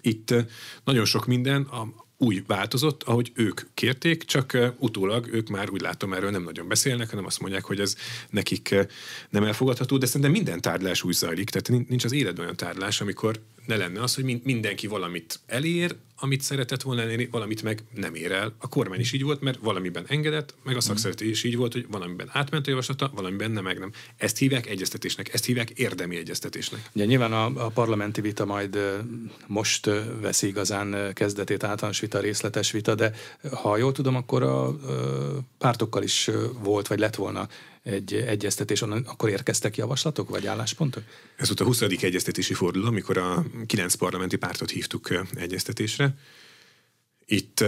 itt 0.00 0.34
nagyon 0.84 1.04
sok 1.04 1.26
minden, 1.26 1.62
úgy 2.18 2.46
változott, 2.46 3.02
ahogy 3.02 3.32
ők 3.34 3.60
kérték, 3.74 4.24
csak 4.24 4.58
utólag 4.78 5.28
ők 5.32 5.48
már 5.48 5.70
úgy 5.70 5.80
látom 5.80 6.12
erről 6.12 6.30
nem 6.30 6.42
nagyon 6.42 6.68
beszélnek, 6.68 7.10
hanem 7.10 7.24
azt 7.24 7.40
mondják, 7.40 7.64
hogy 7.64 7.80
ez 7.80 7.96
nekik 8.30 8.74
nem 9.30 9.44
elfogadható, 9.44 9.98
de 9.98 10.06
szerintem 10.06 10.30
minden 10.30 10.60
tárgyalás 10.60 11.02
úgy 11.02 11.14
zajlik, 11.14 11.50
tehát 11.50 11.88
nincs 11.88 12.04
az 12.04 12.12
életben 12.12 12.44
olyan 12.44 12.56
tárgyalás, 12.56 13.00
amikor 13.00 13.40
ne 13.66 13.76
lenne 13.76 14.02
az, 14.02 14.14
hogy 14.14 14.40
mindenki 14.42 14.86
valamit 14.86 15.40
elér, 15.46 15.96
amit 16.24 16.40
szeretett 16.40 16.82
volna 16.82 17.00
elérni, 17.00 17.28
valamit 17.30 17.62
meg 17.62 17.82
nem 17.94 18.14
ér 18.14 18.32
el. 18.32 18.54
A 18.58 18.68
kormány 18.68 19.00
is 19.00 19.12
így 19.12 19.22
volt, 19.22 19.40
mert 19.40 19.58
valamiben 19.62 20.04
engedett, 20.08 20.54
meg 20.62 20.74
a 20.74 20.76
mhm. 20.76 20.86
szakszereti 20.86 21.28
is 21.28 21.44
így 21.44 21.56
volt, 21.56 21.72
hogy 21.72 21.86
valamiben 21.90 22.28
átment 22.32 22.66
a 22.66 22.70
javaslata, 22.70 23.10
valamiben 23.14 23.50
nem, 23.50 23.64
meg 23.64 23.78
nem. 23.78 23.92
Ezt 24.16 24.38
hívják 24.38 24.66
egyeztetésnek, 24.66 25.34
ezt 25.34 25.44
hívják 25.44 25.70
érdemi 25.70 26.16
egyeztetésnek. 26.16 26.90
Ugye 26.92 27.04
nyilván 27.04 27.32
a, 27.32 27.64
a 27.64 27.68
parlamenti 27.68 28.20
vita 28.20 28.44
majd 28.44 28.78
most 29.46 29.90
veszi 30.20 30.46
igazán 30.46 31.12
kezdetét 31.12 31.64
általános 31.64 32.00
vita, 32.00 32.20
részletes 32.20 32.70
vita, 32.70 32.94
de 32.94 33.12
ha 33.62 33.76
jól 33.76 33.92
tudom, 33.92 34.16
akkor 34.16 34.42
a, 34.42 34.66
a 34.66 34.74
pártokkal 35.58 36.02
is 36.02 36.30
volt, 36.62 36.86
vagy 36.86 36.98
lett 36.98 37.14
volna 37.14 37.48
egy 37.84 38.14
egyeztetés, 38.14 38.82
akkor 38.82 39.28
érkeztek 39.28 39.76
javaslatok 39.76 40.28
vagy 40.28 40.46
álláspontok? 40.46 41.02
Ez 41.36 41.46
volt 41.46 41.60
a 41.60 41.64
20. 41.64 41.80
egyeztetési 41.80 42.54
forduló, 42.54 42.86
amikor 42.86 43.18
a 43.18 43.44
kilenc 43.66 43.94
parlamenti 43.94 44.36
pártot 44.36 44.70
hívtuk 44.70 45.08
egyeztetésre. 45.34 46.14
Itt 47.26 47.60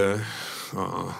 a 0.73 1.17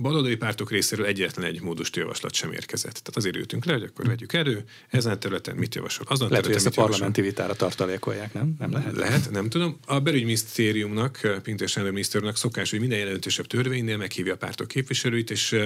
baloldali 0.00 0.36
pártok 0.36 0.70
részéről 0.70 1.06
egyetlen 1.06 1.44
egy 1.44 1.60
módosító 1.60 2.00
javaslat 2.00 2.34
sem 2.34 2.52
érkezett. 2.52 2.92
Tehát 2.92 3.16
azért 3.16 3.36
ültünk 3.36 3.64
le, 3.64 3.72
hogy 3.72 3.82
akkor 3.82 4.06
vegyük 4.06 4.32
elő, 4.32 4.64
ezen 4.88 5.12
a 5.12 5.18
területen 5.18 5.56
mit 5.56 5.74
javasol. 5.74 6.06
Azon 6.08 6.28
lehet, 6.28 6.46
hogy 6.46 6.54
ezt 6.54 6.66
a 6.66 6.70
parlamenti 6.70 7.20
javasol. 7.20 7.24
vitára 7.24 7.54
tartalékolják, 7.54 8.32
nem? 8.32 8.54
Nem 8.58 8.72
lehet? 8.72 8.96
Lehet, 8.96 9.30
nem 9.30 9.48
tudom. 9.48 9.78
A 9.86 10.00
belügyminisztériumnak, 10.00 11.40
Pintér 11.42 11.68
Sándor 11.68 11.92
miniszternek 11.92 12.36
szokás, 12.36 12.70
hogy 12.70 12.80
minden 12.80 12.98
jelentősebb 12.98 13.46
törvénynél 13.46 13.96
meghívja 13.96 14.32
a 14.32 14.36
pártok 14.36 14.68
képviselőit, 14.68 15.30
és 15.30 15.56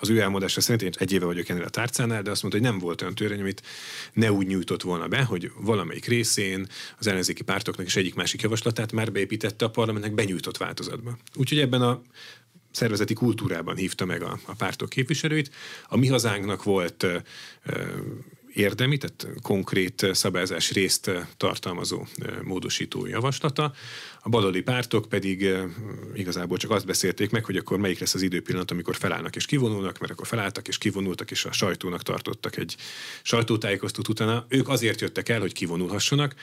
az 0.00 0.08
ő 0.08 0.20
elmondása 0.20 0.60
szerint, 0.60 0.82
én 0.82 0.90
egy 0.98 1.12
éve 1.12 1.24
vagyok 1.24 1.48
ennél 1.48 1.62
a 1.62 1.68
tárcánál, 1.68 2.22
de 2.22 2.30
azt 2.30 2.42
mondta, 2.42 2.60
hogy 2.60 2.70
nem 2.70 2.78
volt 2.78 3.02
olyan 3.02 3.14
törvény, 3.14 3.40
amit 3.40 3.62
ne 4.12 4.32
úgy 4.32 4.46
nyújtott 4.46 4.82
volna 4.82 5.08
be, 5.08 5.22
hogy 5.22 5.50
valamelyik 5.56 6.04
részén 6.04 6.66
az 6.98 7.06
ellenzéki 7.06 7.42
pártoknak 7.42 7.86
is 7.86 7.96
egyik 7.96 8.14
másik 8.14 8.42
javaslatát 8.42 8.92
már 8.92 9.12
beépítette 9.12 9.64
a 9.64 9.70
parlamentnek 9.70 10.14
benyújtott 10.14 10.56
változatba. 10.56 11.18
Úgyhogy 11.34 11.58
ebben 11.58 11.82
a 11.82 12.02
szervezeti 12.70 13.14
kultúrában 13.14 13.76
hívta 13.76 14.04
meg 14.04 14.22
a, 14.22 14.38
a 14.44 14.54
pártok 14.54 14.88
képviselőit. 14.88 15.50
A 15.88 15.96
mi 15.96 16.06
hazánknak 16.06 16.62
volt 16.62 17.06
érdemi, 18.54 18.96
tehát 18.96 19.40
konkrét 19.42 20.06
szabályzás 20.12 20.72
részt 20.72 21.10
tartalmazó 21.36 22.06
módosító 22.42 23.06
javaslata. 23.06 23.72
A 24.20 24.28
baloldali 24.28 24.62
pártok 24.62 25.08
pedig 25.08 25.48
igazából 26.14 26.56
csak 26.56 26.70
azt 26.70 26.86
beszélték 26.86 27.30
meg, 27.30 27.44
hogy 27.44 27.56
akkor 27.56 27.78
melyik 27.78 27.98
lesz 27.98 28.14
az 28.14 28.22
időpillanat, 28.22 28.70
amikor 28.70 28.96
felállnak 28.96 29.36
és 29.36 29.46
kivonulnak, 29.46 29.98
mert 29.98 30.12
akkor 30.12 30.26
felálltak 30.26 30.68
és 30.68 30.78
kivonultak, 30.78 31.30
és 31.30 31.44
a 31.44 31.52
sajtónak 31.52 32.02
tartottak 32.02 32.56
egy 32.56 32.76
sajtótájékoztató 33.22 34.10
utána. 34.12 34.46
Ők 34.48 34.68
azért 34.68 35.00
jöttek 35.00 35.28
el, 35.28 35.40
hogy 35.40 35.52
kivonulhassanak, 35.52 36.34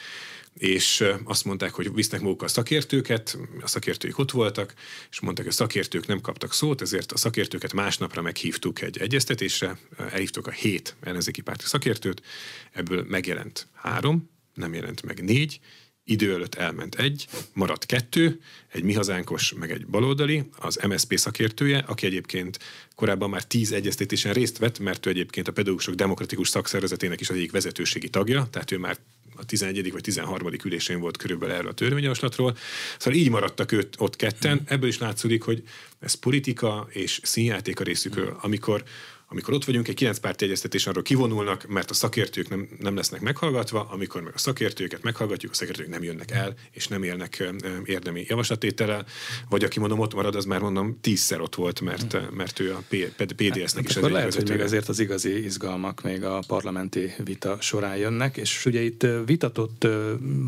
és 0.57 1.03
azt 1.23 1.45
mondták, 1.45 1.73
hogy 1.73 1.93
visznek 1.93 2.21
magukkal 2.21 2.47
szakértőket, 2.47 3.37
a 3.61 3.67
szakértőik 3.67 4.17
ott 4.17 4.31
voltak, 4.31 4.73
és 5.09 5.19
mondták, 5.19 5.45
hogy 5.45 5.53
a 5.53 5.57
szakértők 5.57 6.07
nem 6.07 6.21
kaptak 6.21 6.53
szót, 6.53 6.81
ezért 6.81 7.11
a 7.11 7.17
szakértőket 7.17 7.73
másnapra 7.73 8.21
meghívtuk 8.21 8.81
egy 8.81 8.97
egyeztetésre, 8.97 9.79
elhívtuk 9.97 10.47
a 10.47 10.51
hét 10.51 10.95
ellenzéki 11.01 11.41
párti 11.41 11.65
szakértőt, 11.65 12.21
ebből 12.71 13.05
megjelent 13.07 13.67
három, 13.73 14.29
nem 14.53 14.73
jelent 14.73 15.01
meg 15.03 15.23
négy, 15.23 15.59
idő 16.03 16.33
előtt 16.33 16.55
elment 16.55 16.95
egy, 16.95 17.27
maradt 17.53 17.85
kettő, 17.85 18.39
egy 18.71 18.83
mi 18.83 18.93
hazánkos, 18.93 19.53
meg 19.53 19.71
egy 19.71 19.87
baloldali, 19.87 20.49
az 20.57 20.79
MSP 20.87 21.17
szakértője, 21.17 21.77
aki 21.77 22.05
egyébként 22.05 22.59
korábban 22.95 23.29
már 23.29 23.43
tíz 23.43 23.71
egyeztetésen 23.71 24.33
részt 24.33 24.57
vett, 24.57 24.79
mert 24.79 25.05
ő 25.05 25.09
egyébként 25.09 25.47
a 25.47 25.51
pedagógusok 25.51 25.95
demokratikus 25.95 26.49
szakszervezetének 26.49 27.19
is 27.19 27.29
az 27.29 27.35
egyik 27.35 27.51
vezetőségi 27.51 28.09
tagja, 28.09 28.47
tehát 28.51 28.71
ő 28.71 28.77
már 28.77 28.97
a 29.37 29.45
11. 29.45 29.91
vagy 29.91 30.01
13. 30.01 30.49
ülésén 30.63 30.99
volt 30.99 31.17
körülbelül 31.17 31.55
erről 31.55 31.69
a 31.69 31.73
törvényjavaslatról. 31.73 32.57
Szóval 32.97 33.19
így 33.19 33.29
maradtak 33.29 33.71
őt 33.71 33.95
ott 33.97 34.15
ketten. 34.15 34.61
Ebből 34.65 34.89
is 34.89 34.97
látszik, 34.97 35.43
hogy 35.43 35.63
ez 35.99 36.13
politika 36.13 36.87
és 36.89 37.19
színjáték 37.23 37.79
a 37.79 37.83
részükről. 37.83 38.37
Amikor 38.41 38.83
amikor 39.29 39.53
ott 39.53 39.65
vagyunk 39.65 39.87
egy 39.87 39.95
kilenc 39.95 40.17
párti 40.17 40.45
egyeztetésen, 40.45 40.91
arról 40.91 41.03
kivonulnak, 41.03 41.67
mert 41.67 41.89
a 41.89 41.93
szakértők 41.93 42.49
nem, 42.49 42.67
nem 42.79 42.95
lesznek 42.95 43.21
meghallgatva, 43.21 43.87
amikor 43.91 44.21
meg 44.21 44.33
a 44.35 44.37
szakértőket 44.37 45.03
meghallgatjuk, 45.03 45.51
a 45.51 45.55
szakértők 45.55 45.87
nem 45.87 46.03
jönnek 46.03 46.31
el, 46.31 46.53
és 46.71 46.87
nem 46.87 47.03
élnek 47.03 47.53
érdemi 47.85 48.25
javaslatétele, 48.27 49.05
vagy 49.49 49.63
aki 49.63 49.79
mondom 49.79 49.99
ott 49.99 50.13
marad, 50.13 50.35
az 50.35 50.45
már 50.45 50.59
mondom 50.59 50.97
tízszer 51.01 51.41
ott 51.41 51.55
volt, 51.55 51.81
mert, 51.81 52.35
mert 52.35 52.59
ő 52.59 52.73
a 52.73 52.83
PDS-nek 53.17 53.73
hát, 53.73 53.89
is 53.89 53.95
akkor 53.95 54.11
lehet, 54.11 54.33
hogy 54.33 54.49
még 54.49 54.59
azért 54.59 54.89
az 54.89 54.99
igazi 54.99 55.43
izgalmak 55.43 56.01
még 56.03 56.23
a 56.23 56.43
parlamenti 56.47 57.13
vita 57.23 57.57
során 57.61 57.97
jönnek, 57.97 58.37
és 58.37 58.65
ugye 58.65 58.81
itt 58.81 59.07
vitatott 59.25 59.87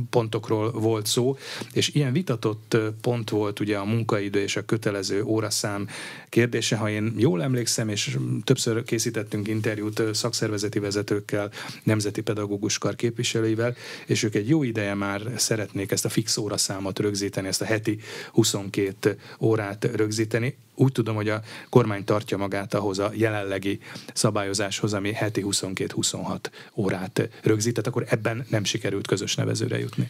pontokról 0.10 0.72
volt 0.72 1.06
szó, 1.06 1.38
és 1.74 1.90
ilyen 1.94 2.14
vitatott 2.14 2.78
pont 3.02 3.30
volt 3.30 3.60
ugye 3.60 3.78
a 3.78 3.86
munkaidő 3.86 4.42
és 4.42 4.56
a 4.56 4.66
kötelező 4.66 5.24
óraszám 5.24 5.88
kérdése, 6.30 6.76
ha 6.76 6.90
én 6.90 7.14
jól 7.18 7.44
emlékszem, 7.44 7.90
és 7.90 8.18
többször 8.44 8.69
többször 8.70 8.88
készítettünk 8.88 9.48
interjút 9.48 10.02
szakszervezeti 10.16 10.80
vezetőkkel, 10.80 11.52
nemzeti 11.84 12.22
pedagógus 12.22 12.78
kar 12.78 12.96
képviselőivel, 12.96 13.76
és 14.06 14.24
ők 14.24 14.36
egy 14.36 14.50
jó 14.50 14.64
ideje 14.64 14.94
már 14.94 15.22
szeretnék 15.36 15.92
ezt 15.92 16.06
a 16.06 16.10
fix 16.10 16.38
óraszámot 16.38 17.00
rögzíteni, 17.00 17.48
ezt 17.48 17.62
a 17.62 17.66
heti 17.66 18.00
22 18.32 19.20
órát 19.40 19.90
rögzíteni. 19.96 20.58
Úgy 20.76 20.92
tudom, 20.92 21.16
hogy 21.16 21.30
a 21.30 21.42
kormány 21.70 22.04
tartja 22.04 22.38
magát 22.38 22.74
ahhoz 22.74 23.00
a 23.00 23.12
jelenlegi 23.14 23.80
szabályozáshoz, 24.14 24.94
ami 24.94 25.14
heti 25.14 25.44
22-26 25.46 26.40
órát 26.76 27.30
rögzített, 27.44 27.88
akkor 27.88 28.06
ebben 28.08 28.46
nem 28.50 28.64
sikerült 28.64 29.08
közös 29.08 29.36
nevezőre 29.36 29.80
jutni. 29.80 30.10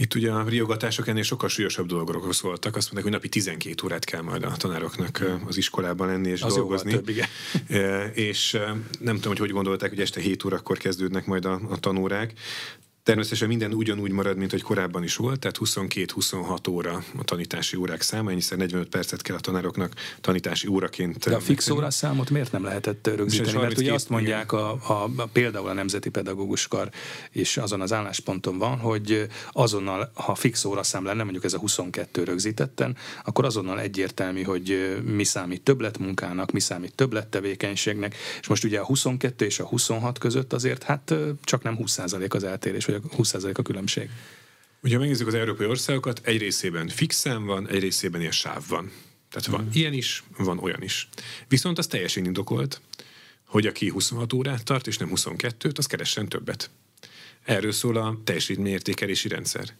Itt 0.00 0.14
ugye 0.14 0.30
a 0.30 0.48
riogatások 0.48 1.08
ennél 1.08 1.22
sokkal 1.22 1.48
súlyosabb 1.48 1.86
dolgokról 1.86 2.32
szóltak. 2.32 2.76
Azt 2.76 2.92
mondták, 2.92 3.02
hogy 3.02 3.12
napi 3.12 3.28
12 3.28 3.74
órát 3.84 4.04
kell 4.04 4.20
majd 4.20 4.44
a 4.44 4.56
tanároknak 4.56 5.24
az 5.46 5.56
iskolában 5.56 6.06
lenni 6.06 6.28
és 6.28 6.42
az 6.42 6.54
dolgozni. 6.54 6.90
Több, 6.90 7.08
igen. 7.08 7.26
És 8.28 8.58
nem 9.00 9.14
tudom, 9.14 9.28
hogy 9.28 9.38
hogy 9.38 9.50
gondolták, 9.50 9.88
hogy 9.88 10.00
este 10.00 10.20
7 10.20 10.44
órakor 10.44 10.78
kezdődnek 10.78 11.26
majd 11.26 11.44
a, 11.44 11.60
a 11.68 11.78
tanórák. 11.78 12.32
Természetesen 13.08 13.48
minden 13.48 13.72
ugyanúgy 13.72 14.10
marad, 14.10 14.36
mint 14.36 14.50
hogy 14.50 14.62
korábban 14.62 15.02
is 15.02 15.16
volt, 15.16 15.40
tehát 15.40 15.58
22-26 15.64 16.70
óra 16.70 17.02
a 17.18 17.24
tanítási 17.24 17.76
órák 17.76 18.02
száma, 18.02 18.30
hiszen 18.30 18.58
45 18.58 18.88
percet 18.88 19.22
kell 19.22 19.36
a 19.36 19.40
tanároknak 19.40 19.92
tanítási 20.20 20.68
óraként. 20.68 21.28
De 21.28 21.34
a 21.34 21.40
fix 21.40 21.68
órás 21.68 21.94
számot 21.94 22.30
miért 22.30 22.52
nem 22.52 22.64
lehetett 22.64 23.10
rögzíteni? 23.16 23.58
Mert 23.58 23.78
ugye 23.78 23.92
azt 23.92 24.08
mondják, 24.08 24.52
a, 24.52 24.70
a, 24.70 25.10
a, 25.16 25.26
például 25.32 25.68
a 25.68 25.72
Nemzeti 25.72 26.08
Pedagógus 26.08 26.68
Kar 26.68 26.90
is 27.32 27.56
azon 27.56 27.80
az 27.80 27.92
állásponton 27.92 28.58
van, 28.58 28.78
hogy 28.78 29.28
azonnal, 29.52 30.10
ha 30.14 30.34
fix 30.34 30.64
óraszám 30.64 31.04
lenne, 31.04 31.22
mondjuk 31.22 31.44
ez 31.44 31.54
a 31.54 31.58
22 31.58 32.24
rögzítetten, 32.24 32.96
akkor 33.24 33.44
azonnal 33.44 33.80
egyértelmű, 33.80 34.42
hogy 34.42 34.98
mi 35.04 35.24
számít 35.24 35.62
többletmunkának, 35.62 36.52
mi 36.52 36.60
számít 36.60 36.94
többlettevékenységnek, 36.94 38.14
és 38.40 38.46
most 38.46 38.64
ugye 38.64 38.78
a 38.78 38.84
22 38.84 39.44
és 39.44 39.58
a 39.58 39.64
26 39.64 40.18
között 40.18 40.52
azért 40.52 40.82
hát 40.82 41.14
csak 41.44 41.62
nem 41.62 41.78
20% 41.80 42.34
az 42.34 42.44
eltérés, 42.44 42.84
vagy 42.84 42.96
20% 43.16 43.54
a 43.54 43.62
különbség. 43.62 44.10
Ugye 44.82 44.94
ha 44.94 45.00
megnézzük 45.00 45.26
az 45.26 45.34
európai 45.34 45.66
országokat, 45.66 46.20
egy 46.24 46.38
részében 46.38 46.88
fixen 46.88 47.44
van, 47.44 47.68
egy 47.68 47.80
részében 47.80 48.20
ilyen 48.20 48.32
sáv 48.32 48.62
van. 48.68 48.92
Tehát 49.30 49.46
van 49.46 49.64
mm. 49.64 49.68
ilyen 49.72 49.92
is, 49.92 50.24
van 50.36 50.58
olyan 50.58 50.82
is. 50.82 51.08
Viszont 51.48 51.78
az 51.78 51.86
teljesen 51.86 52.24
indokolt, 52.24 52.80
hogy 53.44 53.66
aki 53.66 53.88
26 53.88 54.32
órát 54.32 54.64
tart, 54.64 54.86
és 54.86 54.96
nem 54.96 55.10
22-t, 55.14 55.78
az 55.78 55.86
keressen 55.86 56.28
többet. 56.28 56.70
Erről 57.44 57.72
szól 57.72 57.96
a 57.96 58.20
teljesítményértékelési 58.24 59.28
rendszer 59.28 59.74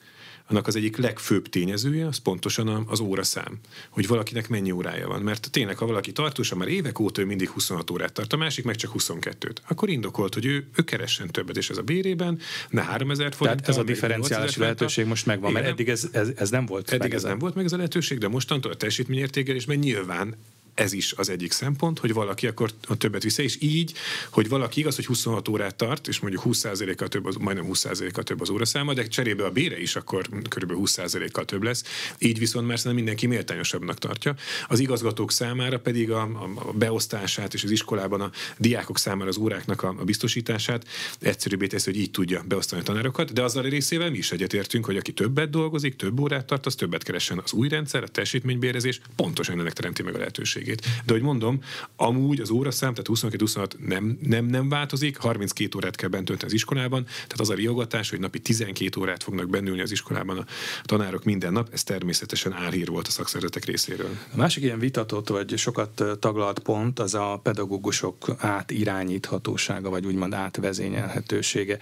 annak 0.49 0.67
az 0.67 0.77
egyik 0.77 0.97
legfőbb 0.97 1.49
tényezője 1.49 2.07
az 2.07 2.17
pontosan 2.17 2.87
az 2.89 3.01
óraszám, 3.01 3.59
hogy 3.91 4.07
valakinek 4.07 4.49
mennyi 4.49 4.71
órája 4.71 5.09
van. 5.09 5.23
Mert 5.23 5.51
tényleg, 5.51 5.77
ha 5.77 5.87
valaki 5.87 6.13
tartósan 6.13 6.59
már 6.59 6.69
évek 6.69 6.99
óta 6.99 7.21
ő 7.21 7.25
mindig 7.25 7.49
26 7.49 7.91
órát 7.91 8.13
tart, 8.13 8.33
a 8.33 8.37
másik 8.37 8.65
meg 8.65 8.77
csak 8.77 8.93
22-t, 8.99 9.57
akkor 9.69 9.89
indokolt, 9.89 10.35
hogy 10.35 10.47
ő, 10.47 10.67
ő 10.77 10.83
keressen 10.83 11.29
többet, 11.29 11.57
és 11.57 11.71
ez 11.71 11.77
a 11.77 11.83
bérében 11.83 12.39
ne 12.71 12.83
3000 12.83 13.35
forint. 13.35 13.57
Tehát 13.61 13.69
ez 13.69 13.83
a 13.83 13.83
differenciális 13.87 14.57
lehetőség 14.57 15.07
most 15.07 15.27
megvan, 15.27 15.53
mert 15.53 15.67
eddig 15.67 15.89
ez, 15.89 16.09
ez, 16.13 16.29
ez 16.37 16.51
nem 16.51 16.67
volt 16.67 16.91
Eddig 16.91 17.13
ez, 17.13 17.23
ez 17.23 17.29
nem 17.29 17.39
volt 17.39 17.55
meg 17.55 17.65
ez 17.65 17.73
a 17.73 17.77
lehetőség, 17.77 18.19
de 18.19 18.29
mostantól 18.29 18.73
a 18.73 18.77
teljesítményértékelésben 18.77 19.79
nyilván 19.79 20.37
ez 20.79 20.93
is 20.93 21.13
az 21.17 21.29
egyik 21.29 21.53
szempont, 21.53 21.99
hogy 21.99 22.13
valaki 22.13 22.47
akkor 22.47 22.71
a 22.89 22.97
többet 22.97 23.23
vissza, 23.23 23.43
és 23.43 23.57
így, 23.61 23.93
hogy 24.31 24.49
valaki 24.49 24.81
igaz, 24.81 24.95
hogy 24.95 25.07
26 25.07 25.49
órát 25.49 25.75
tart, 25.75 26.09
és 26.09 26.21
mondjuk 26.21 26.43
20%-kal 26.47 27.09
több, 27.09 27.25
az, 27.25 27.35
majdnem 27.35 27.67
20%-kal 27.73 28.25
több 28.25 28.41
az 28.41 28.51
óraszáma, 28.51 28.95
de 28.95 29.07
cserébe 29.07 29.45
a 29.45 29.51
bére 29.51 29.81
is 29.81 29.97
akkor 29.97 30.29
kb. 30.29 30.73
20%-kal 30.75 31.45
több 31.45 31.63
lesz. 31.63 31.85
Így 32.19 32.39
viszont 32.39 32.67
már 32.67 32.79
szerintem 32.79 33.05
mindenki 33.05 33.27
méltányosabbnak 33.27 33.99
tartja. 33.99 34.35
Az 34.69 34.79
igazgatók 34.79 35.33
számára 35.33 35.79
pedig 35.79 36.11
a, 36.11 36.23
a 36.55 36.73
beosztását 36.73 37.55
és 37.55 37.65
az 37.65 37.71
iskolában 37.71 38.21
a 38.21 38.31
diákok 38.59 38.99
számára 38.99 39.29
az 39.29 39.37
óráknak 39.37 39.83
a, 39.83 39.95
a 39.99 40.05
biztosítását 40.05 40.87
egyszerűbbé 41.21 41.67
teszi, 41.67 41.91
hogy 41.91 42.01
így 42.01 42.11
tudja 42.11 42.45
beosztani 42.49 42.81
a 42.81 42.85
tanárokat, 42.85 43.33
de 43.33 43.43
azzal 43.43 43.65
a 43.65 43.69
részével 43.69 44.11
mi 44.11 44.19
is 44.19 44.33
egyetértünk, 44.33 44.85
hogy 44.85 44.97
aki 44.97 45.13
többet 45.13 45.51
dolgozik, 45.51 45.97
több 45.97 46.21
órát 46.21 46.47
tart, 46.47 46.67
az 46.67 46.75
többet 46.75 47.03
keresen. 47.03 47.41
Az 47.45 47.53
új 47.53 47.69
rendszer, 47.69 48.03
a 48.03 48.09
teljesítménybérezés 48.09 49.01
pontosan 49.17 49.61
ennek 49.61 49.73
teremti 49.73 50.03
meg 50.03 50.15
a 50.15 50.19
lehetőségét 50.19 50.68
segít. 50.69 51.05
De 51.07 51.13
hogy 51.13 51.23
mondom, 51.23 51.61
amúgy 51.97 52.41
az 52.41 52.51
óraszám, 52.51 52.95
tehát 52.95 53.37
22-26 53.37 53.87
nem, 53.87 54.19
nem, 54.23 54.47
nem 54.47 54.69
változik, 54.69 55.17
32 55.17 55.77
órát 55.77 55.97
kell 55.97 56.09
bent 56.09 56.43
az 56.43 56.53
iskolában, 56.53 57.05
tehát 57.05 57.41
az 57.41 57.51
a 57.51 57.55
riogatás, 57.55 58.11
hogy 58.11 58.21
napi 58.21 58.39
12 58.39 59.01
órát 59.01 59.23
fognak 59.23 59.49
bennülni 59.49 59.81
az 59.81 59.91
iskolában 59.91 60.39
a 60.39 60.45
tanárok 60.83 61.25
minden 61.25 61.53
nap, 61.53 61.69
ez 61.73 61.83
természetesen 61.83 62.53
álhír 62.53 62.89
volt 62.89 63.07
a 63.07 63.11
szakszervezetek 63.11 63.65
részéről. 63.65 64.17
A 64.33 64.37
másik 64.37 64.63
ilyen 64.63 64.79
vitatott, 64.79 65.29
vagy 65.29 65.59
sokat 65.59 66.03
taglalt 66.21 66.59
pont, 66.59 66.99
az 66.99 67.15
a 67.15 67.41
pedagógusok 67.43 68.35
átirányíthatósága, 68.39 69.91
vagy 69.91 70.07
úgymond 70.07 70.35
átvezényelhetősége 70.35 71.79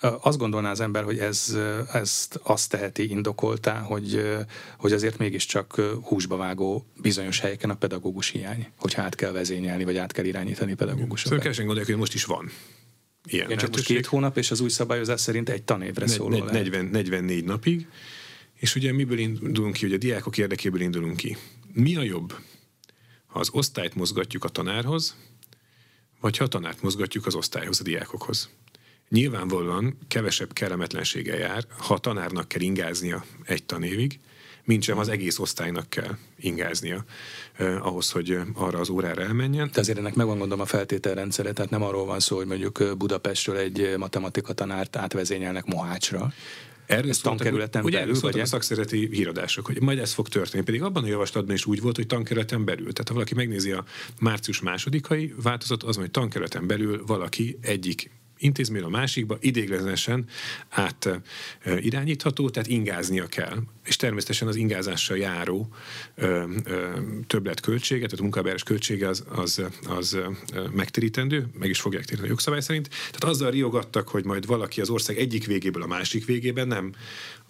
azt 0.00 0.38
gondolná 0.38 0.70
az 0.70 0.80
ember, 0.80 1.04
hogy 1.04 1.18
ez, 1.18 1.56
ezt 1.92 2.40
azt 2.42 2.70
teheti 2.70 3.10
indokoltá, 3.10 3.78
hogy, 3.78 4.24
hogy 4.78 4.92
azért 4.92 5.18
mégiscsak 5.18 5.80
húsba 6.02 6.36
vágó 6.36 6.86
bizonyos 6.96 7.40
helyeken 7.40 7.70
a 7.70 7.74
pedagógus 7.74 8.28
hiány, 8.28 8.66
hogy 8.76 8.94
át 8.96 9.14
kell 9.14 9.32
vezényelni, 9.32 9.84
vagy 9.84 9.96
át 9.96 10.12
kell 10.12 10.24
irányítani 10.24 10.74
pedagógusokat. 10.74 11.22
Szóval 11.22 11.38
kevesen 11.38 11.64
gondolják, 11.64 11.90
hogy 11.90 12.00
most 12.00 12.14
is 12.14 12.24
van. 12.24 12.50
Ilyen 13.24 13.46
Igen, 13.46 13.58
csak 13.58 13.70
most 13.70 13.84
két 13.84 14.06
hónap, 14.06 14.36
és 14.36 14.50
az 14.50 14.60
új 14.60 14.68
szabályozás 14.68 15.20
szerint 15.20 15.48
egy 15.48 15.62
tanévre 15.62 16.06
ne, 16.06 16.12
szóló 16.12 16.44
ne, 16.44 16.50
40, 16.50 16.84
44 16.84 17.44
napig, 17.44 17.86
és 18.54 18.74
ugye 18.74 18.92
miből 18.92 19.18
indulunk 19.18 19.74
ki, 19.74 19.84
hogy 19.84 19.94
a 19.94 19.98
diákok 19.98 20.38
érdekéből 20.38 20.80
indulunk 20.80 21.16
ki. 21.16 21.36
Mi 21.72 21.96
a 21.96 22.02
jobb? 22.02 22.34
Ha 23.26 23.38
az 23.38 23.48
osztályt 23.52 23.94
mozgatjuk 23.94 24.44
a 24.44 24.48
tanárhoz, 24.48 25.16
vagy 26.20 26.36
ha 26.36 26.44
a 26.44 26.48
tanárt 26.48 26.82
mozgatjuk 26.82 27.26
az 27.26 27.34
osztályhoz, 27.34 27.80
a 27.80 27.82
diákokhoz. 27.82 28.50
Nyilvánvalóan 29.10 29.98
kevesebb 30.08 30.52
kellemetlensége 30.52 31.36
jár, 31.36 31.64
ha 31.78 31.94
a 31.94 31.98
tanárnak 31.98 32.48
kell 32.48 32.60
ingáznia 32.60 33.24
egy 33.44 33.64
tanévig, 33.64 34.18
mint 34.64 34.82
sem 34.82 34.98
az 34.98 35.08
egész 35.08 35.38
osztálynak 35.38 35.88
kell 35.88 36.16
ingáznia 36.36 37.04
eh, 37.56 37.86
ahhoz, 37.86 38.10
hogy 38.10 38.38
arra 38.54 38.78
az 38.78 38.88
órára 38.88 39.22
elmenjen. 39.22 39.70
De 39.72 39.80
azért 39.80 39.98
ennek 39.98 40.14
megvan 40.14 40.38
gondolom 40.38 40.64
a 40.64 40.66
feltételrendszere, 40.66 41.52
tehát 41.52 41.70
nem 41.70 41.82
arról 41.82 42.04
van 42.04 42.20
szó, 42.20 42.36
hogy 42.36 42.46
mondjuk 42.46 42.84
Budapestről 42.98 43.56
egy 43.56 43.94
matematika 43.96 44.52
tanárt 44.52 44.96
átvezényelnek 44.96 45.64
Mohácsra. 45.64 46.32
Erről 46.86 47.14
tankerületen 47.14 47.82
belül, 47.82 47.98
erről 47.98 48.20
vagy 48.20 48.40
a 48.40 48.46
szakszereti 48.46 49.08
híradások, 49.12 49.66
hogy 49.66 49.80
majd 49.80 49.98
ez 49.98 50.12
fog 50.12 50.28
történni. 50.28 50.64
Pedig 50.64 50.82
abban 50.82 51.04
a 51.04 51.06
javaslatban 51.06 51.54
is 51.54 51.66
úgy 51.66 51.80
volt, 51.80 51.96
hogy 51.96 52.06
tankerületen 52.06 52.64
belül. 52.64 52.92
Tehát 52.92 53.08
ha 53.08 53.14
valaki 53.14 53.34
megnézi 53.34 53.70
a 53.70 53.84
március 54.20 54.60
másodikai 54.60 55.34
változat, 55.42 55.82
az, 55.82 55.96
hogy 55.96 56.10
tankerületen 56.10 56.66
belül 56.66 57.02
valaki 57.06 57.58
egyik 57.60 58.10
intézmény 58.40 58.82
a 58.82 58.88
másikba 58.88 59.36
idéglenesen 59.40 60.26
át 60.68 61.08
irányítható, 61.64 62.50
tehát 62.50 62.68
ingáznia 62.68 63.26
kell. 63.26 63.56
És 63.84 63.96
természetesen 63.96 64.48
az 64.48 64.56
ingázással 64.56 65.16
járó 65.16 65.68
ö, 66.14 66.44
ö, 66.64 66.88
többletköltsége, 67.26 68.04
tehát 68.04 68.18
a 68.18 68.22
munkabáros 68.22 68.62
költsége 68.62 69.08
az, 69.08 69.24
az, 69.28 69.62
az 69.86 70.18
megtérítendő, 70.72 71.46
meg 71.58 71.68
is 71.68 71.80
fogják 71.80 72.04
téríteni 72.04 72.28
a 72.28 72.30
jogszabály 72.30 72.60
szerint. 72.60 72.88
Tehát 72.88 73.24
azzal 73.24 73.50
riogattak, 73.50 74.08
hogy 74.08 74.24
majd 74.24 74.46
valaki 74.46 74.80
az 74.80 74.90
ország 74.90 75.18
egyik 75.18 75.46
végéből 75.46 75.82
a 75.82 75.86
másik 75.86 76.24
végében 76.24 76.68
nem 76.68 76.92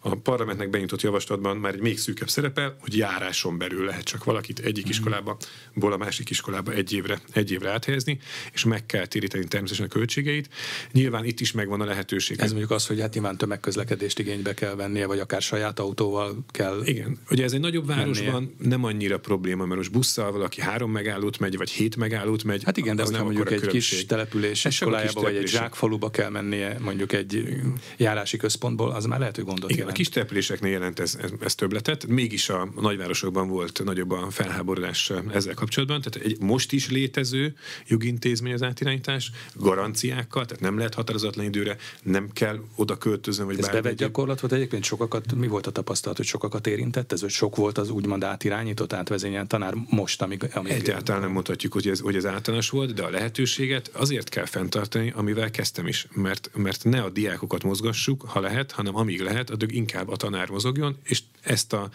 a 0.02 0.14
parlamentnek 0.14 0.70
benyújtott 0.70 1.00
javaslatban 1.00 1.56
már 1.56 1.74
egy 1.74 1.80
még 1.80 1.98
szűkebb 1.98 2.28
szerepel, 2.28 2.76
hogy 2.80 2.96
járáson 2.96 3.58
belül 3.58 3.84
lehet 3.84 4.04
csak 4.04 4.24
valakit 4.24 4.58
egyik 4.58 4.82
mhm. 4.82 4.92
iskolába, 4.92 5.36
ból 5.74 5.92
a 5.92 5.96
másik 5.96 6.30
iskolába 6.30 6.72
egy 6.72 6.92
évre, 6.92 7.20
egy 7.32 7.50
évre 7.50 7.70
áthelyezni, 7.70 8.18
és 8.52 8.64
meg 8.64 8.86
kell 8.86 9.06
téríteni 9.06 9.44
természetesen 9.44 9.90
a 9.90 9.94
költségeit. 9.94 10.48
Nyilván 10.92 11.24
itt 11.24 11.40
is 11.40 11.52
megvan 11.52 11.80
a 11.80 11.84
lehetőség. 11.84 12.40
Ez 12.40 12.50
mondjuk 12.50 12.70
az, 12.70 12.86
hogy 12.86 13.00
hát 13.00 13.14
nyilván 13.14 13.36
tömegközlekedést 13.36 14.18
igénybe 14.18 14.54
kell 14.54 14.74
vennie, 14.74 15.06
vagy 15.06 15.18
akár 15.18 15.42
saját 15.42 15.78
autóval 15.78 16.19
kell. 16.50 16.80
Igen. 16.85 17.18
Ugye 17.30 17.44
ez 17.44 17.52
egy 17.52 17.61
nagyobb 17.61 17.87
városban 17.87 18.33
mennie. 18.33 18.68
nem 18.68 18.85
annyira 18.85 19.18
probléma, 19.18 19.64
mert 19.64 19.76
most 19.76 19.92
busszal 19.92 20.33
valaki 20.33 20.61
három 20.61 20.90
megállót 20.90 21.38
megy, 21.38 21.56
vagy 21.56 21.70
hét 21.70 21.96
megállót 21.96 22.44
megy. 22.44 22.64
Hát 22.64 22.76
igen, 22.76 22.96
de 22.96 23.16
ha 23.16 23.24
mondjuk 23.24 23.50
egy 23.50 23.66
kis 23.66 24.06
település 24.06 24.64
iskolájába, 24.64 25.20
vagy 25.20 25.37
egy 25.37 25.46
zsákfaluba 25.46 26.11
kell 26.11 26.30
mennie, 26.30 26.76
mondjuk 26.80 27.12
egy 27.12 27.61
járási 27.96 28.37
központból, 28.37 28.90
az 28.90 29.04
már 29.04 29.18
lehet, 29.18 29.37
hogy 29.37 29.44
gondot 29.44 29.70
igen, 29.70 29.88
a 29.88 29.92
kis 29.92 30.09
településeknél 30.09 30.70
jelent 30.70 30.98
ez, 30.98 31.18
ez, 31.22 31.30
ez 31.40 31.54
többletet, 31.54 32.06
mégis 32.06 32.48
a 32.48 32.68
nagyvárosokban 32.80 33.48
volt 33.48 33.85
nagyobb 33.85 34.11
a 34.11 34.30
felháborodás 34.30 35.12
ezzel 35.33 35.54
kapcsolatban. 35.54 36.00
Tehát 36.00 36.28
egy 36.28 36.40
most 36.40 36.72
is 36.72 36.90
létező 36.90 37.54
jogintézmény 37.87 38.52
az 38.52 38.62
átirányítás, 38.62 39.30
garanciákkal, 39.54 40.44
tehát 40.44 40.62
nem 40.62 40.76
lehet 40.76 40.94
határozatlan 40.94 41.44
időre, 41.44 41.76
nem 42.02 42.28
kell 42.33 42.61
oda 42.74 42.98
költözön, 42.98 43.46
vagy 43.46 43.59
Ez 43.59 43.68
bevett 43.68 43.96
gyakorlat 43.96 44.40
volt 44.40 44.52
egyébként 44.52 44.85
sokakat, 44.85 45.35
mi 45.35 45.46
volt 45.46 45.66
a 45.66 45.70
tapasztalat, 45.70 46.10
hogy 46.16 46.27
sokakat 46.27 46.66
érintett? 46.66 47.12
Ez, 47.12 47.20
hogy 47.20 47.31
sok 47.31 47.57
volt 47.57 47.79
az 47.79 47.90
úgymond 47.90 48.25
átirányított, 48.25 48.92
átvezényelt 48.92 49.49
tanár 49.49 49.75
most, 49.88 50.23
amíg... 50.23 50.51
amíg 50.55 50.73
Egyáltalán 50.73 51.20
nem 51.20 51.31
mondhatjuk, 51.31 51.73
hogy 51.73 51.88
ez, 51.88 52.01
hogy 52.01 52.16
ez 52.16 52.27
általános 52.27 52.70
volt, 52.70 52.94
de 52.94 53.03
a 53.03 53.11
lehetőséget 53.11 53.90
azért 53.94 54.29
kell 54.29 54.44
fenntartani, 54.44 55.12
amivel 55.16 55.51
kezdtem 55.51 55.87
is, 55.87 56.07
mert, 56.12 56.51
mert 56.55 56.85
ne 56.85 57.03
a 57.03 57.11
diákokat 57.11 57.62
mozgassuk, 57.62 58.23
ha 58.23 58.40
lehet, 58.40 58.73
hanem 58.73 58.96
amíg 58.96 59.20
lehet, 59.20 59.51
addig 59.51 59.75
inkább 59.75 60.09
a 60.09 60.16
tanár 60.16 60.49
mozogjon, 60.49 60.96
és 61.03 61.23
ezt 61.40 61.73
a 61.73 61.90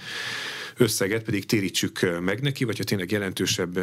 összeget 0.77 1.23
pedig 1.23 1.45
térítsük 1.45 2.19
meg 2.21 2.41
neki, 2.41 2.63
vagy 2.63 2.77
ha 2.77 2.83
tényleg 2.83 3.11
jelentősebb 3.11 3.79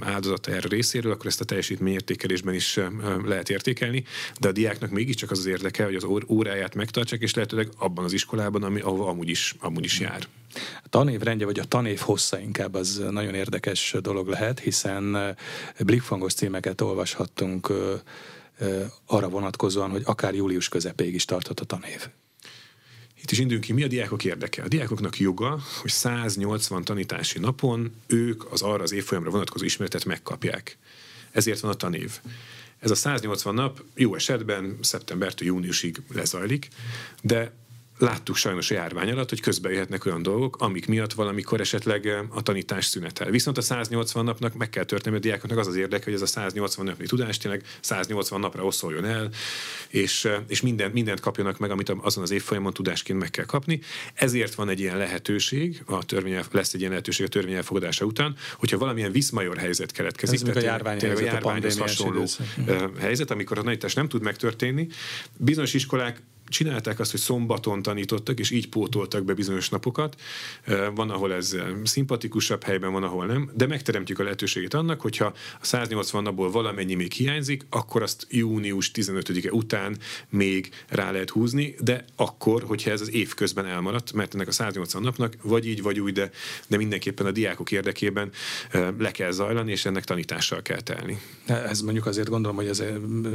áldozata 0.00 0.50
erre 0.50 0.68
részéről, 0.68 1.12
akkor 1.12 1.26
ezt 1.26 1.40
a 1.40 1.44
teljesítményértékelésben 1.44 2.54
is 2.54 2.80
lehet 3.24 3.50
értékelni, 3.50 4.04
de 4.40 4.48
a 4.48 4.52
diáknak 4.52 4.90
mégiscsak 4.90 5.30
az 5.30 5.38
az 5.38 5.46
érdeke, 5.46 5.84
hogy 5.84 5.94
az 5.94 6.06
óráját 6.28 6.74
megtartsák, 6.74 7.20
és 7.20 7.34
lehetőleg 7.34 7.68
abban 7.78 8.04
az 8.04 8.12
iskolában, 8.12 8.62
ami, 8.62 8.80
ahol 8.80 9.08
amúgy 9.08 9.28
is, 9.28 9.54
is 9.82 10.00
jár. 10.00 10.26
A 10.82 10.88
tanév 10.88 11.20
rendje, 11.20 11.46
vagy 11.46 11.58
a 11.58 11.64
tanév 11.64 11.98
hossza 11.98 12.38
inkább 12.38 12.74
az 12.74 13.02
nagyon 13.10 13.34
érdekes 13.34 13.96
dolog 14.00 14.28
lehet, 14.28 14.60
hiszen 14.60 15.36
blikfangos 15.78 16.34
címeket 16.34 16.80
olvashattunk 16.80 17.72
arra 19.06 19.28
vonatkozóan, 19.28 19.90
hogy 19.90 20.02
akár 20.04 20.34
július 20.34 20.68
közepéig 20.68 21.14
is 21.14 21.24
tarthat 21.24 21.60
a 21.60 21.64
tanév. 21.64 22.08
Itt 23.22 23.30
is 23.30 23.38
indulunk 23.38 23.64
ki, 23.64 23.72
mi 23.72 23.82
a 23.82 23.86
diákok 23.86 24.24
érdeke? 24.24 24.62
A 24.62 24.68
diákoknak 24.68 25.18
joga, 25.18 25.60
hogy 25.80 25.90
180 25.90 26.84
tanítási 26.84 27.38
napon 27.38 27.94
ők 28.06 28.52
az 28.52 28.62
arra 28.62 28.82
az 28.82 28.92
évfolyamra 28.92 29.30
vonatkozó 29.30 29.64
ismeretet 29.64 30.04
megkapják. 30.04 30.78
Ezért 31.30 31.60
van 31.60 31.70
a 31.70 31.74
tanév. 31.74 32.20
Ez 32.78 32.90
a 32.90 32.94
180 32.94 33.54
nap 33.54 33.82
jó 33.94 34.14
esetben 34.14 34.78
szeptembertől 34.80 35.48
júniusig 35.48 36.02
lezajlik, 36.12 36.68
de 37.22 37.52
láttuk 37.98 38.36
sajnos 38.36 38.70
a 38.70 38.74
járvány 38.74 39.10
alatt, 39.10 39.28
hogy 39.28 39.40
közbe 39.40 39.70
jöhetnek 39.70 40.06
olyan 40.06 40.22
dolgok, 40.22 40.56
amik 40.56 40.86
miatt 40.86 41.12
valamikor 41.12 41.60
esetleg 41.60 42.26
a 42.28 42.42
tanítás 42.42 42.84
szünetel. 42.84 43.30
Viszont 43.30 43.58
a 43.58 43.62
180 43.62 44.24
napnak 44.24 44.54
meg 44.54 44.70
kell 44.70 44.84
történni, 44.84 45.16
a 45.16 45.18
diákoknak 45.18 45.58
az 45.58 45.66
az 45.66 45.76
érdeke, 45.76 46.04
hogy 46.04 46.14
ez 46.14 46.22
a 46.22 46.26
180 46.26 46.84
napni 46.84 47.06
tudás 47.06 47.38
tényleg 47.38 47.62
180 47.80 48.40
napra 48.40 48.64
oszoljon 48.64 49.04
el, 49.04 49.30
és, 49.88 50.28
és 50.46 50.60
mindent, 50.60 50.92
mindent 50.92 51.20
kapjanak 51.20 51.58
meg, 51.58 51.70
amit 51.70 51.92
azon 52.00 52.22
az 52.22 52.30
évfolyamon 52.30 52.72
tudásként 52.72 53.18
meg 53.18 53.30
kell 53.30 53.44
kapni. 53.44 53.80
Ezért 54.14 54.54
van 54.54 54.68
egy 54.68 54.80
ilyen 54.80 54.96
lehetőség, 54.96 55.82
a 55.86 56.04
törvény, 56.04 56.40
lesz 56.50 56.72
egy 56.72 56.78
ilyen 56.80 56.90
lehetőség 56.90 57.26
a 57.26 57.28
törvény 57.28 57.54
elfogadása 57.54 58.04
után, 58.04 58.36
hogyha 58.56 58.78
valamilyen 58.78 59.12
viszmajor 59.12 59.56
helyzet 59.56 59.92
keletkezik, 59.92 60.34
ez 60.34 60.40
tehát 60.40 60.56
a 60.56 60.66
járvány 60.66 61.00
helyzet, 61.00 61.18
a 61.18 61.24
járványhoz 61.24 61.78
hasonló 61.78 62.16
időszak. 62.16 62.98
helyzet, 62.98 63.30
amikor 63.30 63.58
a 63.58 63.62
tanítás 63.62 63.94
nem 63.94 64.08
tud 64.08 64.22
megtörténni. 64.22 64.88
Bizonyos 65.36 65.74
iskolák 65.74 66.22
csinálták 66.48 66.98
azt, 66.98 67.10
hogy 67.10 67.20
szombaton 67.20 67.82
tanítottak, 67.82 68.38
és 68.38 68.50
így 68.50 68.68
pótoltak 68.68 69.24
be 69.24 69.34
bizonyos 69.34 69.68
napokat. 69.68 70.20
Van, 70.94 71.10
ahol 71.10 71.32
ez 71.32 71.56
szimpatikusabb 71.84 72.62
helyben, 72.62 72.92
van, 72.92 73.02
ahol 73.02 73.26
nem, 73.26 73.50
de 73.54 73.66
megteremtjük 73.66 74.18
a 74.18 74.22
lehetőségét 74.22 74.74
annak, 74.74 75.00
hogyha 75.00 75.24
a 75.60 75.64
180 75.64 76.22
napból 76.22 76.50
valamennyi 76.50 76.94
még 76.94 77.12
hiányzik, 77.12 77.66
akkor 77.70 78.02
azt 78.02 78.26
június 78.30 78.90
15-e 78.94 79.50
után 79.52 79.96
még 80.28 80.68
rá 80.88 81.10
lehet 81.10 81.30
húzni, 81.30 81.74
de 81.78 82.04
akkor, 82.16 82.62
hogyha 82.62 82.90
ez 82.90 83.00
az 83.00 83.12
év 83.12 83.34
közben 83.34 83.66
elmaradt, 83.66 84.12
mert 84.12 84.34
ennek 84.34 84.48
a 84.48 84.52
180 84.52 85.02
napnak 85.02 85.36
vagy 85.42 85.66
így, 85.66 85.82
vagy 85.82 86.00
úgy, 86.00 86.12
de, 86.12 86.30
de 86.66 86.76
mindenképpen 86.76 87.26
a 87.26 87.30
diákok 87.30 87.70
érdekében 87.70 88.30
le 88.98 89.10
kell 89.10 89.30
zajlani, 89.30 89.70
és 89.70 89.84
ennek 89.84 90.04
tanítással 90.04 90.62
kell 90.62 90.80
telni. 90.80 91.20
Ez 91.46 91.80
mondjuk 91.80 92.06
azért 92.06 92.28
gondolom, 92.28 92.56
hogy 92.56 92.66
ez, 92.66 92.82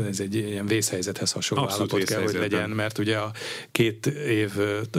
ez 0.10 0.20
egy 0.20 0.36
ilyen 0.36 0.66
vészhelyzethez 0.66 1.32
hasonló 1.32 1.64
Abszolút 1.64 1.94
állapot 1.94 2.10
kell, 2.10 2.22
hogy 2.22 2.34
legyen, 2.34 2.70
mert 2.70 2.99
ugye 3.00 3.18
a 3.18 3.32
két 3.72 4.06
év, 4.06 4.52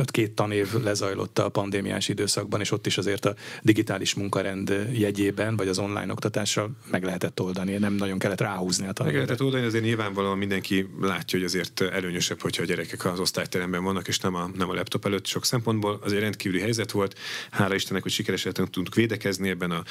két 0.05 0.31
tanév 0.31 0.75
lezajlott 0.83 1.39
a 1.39 1.49
pandémiás 1.49 2.09
időszakban, 2.09 2.61
és 2.61 2.71
ott 2.71 2.87
is 2.87 2.99
azért 2.99 3.25
a 3.25 3.35
digitális 3.63 4.15
munkarend 4.15 4.89
jegyében, 4.93 5.57
vagy 5.57 5.69
az 5.69 5.79
online 5.79 6.13
oktatással 6.13 6.71
meg 6.91 7.05
lehetett 7.05 7.41
oldani, 7.41 7.77
nem 7.77 7.95
nagyon 7.95 8.19
kellett 8.19 8.41
ráhúzni 8.41 8.87
a 8.87 9.05
Meg 9.05 9.15
lehetett 9.15 9.43
oldani, 9.43 9.65
azért 9.65 9.85
nyilvánvalóan 9.85 10.39
mindenki 10.39 10.89
látja, 11.01 11.39
hogy 11.39 11.47
azért 11.47 11.81
előnyösebb, 11.81 12.41
hogyha 12.41 12.63
a 12.63 12.67
gyerekek 12.67 13.05
az 13.05 13.21
osztályteremben 13.21 13.85
vannak, 13.85 14.09
és 14.09 14.19
nem 14.19 14.35
a, 14.35 14.51
nem 14.55 14.69
a 14.71 14.75
laptop 14.75 15.05
előtt 15.07 15.27
sok 15.27 15.45
szempontból. 15.45 16.01
Azért 16.05 16.23
rendkívüli 16.23 16.61
helyzet 16.61 16.91
volt. 16.91 17.19
Hála 17.51 17.75
Istennek, 17.75 18.03
hogy 18.03 18.13
sikeresen 18.13 18.53
tudtunk 18.53 18.95
védekezni 18.95 19.49
ebben 19.49 19.71
a 19.71 19.83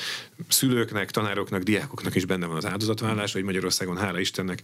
szülőknek, 0.47 1.11
tanároknak, 1.11 1.61
diákoknak 1.61 2.15
is 2.15 2.25
benne 2.25 2.45
van 2.45 2.55
az 2.55 2.65
áldozatvállás, 2.65 3.33
vagy 3.33 3.43
Magyarországon 3.43 3.97
hála 3.97 4.19
Istennek, 4.19 4.61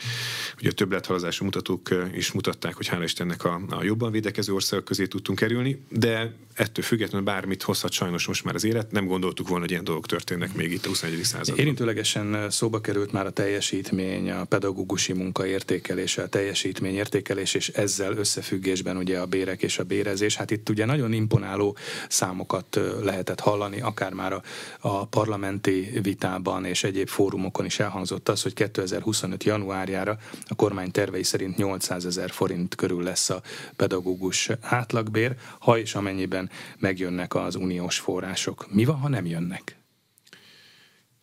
ugye 0.59 0.69
a 0.69 0.73
többlethalazású 0.73 1.43
mutatók 1.45 1.89
is 2.13 2.31
mutatták, 2.31 2.75
hogy 2.75 2.87
hála 2.87 3.03
Istennek 3.03 3.34
a, 3.43 3.61
a 3.69 3.83
jobban 3.83 4.11
védekező 4.11 4.53
országok 4.53 4.85
közé 4.85 5.05
tudtunk 5.05 5.39
kerülni, 5.39 5.85
de 5.89 6.35
ettől 6.55 6.85
függetlenül 6.85 7.25
bármit 7.25 7.63
hozhat 7.63 7.91
sajnos 7.91 8.27
most 8.27 8.43
már 8.43 8.55
az 8.55 8.63
élet. 8.63 8.91
Nem 8.91 9.05
gondoltuk 9.05 9.47
volna, 9.47 9.61
hogy 9.63 9.71
ilyen 9.71 9.83
dolgok 9.83 10.05
történnek 10.05 10.53
még 10.53 10.71
itt 10.71 10.85
a 10.85 10.87
21. 10.87 11.23
században. 11.23 11.57
Érintőlegesen 11.57 12.49
szóba 12.49 12.81
került 12.81 13.11
már 13.11 13.25
a 13.25 13.29
teljesítmény, 13.29 14.31
a 14.31 14.43
pedagógusi 14.43 15.13
munka 15.13 15.45
értékelése, 15.45 16.21
a 16.21 16.27
teljesítmény 16.27 16.95
értékelés, 16.95 17.53
és 17.53 17.69
ezzel 17.69 18.17
összefüggésben 18.17 18.97
ugye 18.97 19.19
a 19.19 19.25
bérek 19.25 19.61
és 19.61 19.79
a 19.79 19.83
bérezés. 19.83 20.35
Hát 20.35 20.51
itt 20.51 20.69
ugye 20.69 20.85
nagyon 20.85 21.13
imponáló 21.13 21.77
számokat 22.09 22.79
lehetett 23.01 23.39
hallani, 23.39 23.81
akár 23.81 24.13
már 24.13 24.33
a, 24.33 24.41
a 24.79 25.05
parlamenti 25.05 25.89
vitában 26.01 26.65
és 26.65 26.83
egyéb 26.83 27.07
fórumokon 27.07 27.65
is 27.65 27.79
elhangzott 27.79 28.29
az, 28.29 28.41
hogy 28.41 28.53
2025. 28.53 29.43
januárjára 29.43 30.17
a 30.47 30.55
kormány 30.55 30.91
tervei 30.91 31.23
szerint 31.23 31.57
800 31.57 32.05
ezer 32.05 32.29
forint 32.29 32.75
körül 32.75 33.03
lesz 33.03 33.24
a 33.29 33.41
pedagógus 33.75 34.49
átlagbér, 34.61 35.35
ha 35.59 35.77
és 35.77 35.95
amennyiben 35.95 36.49
megjönnek 36.79 37.35
az 37.35 37.55
uniós 37.55 37.99
források. 37.99 38.67
Mi 38.71 38.85
van, 38.85 38.97
ha 38.97 39.07
nem 39.07 39.25
jönnek? 39.25 39.84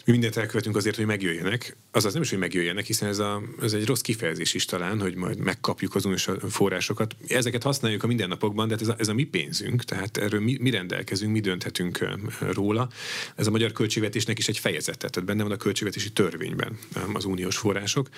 Mi 0.04 0.12
mindent 0.12 0.36
elkövetünk 0.36 0.76
azért, 0.76 0.96
hogy 0.96 1.06
megjöjjenek 1.06 1.76
azaz 1.94 2.12
nem 2.12 2.22
is, 2.22 2.30
hogy 2.30 2.38
megjöjjenek, 2.38 2.86
hiszen 2.86 3.08
ez, 3.08 3.18
a, 3.18 3.42
ez 3.62 3.72
egy 3.72 3.86
rossz 3.86 4.00
kifejezés 4.00 4.54
is 4.54 4.64
talán, 4.64 5.00
hogy 5.00 5.14
majd 5.14 5.38
megkapjuk 5.38 5.94
az 5.94 6.04
uniós 6.04 6.28
forrásokat. 6.48 7.16
Ezeket 7.26 7.62
használjuk 7.62 8.02
a 8.02 8.06
mindennapokban, 8.06 8.68
de 8.68 8.72
hát 8.72 8.82
ez 8.82 8.88
a, 8.88 8.94
ez 8.98 9.08
a 9.08 9.14
mi 9.14 9.24
pénzünk, 9.24 9.84
tehát 9.84 10.16
erről 10.16 10.40
mi, 10.40 10.56
mi 10.60 10.70
rendelkezünk, 10.70 11.32
mi 11.32 11.40
dönthetünk 11.40 12.08
róla. 12.40 12.88
Ez 13.36 13.46
a 13.46 13.50
magyar 13.50 13.72
költségvetésnek 13.72 14.38
is 14.38 14.48
egy 14.48 14.58
fejezete, 14.58 15.08
tehát 15.08 15.24
benne 15.24 15.42
van 15.42 15.52
a 15.52 15.56
költségvetési 15.56 16.12
törvényben 16.12 16.78
az 17.12 17.24
uniós 17.24 17.56
források. 17.56 18.08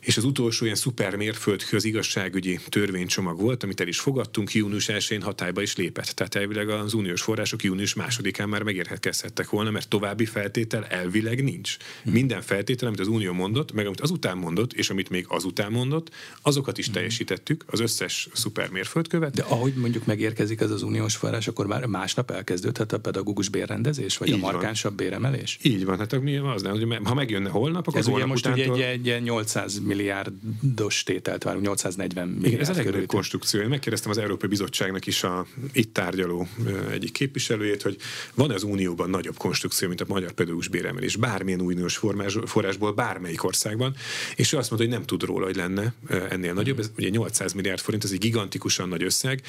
És 0.00 0.16
az 0.16 0.24
utolsó 0.24 0.64
ilyen 0.64 0.76
szuper 0.76 1.16
mérföldkő 1.16 1.76
az 1.76 1.84
igazságügyi 1.84 2.58
törvénycsomag 2.68 3.40
volt, 3.40 3.62
amit 3.62 3.80
el 3.80 3.88
is 3.88 3.98
fogadtunk, 3.98 4.54
június 4.54 4.86
1-én 4.88 5.22
hatályba 5.22 5.62
is 5.62 5.76
lépett. 5.76 6.06
Tehát 6.06 6.34
elvileg 6.34 6.68
az 6.68 6.94
uniós 6.94 7.22
források 7.22 7.62
június 7.62 7.94
másodikán 7.94 8.48
már 8.48 8.62
megérhetkezhettek 8.62 9.50
volna, 9.50 9.70
mert 9.70 9.88
további 9.88 10.24
feltétel 10.24 10.86
elvileg 11.06 11.44
nincs. 11.44 11.76
Hm. 12.02 12.10
Minden 12.10 12.42
feltétel, 12.42 12.88
amit 12.88 13.00
az 13.00 13.08
Unió 13.08 13.32
mondott, 13.32 13.72
meg 13.72 13.86
amit 13.86 14.00
azután 14.00 14.36
mondott, 14.36 14.72
és 14.72 14.90
amit 14.90 15.10
még 15.10 15.24
azután 15.28 15.72
mondott, 15.72 16.10
azokat 16.42 16.78
is 16.78 16.86
hm. 16.86 16.92
teljesítettük, 16.92 17.64
az 17.66 17.80
összes 17.80 18.28
szuper 18.32 18.68
mérföldkövet. 18.70 19.34
De 19.34 19.42
ahogy 19.42 19.74
mondjuk 19.74 20.06
megérkezik 20.06 20.60
ez 20.60 20.70
az 20.70 20.82
uniós 20.82 21.16
forrás, 21.16 21.48
akkor 21.48 21.66
már 21.66 21.86
másnap 21.86 22.30
elkezdődhet 22.30 22.92
a 22.92 22.98
pedagógus 22.98 23.48
bérrendezés, 23.48 24.16
vagy 24.16 24.28
Így 24.28 24.34
a 24.34 24.38
markánsabb 24.38 24.96
van. 24.96 25.06
béremelés? 25.06 25.58
Így 25.62 25.84
van, 25.84 25.98
hát 25.98 26.20
mi 26.20 26.36
az 26.36 26.62
nem, 26.62 26.72
hogy 26.72 26.98
ha 27.04 27.14
megjönne 27.14 27.48
holnap, 27.48 27.86
akkor 27.86 28.00
ez 28.00 28.06
ugye 28.06 28.26
most 28.26 28.46
utántól... 28.46 28.74
ugye 28.74 28.88
egy, 28.88 29.08
egy 29.08 29.22
800 29.22 29.78
milliárdos 29.78 31.02
tételt 31.02 31.42
várunk, 31.42 31.64
840 31.64 32.28
milliárd 32.28 32.46
Igen, 32.46 32.60
ez 32.60 32.68
a 32.68 32.72
legnagyobb 32.72 33.06
konstrukció. 33.06 33.60
Én 33.60 33.68
megkérdeztem 33.68 34.10
az 34.10 34.18
Európai 34.18 34.48
Bizottságnak 34.48 35.06
is 35.06 35.22
a 35.22 35.46
itt 35.72 35.92
tárgyaló 35.92 36.48
egyik 36.90 37.12
képviselőjét, 37.12 37.82
hogy 37.82 37.96
van 38.34 38.50
az 38.50 38.62
Unióban 38.62 39.10
nagyobb 39.10 39.36
konstrukció, 39.36 39.88
mint 39.88 40.00
a 40.00 40.04
magyar 40.08 40.32
pedagógus 40.32 40.68
béremelés, 40.96 41.16
bármilyen 41.16 41.60
uniós 41.60 41.96
forrásból, 42.44 42.92
bármelyik 42.92 43.44
országban, 43.44 43.94
és 44.36 44.52
ő 44.52 44.56
azt 44.56 44.70
mondta, 44.70 44.88
hogy 44.88 44.98
nem 44.98 45.06
tud 45.06 45.22
róla, 45.22 45.44
hogy 45.44 45.56
lenne 45.56 45.94
ennél 46.28 46.52
nagyobb. 46.52 46.78
Ez 46.78 46.90
ugye 46.96 47.08
800 47.08 47.52
milliárd 47.52 47.80
forint, 47.80 48.04
ez 48.04 48.10
egy 48.10 48.18
gigantikusan 48.18 48.88
nagy 48.88 49.02
összeg. 49.02 49.42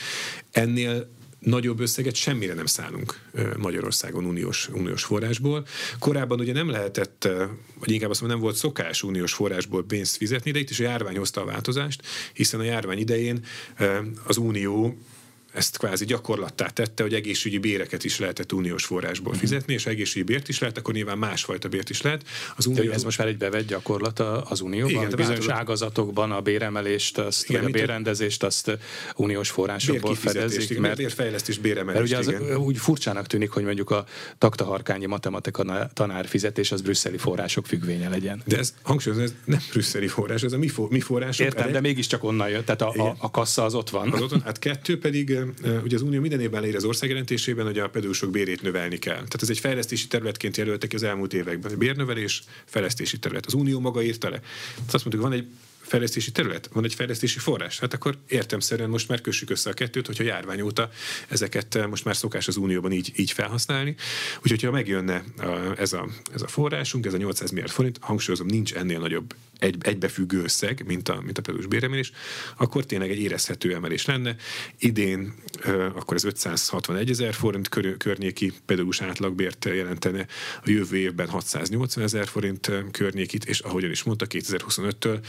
Ennél 0.51 1.09
nagyobb 1.39 1.79
összeget 1.79 2.15
semmire 2.15 2.53
nem 2.53 2.65
szánunk 2.65 3.19
Magyarországon 3.57 4.25
uniós, 4.25 4.69
uniós 4.73 5.03
forrásból. 5.03 5.65
Korábban 5.99 6.39
ugye 6.39 6.53
nem 6.53 6.69
lehetett, 6.69 7.27
vagy 7.79 7.91
inkább 7.91 8.09
azt 8.09 8.21
mondom, 8.21 8.39
nem 8.39 8.47
volt 8.47 8.59
szokás 8.59 9.03
uniós 9.03 9.33
forrásból 9.33 9.85
pénzt 9.85 10.17
fizetni, 10.17 10.51
de 10.51 10.59
itt 10.59 10.69
is 10.69 10.79
a 10.79 10.83
járvány 10.83 11.17
hozta 11.17 11.41
a 11.41 11.45
változást, 11.45 12.01
hiszen 12.33 12.59
a 12.59 12.63
járvány 12.63 12.99
idején 12.99 13.45
az 14.23 14.37
unió 14.37 14.97
ezt 15.57 15.77
kvázi 15.77 16.05
gyakorlattá 16.05 16.67
tette, 16.67 17.03
hogy 17.03 17.13
egészségügyi 17.13 17.61
béreket 17.61 18.03
is 18.03 18.19
lehetett 18.19 18.53
uniós 18.53 18.85
forrásból 18.85 19.31
uh-huh. 19.31 19.41
fizetni, 19.41 19.73
és 19.73 19.85
egészségügyi 19.85 20.33
bért 20.33 20.47
is 20.47 20.59
lehet, 20.59 20.77
akkor 20.77 20.93
nyilván 20.93 21.17
másfajta 21.17 21.67
bért 21.67 21.89
is 21.89 22.01
lehet. 22.01 22.23
Az 22.55 22.65
unió... 22.65 22.91
ez 22.91 23.03
most 23.03 23.17
már 23.17 23.27
egy 23.27 23.37
bevett 23.37 23.67
gyakorlat 23.67 24.19
az 24.19 24.61
unióban? 24.61 24.89
Igen, 24.89 25.09
bizonyos 25.09 25.27
változat... 25.27 25.57
ágazatokban 25.57 26.31
a 26.31 26.41
béremelést, 26.41 27.17
azt, 27.17 27.49
igen, 27.49 27.61
vagy 27.61 27.71
a 27.71 27.73
bérrendezést 27.73 28.43
azt 28.43 28.77
uniós 29.15 29.49
forrásokból 29.49 30.15
fedezik. 30.15 30.79
Mert 30.79 30.97
bérfejlesztés, 30.97 31.57
béremelést. 31.57 32.13
Mert 32.13 32.27
ugye 32.27 32.37
az, 32.53 32.57
úgy 32.57 32.77
furcsának 32.77 33.27
tűnik, 33.27 33.49
hogy 33.49 33.63
mondjuk 33.63 33.89
a 33.89 34.05
taktaharkányi 34.37 35.05
matematika 35.05 35.89
tanár 35.93 36.27
fizetés 36.27 36.71
az 36.71 36.81
brüsszeli 36.81 37.17
források 37.17 37.65
függvénye 37.65 38.09
legyen. 38.09 38.41
De 38.45 38.57
ez 38.57 38.73
hangsúlyozom, 38.81 39.23
ez 39.23 39.33
nem 39.45 39.59
brüsszeli 39.71 40.07
forrás, 40.07 40.43
ez 40.43 40.53
a 40.53 40.57
mi, 40.57 40.67
for, 40.67 40.89
mi 40.89 40.99
források. 40.99 41.45
Értem, 41.45 41.61
elég... 41.61 41.73
de 41.73 41.81
mégiscsak 41.81 42.23
onnan 42.23 42.49
jött, 42.49 42.65
tehát 42.65 42.81
a, 42.81 43.07
a, 43.07 43.15
a 43.19 43.31
kassa 43.31 43.63
az 43.63 43.73
ott 43.73 43.89
van. 43.89 44.13
Az 44.13 44.21
ott 44.21 44.29
van. 44.29 44.41
Hát 44.41 44.59
kettő 44.59 44.99
pedig 44.99 45.37
ugye 45.83 45.95
az 45.95 46.01
Unió 46.01 46.21
minden 46.21 46.39
évben 46.39 46.61
leír 46.61 46.75
az 46.75 46.83
országjelentésében, 46.83 47.65
hogy 47.65 47.79
a 47.79 47.89
pedagógusok 47.89 48.31
bérét 48.31 48.61
növelni 48.61 48.97
kell. 48.97 49.15
Tehát 49.15 49.41
ez 49.41 49.49
egy 49.49 49.59
fejlesztési 49.59 50.07
területként 50.07 50.57
jelöltek 50.57 50.93
az 50.93 51.03
elmúlt 51.03 51.33
években. 51.33 51.77
Bérnövelés, 51.77 52.43
fejlesztési 52.65 53.19
terület. 53.19 53.45
Az 53.45 53.53
Unió 53.53 53.79
maga 53.79 54.03
írta 54.03 54.29
le. 54.29 54.39
Tehát 54.75 54.93
azt 54.93 55.05
mondtuk, 55.05 55.21
van 55.21 55.31
egy 55.33 55.47
fejlesztési 55.87 56.31
terület, 56.31 56.69
van 56.73 56.83
egy 56.83 56.93
fejlesztési 56.93 57.39
forrás. 57.39 57.79
Hát 57.79 57.93
akkor 57.93 58.17
értemszerűen 58.27 58.89
most 58.89 59.07
már 59.07 59.21
kössük 59.21 59.49
össze 59.49 59.69
a 59.69 59.73
kettőt, 59.73 60.05
hogyha 60.05 60.23
járvány 60.23 60.61
óta 60.61 60.89
ezeket 61.27 61.75
eh, 61.75 61.87
most 61.87 62.05
már 62.05 62.15
szokás 62.15 62.47
az 62.47 62.57
Unióban 62.57 62.91
így, 62.91 63.11
így 63.15 63.31
felhasználni. 63.31 63.95
Úgyhogy, 64.37 64.63
ha 64.63 64.71
megjönne 64.71 65.23
ez 65.77 65.93
a, 65.93 66.07
ez 66.33 66.41
a 66.41 66.47
forrásunk, 66.47 67.05
ez 67.05 67.13
a 67.13 67.17
800 67.17 67.49
milliárd 67.49 67.71
forint, 67.71 67.97
hangsúlyozom, 68.01 68.47
nincs 68.47 68.73
ennél 68.73 68.99
nagyobb 68.99 69.33
egy, 69.59 69.75
egybefüggő 69.81 70.41
összeg, 70.43 70.83
mint 70.85 71.09
a, 71.09 71.21
mint 71.21 71.37
a 71.37 71.41
pedagógus 71.41 71.67
béremelés, 71.67 72.11
akkor 72.57 72.85
tényleg 72.85 73.09
egy 73.09 73.19
érezhető 73.19 73.73
emelés 73.73 74.05
lenne. 74.05 74.35
Idén 74.79 75.33
akkor 75.95 76.15
ez 76.15 76.23
561 76.23 77.09
ezer 77.09 77.33
forint 77.33 77.69
kör, 77.69 77.97
környéki 77.97 78.53
pedagógus 78.65 79.01
átlagbért 79.01 79.65
jelentene, 79.65 80.27
a 80.63 80.69
jövő 80.69 80.97
évben 80.97 81.29
680 81.29 82.03
ezer 82.03 82.27
forint 82.27 82.71
környékit, 82.91 83.45
és 83.45 83.59
ahogyan 83.59 83.91
is 83.91 84.03
mondta, 84.03 84.25
2025-től 84.29 85.19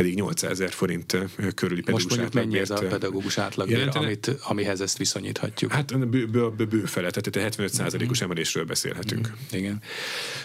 pedig 0.00 0.14
800 0.14 0.50
ezer 0.50 0.70
forint 0.70 1.16
körüli 1.54 1.80
pedagógus 1.80 2.04
Most 2.04 2.08
mondjuk 2.08 2.32
mennyi 2.32 2.58
ez 2.58 2.70
a 2.70 2.74
pedagógus 2.74 3.38
átlagbér, 3.38 3.88
amit, 3.92 4.36
amihez 4.42 4.80
ezt 4.80 4.98
viszonyíthatjuk? 4.98 5.72
Hát 5.72 6.08
bő, 6.08 6.26
bő, 6.26 6.50
bő, 6.50 6.64
bő 6.66 6.84
fele, 6.84 7.10
tehát 7.10 7.36
75 7.36 7.72
százalékos 7.72 8.20
mm. 8.20 8.24
emelésről 8.24 8.64
beszélhetünk. 8.64 9.28
Mm, 9.28 9.58
igen. 9.58 9.82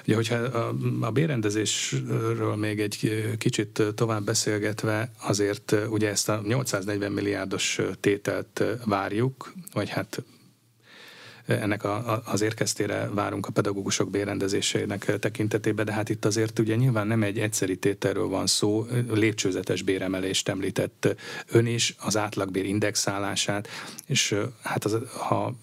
Ugye, 0.06 0.16
hogyha 0.16 0.36
a, 0.36 0.76
a 1.02 1.12
bérendezésről 1.12 2.56
még 2.56 2.80
egy 2.80 3.26
kicsit 3.38 3.84
tovább 3.96 4.24
beszélgetve, 4.24 5.12
azért 5.18 5.76
ugye 5.90 6.10
ezt 6.10 6.30
a 6.30 6.42
840 6.46 7.12
milliárdos 7.12 7.80
tételt 8.00 8.64
várjuk, 8.86 9.54
vagy 9.74 9.90
hát 9.90 10.24
ennek 11.46 11.84
a, 11.84 12.22
az 12.26 12.42
érkeztére 12.42 13.10
várunk 13.14 13.48
a 13.48 13.52
pedagógusok 13.52 14.10
bérendezésének 14.10 15.20
tekintetében, 15.20 15.86
de 15.86 15.94
hát 15.94 16.10
itt 16.10 16.26
azért 16.26 16.60
ugye 16.60 16.76
nyilván 16.76 17.08
nem 17.08 17.24
egy 17.24 17.40
egyszeri 17.40 17.78
tételről 17.78 18.28
van 18.28 18.48
szó, 18.48 18.86
lépcsőzetes 19.10 19.82
béremelést 19.82 20.50
említett 20.50 21.16
ön 21.52 21.66
is, 21.66 21.96
az 22.00 22.18
átlagbér 22.18 22.66
indexálását, 22.66 23.68
és 24.06 24.36
hát 24.62 24.86
az, 24.86 24.98
ha 25.18 25.56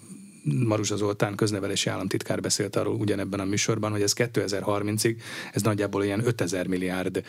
Maruzsa 0.42 0.96
Zoltán 0.96 1.34
köznevelési 1.34 1.90
államtitkár 1.90 2.40
beszélt 2.40 2.76
arról 2.76 2.94
ugyanebben 2.94 3.40
a 3.40 3.44
műsorban, 3.44 3.90
hogy 3.90 4.02
ez 4.02 4.12
2030-ig 4.16 5.16
ez 5.52 5.62
nagyjából 5.62 6.04
ilyen 6.04 6.26
5000 6.26 6.66
milliárd 6.66 7.24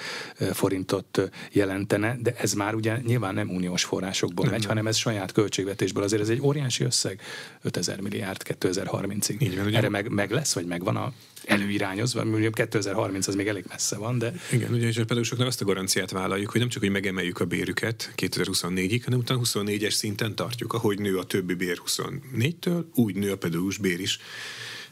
forintot 0.52 1.32
jelentene, 1.52 2.18
de 2.22 2.36
ez 2.38 2.54
már 2.54 2.76
ugye 2.76 2.98
nyilván 3.06 3.34
nem 3.34 3.50
uniós 3.50 3.84
forrásokból 3.84 4.44
nem, 4.44 4.54
megy, 4.54 4.62
nem. 4.62 4.70
hanem 4.70 4.88
ez 4.88 4.96
saját 4.96 5.32
költségvetésből. 5.32 6.04
Azért 6.04 6.22
ez 6.22 6.30
egy 6.30 6.42
óriási 6.42 6.84
összeg, 6.84 7.22
5000 7.62 8.00
milliárd 8.00 8.42
2030-ig. 8.62 9.42
Így 9.42 9.58
van, 9.58 9.66
ugye? 9.66 9.78
Erre 9.78 9.90
meg, 9.90 10.10
meg 10.10 10.32
lesz, 10.32 10.54
vagy 10.54 10.66
megvan 10.66 10.96
a 10.96 11.14
előirányozva, 11.46 12.24
mondjuk 12.24 12.54
2030 12.54 13.28
az 13.28 13.36
még 13.36 13.48
elég 13.48 13.66
messze 13.68 13.98
van, 13.98 14.18
de... 14.18 14.34
Igen, 14.52 14.74
ugye 14.74 14.88
és 14.88 14.98
a 14.98 15.02
pedagógusoknak 15.02 15.48
azt 15.48 15.62
a 15.62 15.66
garanciát 15.66 16.12
vállaljuk, 16.12 16.50
hogy 16.50 16.60
nem 16.60 16.70
csak, 16.70 16.82
hogy 16.82 16.92
megemeljük 16.92 17.40
a 17.40 17.46
bérüket 17.46 18.14
2024-ig, 18.18 19.02
hanem 19.04 19.20
utána 19.20 19.42
24-es 19.44 19.92
szinten 19.92 20.36
tartjuk, 20.36 20.74
ahogy 20.74 21.00
nő 21.00 21.18
a 21.18 21.24
többi 21.24 21.54
bér 21.54 21.82
24-től, 21.86 22.84
úgy 22.96 23.16
nő 23.16 23.32
a 23.32 23.38
pedagógus 23.38 23.78
bér 23.78 24.00
is 24.00 24.20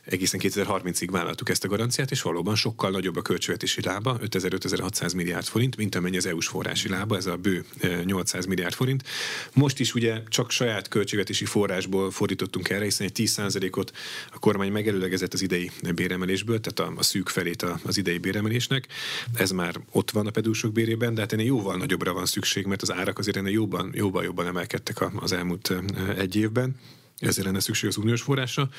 egészen 0.06 0.40
2030-ig 0.44 1.08
vállaltuk 1.12 1.50
ezt 1.50 1.64
a 1.64 1.68
garanciát, 1.68 2.12
és 2.12 2.22
valóban 2.22 2.56
sokkal 2.56 2.92
nagyobb 2.92 3.16
a 3.16 3.22
költségvetési 3.22 3.82
lába, 3.82 4.18
5500 4.20 5.14
milliárd 5.14 5.46
forint, 5.46 5.78
mint 5.78 5.96
amennyi 5.96 6.18
az 6.18 6.26
EU-s 6.26 6.48
forrási 6.48 6.90
lába, 6.90 7.18
ez 7.18 7.26
a 7.26 7.36
bő 7.36 7.66
800 8.04 8.46
milliárd 8.46 8.74
forint. 8.74 9.04
Most 9.54 9.80
is 9.80 9.94
ugye 9.94 10.24
csak 10.28 10.52
saját 10.52 10.88
költségvetési 10.88 11.46
forrásból 11.46 12.12
fordítottunk 12.12 12.70
erre, 12.70 12.84
hiszen 12.84 13.08
egy 13.08 13.30
10%-ot 13.36 13.92
a 14.34 14.40
kormány 14.40 14.72
megelőlegezett 14.72 15.34
az 15.34 15.42
idei 15.42 15.72
béremelésből, 15.96 16.60
tehát 16.60 16.92
a, 16.92 17.00
a 17.00 17.04
szűk 17.04 17.30
felét 17.30 17.66
az 17.84 17.98
idei 17.98 18.18
béremelésnek. 18.18 18.88
Ez 19.34 19.52
már 19.52 19.76
ott 19.92 20.12
van 20.12 20.28
a 20.28 20.32
pedúsok 20.32 20.72
bérében, 20.72 21.14
de 21.14 21.22
hát 21.22 21.34
ennél 21.34 21.46
jóval 21.46 21.78
nagyobbra 21.78 22.14
van 22.14 22.26
szükség, 22.26 22.66
mert 22.66 22.82
az 22.82 22.92
árak 22.92 23.20
azért 23.20 23.38
ennél 23.38 23.52
jobban, 23.52 23.92
jobban, 23.94 24.24
jobban 24.24 24.48
emelkedtek 24.48 25.22
az 25.22 25.32
elmúlt 25.32 25.74
egy 26.18 26.36
évben 26.36 26.76
ezért 27.22 27.46
lenne 27.46 27.60
szükség 27.60 27.90
az 27.90 27.98
uniós 27.98 28.22
forrásra. 28.22 28.70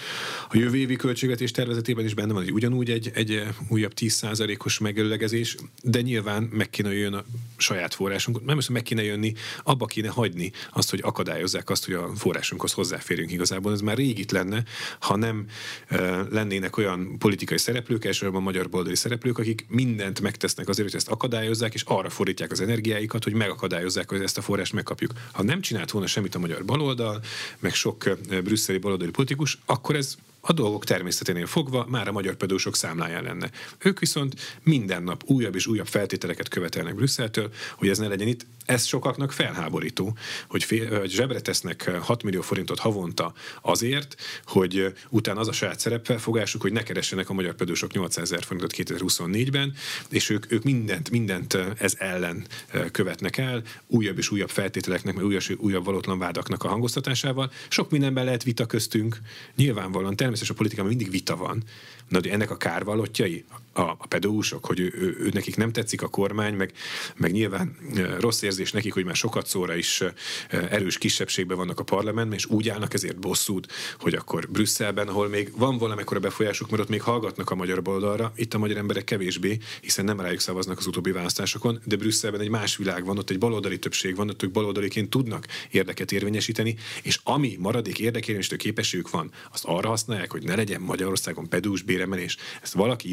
A 0.49 0.57
jövő 0.57 0.77
évi 0.77 0.97
költségvetés 0.97 1.51
tervezetében 1.51 2.05
is 2.05 2.15
benne 2.15 2.33
van, 2.33 2.43
hogy 2.43 2.53
ugyanúgy 2.53 2.91
egy, 2.91 3.11
egy 3.15 3.43
újabb 3.69 3.93
10%-os 3.97 4.79
megelőlegezés, 4.79 5.57
de 5.83 6.01
nyilván 6.01 6.43
meg 6.43 6.71
kéne 6.71 6.93
jön 6.93 7.13
a 7.13 7.25
saját 7.57 7.95
forrásunk, 7.95 8.45
nem 8.45 8.55
hogy 8.55 8.67
meg 8.71 8.83
kéne 8.83 9.03
jönni, 9.03 9.33
abba 9.63 9.87
kéne 9.87 10.09
hagyni 10.09 10.53
azt, 10.73 10.91
hogy 10.91 11.01
akadályozzák 11.03 11.71
azt, 11.71 11.85
hogy 11.85 11.95
a 11.95 12.11
forrásunkhoz 12.17 12.73
hozzáférjünk 12.73 13.33
igazából. 13.33 13.73
Ez 13.73 13.81
már 13.81 13.97
rég 13.97 14.19
itt 14.19 14.31
lenne, 14.31 14.65
ha 15.01 15.17
nem 15.17 15.47
e, 15.89 16.01
lennének 16.31 16.77
olyan 16.77 17.19
politikai 17.19 17.59
szereplők, 17.59 18.05
elsősorban 18.05 18.43
magyar 18.43 18.69
baloldali 18.69 18.97
szereplők, 18.97 19.39
akik 19.39 19.67
mindent 19.69 20.21
megtesznek 20.21 20.69
azért, 20.69 20.89
hogy 20.89 20.97
ezt 20.97 21.09
akadályozzák, 21.09 21.75
és 21.75 21.83
arra 21.87 22.11
fordítják 22.11 22.51
az 22.51 22.61
energiáikat, 22.61 23.25
hogy 23.25 23.33
megakadályozzák, 23.33 24.11
hogy 24.11 24.23
ezt 24.23 24.39
a 24.39 24.43
forrást 24.43 24.73
megkapjuk. 24.73 25.13
Ha 25.33 25.43
nem 25.43 25.61
csinált 25.61 25.91
volna 25.91 26.07
semmit 26.07 26.35
a 26.35 26.39
magyar 26.39 26.65
baloldal, 26.65 27.23
meg 27.59 27.75
sok 27.75 28.19
brüsszeli 28.41 28.79
baloldali 28.79 29.11
politikus, 29.11 29.59
akkor 29.67 29.97
ez 29.97 30.15
a 30.45 30.53
dolgok 30.53 30.85
természeténél 30.85 31.47
fogva 31.47 31.87
már 31.89 32.09
a 32.09 32.13
magyar 32.13 32.35
pedósok 32.35 32.77
számláján 32.77 33.23
lenne. 33.23 33.51
Ők 33.79 33.99
viszont 33.99 34.59
minden 34.63 35.03
nap 35.03 35.23
újabb 35.27 35.55
és 35.55 35.67
újabb 35.67 35.87
feltételeket 35.87 36.49
követelnek 36.49 36.95
Brüsszeltől, 36.95 37.51
hogy 37.77 37.89
ez 37.89 37.99
ne 37.99 38.09
legyen 38.09 38.29
itt. 38.29 38.47
Ez 38.67 38.85
sokaknak 38.85 39.33
felháborító, 39.33 40.17
hogy, 40.49 40.65
fél, 40.65 40.99
hogy 40.99 41.11
zsebre 41.11 41.41
tesznek 41.41 41.91
6 41.91 42.23
millió 42.23 42.41
forintot 42.41 42.79
havonta 42.79 43.33
azért, 43.61 44.17
hogy 44.47 44.95
utána 45.09 45.41
az 45.41 45.49
a 45.49 45.53
saját 45.53 45.81
szerepfelfogásuk, 45.81 46.63
hogy 46.63 46.73
ne 46.73 46.83
keressenek 46.83 47.31
a 47.31 47.33
magyar 47.33 47.55
pedósok 47.55 47.93
800 47.93 48.33
ezer 48.33 48.45
forintot 48.45 48.73
2024-ben, 48.77 49.75
és 50.09 50.31
ők, 50.31 50.53
ők 50.53 50.63
mindent, 50.63 51.11
mindent 51.11 51.59
ez 51.79 51.95
ellen 51.99 52.47
követnek 52.91 53.37
el, 53.37 53.63
újabb 53.87 54.19
és 54.19 54.31
újabb 54.31 54.51
feltételeknek, 54.51 55.15
meg 55.15 55.25
újabb, 55.25 55.43
újabb 55.57 55.85
valótlan 55.85 56.19
vádaknak 56.19 56.65
a 56.65 56.69
hangoztatásával. 56.69 57.53
Sok 57.69 57.91
mindenben 57.91 58.25
lehet 58.25 58.43
vita 58.43 58.67
köztünk, 58.67 59.21
nyilvánvalóan 59.57 60.17
természetesen 60.33 60.55
a 60.55 60.59
politikában 60.59 60.95
mindig 60.97 61.11
vita 61.11 61.37
van, 61.37 61.63
Na, 62.09 62.21
de 62.21 62.31
ennek 62.31 62.51
a 62.51 62.57
kárvalotjai, 62.57 63.45
a, 63.51 63.57
a 63.73 64.07
pedagógusok, 64.07 64.67
hogy 64.67 64.81
ő, 64.81 64.93
ő, 64.95 65.17
ő, 65.19 65.31
nekik 65.33 65.57
nem 65.57 65.73
tetszik 65.73 66.03
a 66.03 66.09
kormány, 66.09 66.55
meg, 66.55 66.73
meg 67.17 67.33
nyilván 67.33 67.77
rossz 68.21 68.43
érzés 68.43 68.73
nekik, 68.73 68.93
hogy 68.93 69.05
már 69.05 69.17
sokat 69.17 69.47
szóra 69.47 69.75
is 69.75 70.03
erős 70.49 70.99
kisebbségben 70.99 71.57
vannak 71.57 71.81
a 71.81 71.83
parlamentben, 71.83 72.39
és 72.39 72.47
úgy 72.47 72.69
állnak 72.69 72.95
ezért 72.95 73.19
bosszút, 73.19 73.73
hogy 74.01 74.15
akkor 74.15 74.49
Brüsszelben, 74.51 75.09
ahol 75.09 75.29
még 75.29 75.53
van 75.57 75.79
valamikor 75.79 76.17
a 76.17 76.21
befolyásuk, 76.21 76.71
mert 76.71 76.83
ott 76.83 76.89
még 76.89 77.03
hallgatnak 77.03 77.51
a 77.51 77.55
magyar 77.55 77.81
oldalra, 77.85 78.33
itt 78.37 78.55
a 78.55 78.59
magyar 78.59 78.77
emberek 78.77 79.05
kevésbé, 79.05 79.59
hiszen 79.81 80.05
nem 80.05 80.21
rájuk 80.21 80.41
szavaznak 80.41 80.79
az 80.79 80.87
utóbbi 80.87 81.11
választásokon, 81.11 81.81
de 81.85 81.97
Brüsszelben 81.97 82.41
egy 82.41 82.49
más 82.49 82.77
világ 82.77 83.05
van, 83.05 83.19
ott 83.19 83.31
egy 83.31 83.39
baloldali 83.39 83.79
többség 83.79 84.17
van, 84.17 84.29
ott 84.29 84.43
ők 84.43 84.51
baloldaliként 84.51 85.11
tudnak 85.11 85.47
érdeket 85.71 86.13
érvényesíteni, 86.13 86.77
és 87.03 87.21
ami 87.23 87.57
maradék 87.59 87.99
érdekérvényesítő 87.99 88.57
képességük 88.57 89.11
van, 89.11 89.31
azt 89.53 89.65
arra 89.65 89.89
használják, 89.89 90.33
hogy 90.33 90.43
ne 90.43 90.55
legyen 90.55 90.81
Magyarországon 90.81 91.49
pedús 91.49 91.83
béremelés. 91.83 92.37
Ezt 92.63 92.73
valaki 92.73 93.11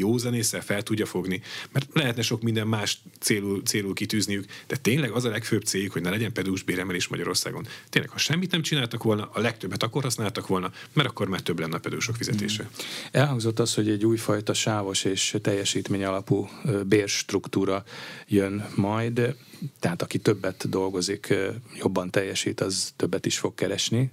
józanésszel 0.50 0.76
fel 0.76 0.82
tudja 0.82 1.06
fogni, 1.06 1.40
mert 1.72 1.86
lehetne 1.92 2.22
sok 2.22 2.42
minden 2.42 2.66
más 2.66 3.02
célul, 3.18 3.62
célul 3.62 3.94
kitűzniük, 3.94 4.44
de 4.66 4.76
tényleg 4.76 5.10
az 5.10 5.24
a 5.24 5.28
legfőbb 5.28 5.62
céljuk, 5.62 5.92
hogy 5.92 6.02
ne 6.02 6.10
legyen 6.10 6.32
pedús 6.32 6.62
béremelés 6.62 7.08
Magyarországon. 7.08 7.66
Tényleg, 7.88 8.10
ha 8.10 8.18
semmit 8.18 8.50
nem 8.50 8.62
csináltak 8.62 9.02
volna, 9.02 9.30
a 9.32 9.40
legtöbbet 9.40 9.82
akkor 9.82 10.02
használtak 10.02 10.46
volna, 10.46 10.72
mert 10.92 11.08
akkor 11.08 11.28
már 11.28 11.40
több 11.40 11.58
lenne 11.58 11.76
a 11.76 11.80
pedúsok 11.80 12.16
fizetése. 12.16 12.62
Mm. 12.62 12.66
Elhangzott 13.10 13.58
az, 13.58 13.74
hogy 13.74 13.88
egy 13.88 14.04
újfajta 14.04 14.54
sávos 14.54 15.04
és 15.04 15.36
teljesítmény 15.42 16.04
alapú 16.04 16.48
bérstruktúra 16.86 17.84
jön 18.26 18.66
majd, 18.74 19.34
tehát 19.78 20.02
aki 20.02 20.18
többet 20.18 20.68
dolgozik, 20.68 21.34
jobban 21.78 22.10
teljesít, 22.10 22.60
az 22.60 22.92
többet 22.96 23.26
is 23.26 23.38
fog 23.38 23.54
keresni 23.54 24.10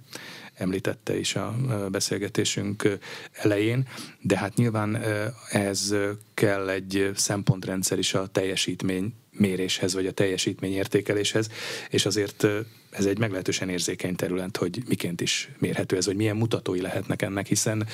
említette 0.58 1.18
is 1.18 1.34
a 1.34 1.56
beszélgetésünk 1.90 2.98
elején, 3.32 3.88
de 4.20 4.38
hát 4.38 4.54
nyilván 4.54 5.02
ez 5.50 5.94
kell 6.34 6.68
egy 6.68 7.10
szempontrendszer 7.14 7.98
is 7.98 8.14
a 8.14 8.26
teljesítmény 8.26 9.14
méréshez, 9.30 9.94
vagy 9.94 10.06
a 10.06 10.12
teljesítmény 10.12 10.72
értékeléshez, 10.72 11.50
és 11.90 12.06
azért 12.06 12.46
ez 12.90 13.06
egy 13.06 13.18
meglehetősen 13.18 13.68
érzékeny 13.68 14.14
terület, 14.16 14.56
hogy 14.56 14.82
miként 14.88 15.20
is 15.20 15.48
mérhető 15.58 15.96
ez, 15.96 16.04
hogy 16.04 16.16
milyen 16.16 16.36
mutatói 16.36 16.80
lehetnek 16.80 17.22
ennek, 17.22 17.46
hiszen 17.46 17.86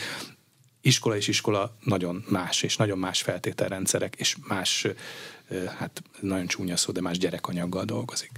iskola 0.81 1.17
és 1.17 1.29
iskola 1.29 1.77
nagyon 1.85 2.25
más, 2.29 2.63
és 2.63 2.77
nagyon 2.77 2.99
más 2.99 3.23
feltételrendszerek, 3.23 4.15
és 4.17 4.37
más, 4.49 4.87
hát 5.79 6.03
nagyon 6.21 6.47
csúnya 6.47 6.77
szó, 6.77 6.93
de 6.93 7.01
más 7.01 7.19
gyerekanyaggal 7.19 7.85
dolgozik. 7.85 8.31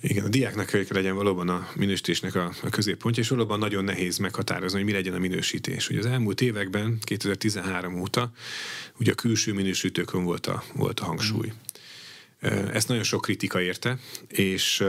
Igen, 0.00 0.24
a 0.24 0.28
diáknak 0.28 0.66
kell 0.66 0.84
legyen 0.88 1.14
valóban 1.14 1.48
a 1.48 1.68
minősítésnek 1.74 2.34
a, 2.34 2.52
a 2.62 2.68
középpontja, 2.68 3.22
és 3.22 3.28
valóban 3.28 3.58
nagyon 3.58 3.84
nehéz 3.84 4.18
meghatározni, 4.18 4.76
hogy 4.76 4.86
mi 4.86 4.92
legyen 4.92 5.14
a 5.14 5.18
minősítés. 5.18 5.88
Ugye 5.88 5.98
az 5.98 6.06
elmúlt 6.06 6.40
években, 6.40 6.98
2013 7.00 8.00
óta, 8.00 8.32
ugye 8.98 9.12
a 9.12 9.14
külső 9.14 9.52
minősítőkön 9.52 10.24
volt 10.24 10.46
a, 10.46 10.62
volt 10.74 11.00
a 11.00 11.04
hangsúly. 11.04 11.46
Mm. 11.48 12.50
Ezt 12.72 12.88
nagyon 12.88 13.02
sok 13.02 13.20
kritika 13.20 13.60
érte, 13.60 13.98
és 14.28 14.84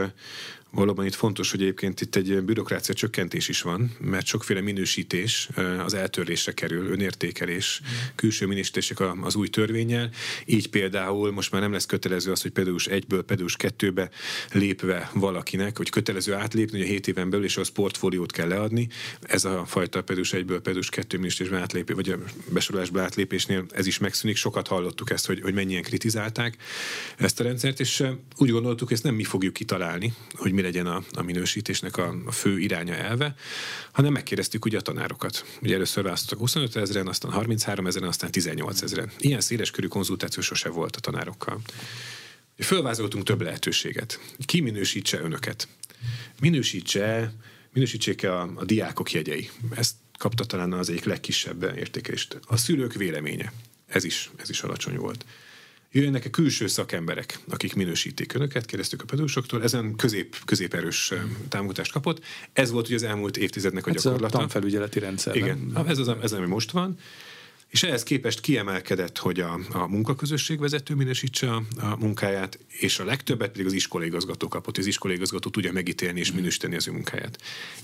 Valóban 0.72 1.06
itt 1.06 1.14
fontos, 1.14 1.50
hogy 1.50 1.60
egyébként 1.60 2.00
itt 2.00 2.16
egy 2.16 2.42
bürokrácia 2.42 2.94
csökkentés 2.94 3.48
is 3.48 3.62
van, 3.62 3.90
mert 4.00 4.26
sokféle 4.26 4.60
minősítés 4.60 5.48
az 5.84 5.94
eltörlésre 5.94 6.52
kerül, 6.52 6.86
önértékelés, 6.86 7.80
külső 8.14 8.46
minősítések 8.46 9.00
az 9.22 9.34
új 9.34 9.48
törvényel. 9.48 10.10
Így 10.44 10.68
például 10.68 11.32
most 11.32 11.52
már 11.52 11.60
nem 11.60 11.72
lesz 11.72 11.86
kötelező 11.86 12.30
az, 12.30 12.42
hogy 12.42 12.50
pedagógus 12.50 12.86
egyből 12.86 13.22
pedagógus 13.22 13.56
kettőbe 13.56 14.10
lépve 14.52 15.10
valakinek, 15.14 15.76
hogy 15.76 15.90
kötelező 15.90 16.34
átlépni, 16.34 16.78
hogy 16.78 16.86
a 16.86 16.90
7 16.90 17.08
éven 17.08 17.30
belül 17.30 17.44
és 17.44 17.56
az 17.56 17.68
portfóliót 17.68 18.32
kell 18.32 18.48
leadni. 18.48 18.88
Ez 19.20 19.44
a 19.44 19.64
fajta 19.66 20.02
pedagógus 20.02 20.32
egyből 20.32 20.58
pedagógus 20.58 20.88
kettő 20.88 21.16
minősítésben 21.16 21.60
átlépés, 21.60 21.96
vagy 21.96 22.08
a 22.08 22.18
besorolásba 22.52 23.00
átlépésnél 23.00 23.64
ez 23.70 23.86
is 23.86 23.98
megszűnik. 23.98 24.36
Sokat 24.36 24.68
hallottuk 24.68 25.10
ezt, 25.10 25.26
hogy, 25.26 25.40
hogy 25.40 25.54
mennyien 25.54 25.82
kritizálták 25.82 26.56
ezt 27.16 27.40
a 27.40 27.42
rendszert, 27.42 27.80
és 27.80 28.02
úgy 28.36 28.50
gondoltuk, 28.50 28.86
hogy 28.88 28.96
ezt 28.96 29.04
nem 29.04 29.14
mi 29.14 29.24
fogjuk 29.24 29.52
kitalálni, 29.52 30.12
hogy 30.34 30.52
mi 30.60 30.66
legyen 30.66 30.86
a, 30.86 31.02
a 31.12 31.22
minősítésnek 31.22 31.96
a, 31.96 32.14
a 32.26 32.32
fő 32.32 32.58
iránya 32.58 32.94
elve, 32.94 33.34
hanem 33.92 34.12
megkérdeztük 34.12 34.64
ugye 34.64 34.78
a 34.78 34.80
tanárokat. 34.80 35.44
Ugye 35.62 35.74
először 35.74 36.04
választottak 36.04 36.38
25 36.38 36.76
ezeren, 36.76 37.06
aztán 37.06 37.30
33 37.30 37.86
ezeren, 37.86 38.08
aztán 38.08 38.30
18 38.30 38.82
ezeren. 38.82 39.10
Ilyen 39.18 39.40
széles 39.40 39.70
körű 39.70 39.86
konzultáció 39.86 40.42
sose 40.42 40.68
volt 40.68 40.96
a 40.96 41.00
tanárokkal. 41.00 41.60
Fölvázoltunk 42.58 43.24
több 43.24 43.40
lehetőséget. 43.40 44.20
Ki 44.44 44.60
minősítse 44.60 45.20
önöket? 45.20 45.68
Minősítse, 46.40 47.32
minősítsék 47.72 48.24
a, 48.24 48.42
a 48.54 48.64
diákok 48.64 49.12
jegyei. 49.12 49.50
Ezt 49.74 49.94
kapta 50.18 50.44
talán 50.44 50.72
az 50.72 50.90
egyik 50.90 51.04
legkisebb 51.04 51.62
értékelést. 51.76 52.40
A 52.46 52.56
szülők 52.56 52.94
véleménye. 52.94 53.52
Ez 53.86 54.04
is, 54.04 54.30
ez 54.36 54.50
is 54.50 54.62
alacsony 54.62 54.96
volt 54.96 55.24
jöjjenek 55.92 56.24
a 56.24 56.30
külső 56.30 56.66
szakemberek, 56.66 57.38
akik 57.48 57.74
minősítik 57.74 58.34
önöket, 58.34 58.66
kérdeztük 58.66 59.02
a 59.02 59.04
pedagógusoktól, 59.04 59.62
ezen 59.62 59.96
közép, 59.96 60.36
középerős 60.44 61.12
támogatást 61.48 61.92
kapott. 61.92 62.24
Ez 62.52 62.70
volt 62.70 62.86
ugye 62.86 62.94
az 62.94 63.02
elmúlt 63.02 63.36
évtizednek 63.36 63.86
a 63.86 63.90
gyakorlata. 63.90 64.26
Ez 64.26 64.34
a 64.34 64.38
tanfelügyeleti 64.38 64.98
rendszer. 64.98 65.36
Igen, 65.36 65.72
ez 65.86 65.98
az, 65.98 66.08
ez 66.22 66.32
ami 66.32 66.46
most 66.46 66.70
van. 66.70 66.98
És 67.68 67.82
ehhez 67.82 68.02
képest 68.02 68.40
kiemelkedett, 68.40 69.18
hogy 69.18 69.40
a, 69.40 69.58
a 69.72 69.86
munkaközösség 69.86 70.58
vezető 70.58 70.94
minősítse 70.94 71.50
a, 71.50 71.62
a 71.80 71.96
munkáját, 71.98 72.58
és 72.68 72.98
a 72.98 73.04
legtöbbet 73.04 73.50
pedig 73.50 73.66
az 73.66 73.72
iskolaigazgató 73.72 74.48
kapott. 74.48 74.78
Az 74.78 74.86
iskolaigazgató 74.86 75.50
tudja 75.50 75.72
megítélni 75.72 76.20
és 76.20 76.32
minősíteni 76.32 76.76
az 76.76 76.88
ő 76.88 76.92
munkáját. 76.92 77.38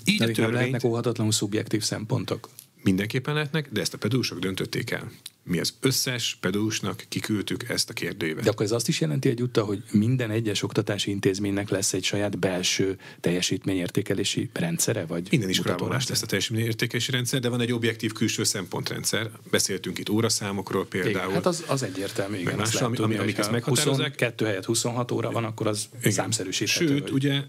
Így 0.05 0.19
De 0.19 0.25
a 0.25 0.27
törvényt... 0.27 0.53
lehetnek 0.53 0.85
óhatatlanul 0.85 1.33
szubjektív 1.33 1.83
szempontok? 1.83 2.49
Mindenképpen 2.87 3.35
lehetnek, 3.35 3.69
de 3.73 3.81
ezt 3.81 3.95
a 3.95 3.99
pedagógusok 3.99 4.39
döntötték 4.39 4.91
el. 4.91 5.11
Mi 5.43 5.59
az 5.59 5.75
összes 5.81 6.37
pedagógusnak 6.41 7.05
kiküldtük 7.09 7.69
ezt 7.69 7.91
a 7.91 7.93
kérdőívet. 7.93 8.45
De 8.45 8.51
akkor 8.51 8.65
ez 8.65 8.73
azt 8.73 8.89
is 8.89 9.01
jelenti 9.01 9.29
egyúttal, 9.29 9.65
hogy 9.65 9.83
minden 9.91 10.31
egyes 10.31 10.63
oktatási 10.63 11.11
intézménynek 11.11 11.69
lesz 11.69 11.93
egy 11.93 12.05
saját 12.05 12.39
belső 12.39 12.99
teljesítményértékelési 13.21 14.51
rendszere? 14.53 15.07
Vagy 15.07 15.27
minden 15.31 15.49
iskolában 15.49 15.89
lesz 15.89 16.23
a 16.23 16.27
teljesítményértékelési 16.27 17.11
rendszer, 17.11 17.41
de 17.41 17.49
van 17.49 17.61
egy 17.61 17.73
objektív 17.73 18.13
külső 18.13 18.45
szempontrendszer. 18.45 19.31
Beszéltünk 19.51 19.99
itt 19.99 20.09
óraszámokról 20.09 20.87
például. 20.87 21.15
Igen, 21.15 21.31
hát 21.31 21.47
az, 21.47 21.65
az 21.67 21.83
egyértelmű, 21.83 22.39
igen. 22.39 22.57
Más, 22.57 22.75
ami, 22.75 22.97
ami, 22.97 23.17
amik 23.17 23.39
ezt 23.39 23.51
meghatározzák. 23.51 23.97
22 23.97 24.45
helyett 24.45 24.65
26 24.65 25.11
óra 25.11 25.31
van, 25.31 25.45
akkor 25.45 25.67
az 25.67 25.89
igen. 25.99 26.13
számszerűsíthető. 26.13 26.87
Sőt, 26.87 27.03
vagy... 27.03 27.13
ugye 27.13 27.43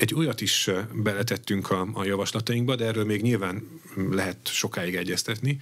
egy 0.00 0.14
olyat 0.14 0.40
is 0.40 0.70
beletettünk 0.92 1.70
a, 1.70 1.88
a 1.92 2.04
javaslatainkba, 2.04 2.76
de 2.76 2.84
erről 2.84 3.04
még 3.04 3.22
nyilván 3.22 3.80
lehet 4.10 4.38
sokáig 4.48 4.94
egyeztetni, 4.94 5.58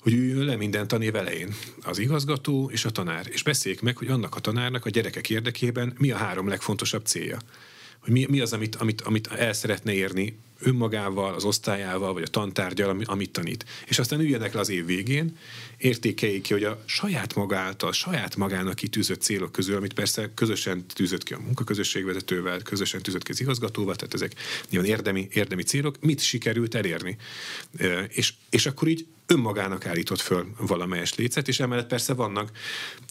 hogy 0.00 0.12
üljön 0.12 0.44
le 0.44 0.56
minden 0.56 0.88
tanév 0.88 1.14
elején 1.14 1.54
az 1.82 1.98
igazgató 1.98 2.70
és 2.72 2.84
a 2.84 2.90
tanár, 2.90 3.26
és 3.30 3.42
beszéljék 3.42 3.80
meg, 3.82 3.96
hogy 3.96 4.08
annak 4.08 4.34
a 4.34 4.40
tanárnak 4.40 4.84
a 4.84 4.90
gyerekek 4.90 5.30
érdekében 5.30 5.94
mi 5.98 6.10
a 6.10 6.16
három 6.16 6.48
legfontosabb 6.48 7.06
célja. 7.06 7.38
Hogy 7.98 8.12
mi, 8.12 8.26
mi 8.28 8.40
az, 8.40 8.52
amit, 8.52 8.76
amit, 8.76 9.00
amit 9.00 9.26
el 9.26 9.52
szeretne 9.52 9.92
érni 9.92 10.38
önmagával, 10.60 11.34
az 11.34 11.44
osztályával, 11.44 12.12
vagy 12.12 12.22
a 12.22 12.26
tantárgyal, 12.26 13.02
amit 13.04 13.30
tanít. 13.30 13.64
És 13.86 13.98
aztán 13.98 14.20
üljenek 14.20 14.52
le 14.52 14.60
az 14.60 14.68
év 14.68 14.86
végén, 14.86 15.36
értékeljék 15.76 16.42
ki, 16.42 16.52
hogy 16.52 16.64
a 16.64 16.82
saját 16.86 17.34
maga 17.34 17.56
által, 17.56 17.92
saját 17.92 18.36
magának 18.36 18.74
kitűzött 18.74 19.20
célok 19.20 19.52
közül, 19.52 19.76
amit 19.76 19.92
persze 19.92 20.30
közösen 20.34 20.86
tűzött 20.86 21.22
ki 21.22 21.34
a 21.34 21.38
munkaközösségvezetővel, 21.38 22.62
közösen 22.62 23.02
tűzött 23.02 23.22
ki 23.22 23.32
az 23.32 23.40
igazgatóval, 23.40 23.96
tehát 23.96 24.14
ezek 24.14 24.34
nyilván 24.70 24.90
érdemi, 24.90 25.28
érdemi 25.32 25.62
célok, 25.62 26.00
mit 26.00 26.20
sikerült 26.20 26.74
elérni. 26.74 27.16
És, 28.08 28.32
és 28.50 28.66
akkor 28.66 28.88
így 28.88 29.06
önmagának 29.26 29.86
állított 29.86 30.20
föl 30.20 30.46
valamelyes 30.58 31.14
lécet, 31.14 31.48
és 31.48 31.60
emellett 31.60 31.86
persze 31.86 32.14
vannak 32.14 32.50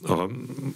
a 0.01 0.25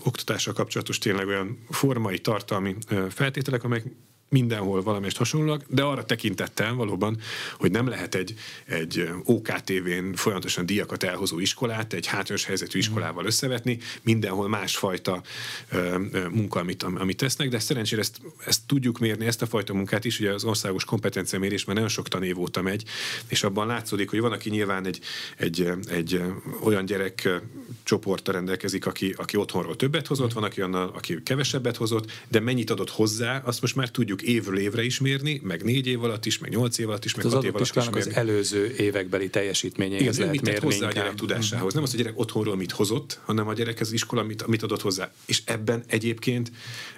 oktatással 0.04 0.54
kapcsolatos 0.54 0.98
tényleg 0.98 1.28
olyan 1.28 1.58
formai, 1.70 2.20
tartalmi 2.20 2.76
feltételek, 3.10 3.64
amelyek 3.64 3.86
mindenhol 4.34 4.82
valamelyest 4.82 5.18
hasonlóak, 5.18 5.64
de 5.68 5.84
arra 5.84 6.06
tekintettel 6.06 6.74
valóban, 6.74 7.18
hogy 7.58 7.72
nem 7.72 7.88
lehet 7.88 8.16
egy, 8.16 8.36
egy 8.66 9.10
OKTV-n 9.24 10.14
folyamatosan 10.14 10.66
díjakat 10.66 11.04
elhozó 11.04 11.40
iskolát 11.40 11.94
egy 11.94 12.06
hátrányos 12.06 12.46
helyzetű 12.46 12.78
iskolával 12.80 13.26
összevetni, 13.26 13.80
mindenhol 14.02 14.48
másfajta 14.50 15.22
ö, 15.70 16.00
ö, 16.12 16.28
munka, 16.28 16.60
amit, 16.60 16.84
amit 16.84 17.18
tesznek, 17.18 17.50
de 17.50 17.60
szerencsére 17.60 18.02
ezt, 18.02 18.22
ezt 18.46 18.62
tudjuk 18.66 19.00
mérni, 19.00 19.26
ezt 19.26 19.42
a 19.42 19.46
fajta 19.46 19.74
munkát 19.74 20.06
is, 20.06 20.20
ugye 20.20 20.34
az 20.34 20.44
országos 20.44 20.86
kompetenciamérés 20.86 21.66
már 21.66 21.76
nagyon 21.76 21.92
sok 21.92 22.08
tanév 22.08 22.40
óta 22.40 22.62
megy, 22.62 22.84
és 23.28 23.44
abban 23.44 23.68
látszódik, 23.68 24.10
hogy 24.10 24.20
van, 24.20 24.32
aki 24.32 24.50
nyilván 24.50 24.86
egy, 24.86 25.00
egy, 25.38 25.72
egy 25.90 26.22
olyan 26.64 26.86
gyerek 26.86 27.42
csoporta 27.84 28.32
rendelkezik, 28.32 28.86
aki, 28.86 29.14
aki 29.18 29.38
otthonról 29.38 29.76
többet 29.76 30.08
hozott, 30.08 30.34
van, 30.34 30.44
aki, 30.44 30.62
annal, 30.62 30.92
aki 30.96 31.24
kevesebbet 31.24 31.78
hozott, 31.78 32.12
de 32.28 32.40
mennyit 32.40 32.70
adott 32.70 32.90
hozzá, 32.90 33.42
azt 33.46 33.62
most 33.62 33.76
már 33.76 33.90
tudjuk 33.90 34.22
évről 34.26 34.58
évre 34.58 34.84
is 34.84 35.00
mérni, 35.00 35.42
meg 35.44 35.64
négy 35.64 35.88
év 35.88 36.04
alatt 36.04 36.26
is, 36.26 36.38
meg 36.38 36.50
nyolc 36.50 36.78
év 36.78 36.90
alatt 36.90 37.06
is, 37.06 37.16
meg 37.16 37.26
az 37.26 37.34
hat 37.34 37.44
év 37.44 37.56
alatt 37.56 37.68
is 37.68 37.74
mérni. 37.74 38.00
az 38.00 38.16
előző 38.16 38.76
évekbeli 38.78 39.30
teljesítményéhez 39.30 40.18
lehet 40.18 40.34
mit 40.34 40.42
mérni. 40.42 40.60
hozzá 40.66 40.88
a 40.88 40.92
gyerek 40.92 41.14
tudásához. 41.14 41.74
Nem 41.74 41.84
az, 41.84 41.94
a 41.94 41.98
gyerek 41.98 42.20
otthonról 42.20 42.56
mit 42.56 42.72
hozott, 42.72 43.20
hanem 43.26 43.48
a 43.48 43.54
gyerek 43.54 43.80
az 43.80 43.92
iskola 43.92 44.24
mit, 44.24 44.48
mit 44.48 44.64
adott 44.64 44.82
hozzá. 44.82 45.12
És 45.26 45.42
ebben 45.46 45.84
egyébként 45.88 46.52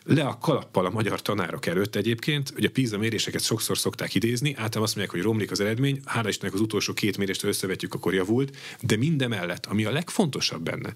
le 0.06 0.24
a 0.24 0.38
kalappal 0.38 0.86
a 0.86 0.90
magyar 0.90 1.22
tanárok 1.22 1.66
előtt 1.66 1.96
egyébként, 1.96 2.52
hogy 2.54 2.66
a 2.66 2.70
PISA 2.70 2.98
méréseket 2.98 3.42
sokszor 3.42 3.78
szokták 3.78 4.16
idézni, 4.16 4.50
általában 4.50 4.84
azt 4.84 4.96
mondják, 4.96 5.16
hogy 5.16 5.26
romlik 5.26 5.52
az 5.52 5.60
eredmény, 5.60 6.02
hála 6.06 6.30
Istennek 6.30 6.54
az 6.54 6.62
utolsó 6.62 6.94
két 6.94 7.18
mérést 7.18 7.44
összevetjük, 7.44 7.94
akkor 7.94 8.14
javult, 8.14 8.58
de 8.82 8.98
mindemellett, 8.98 9.66
ami 9.66 9.86
a 9.86 9.92
legfontosabb 9.92 10.62
benne, 10.62 10.94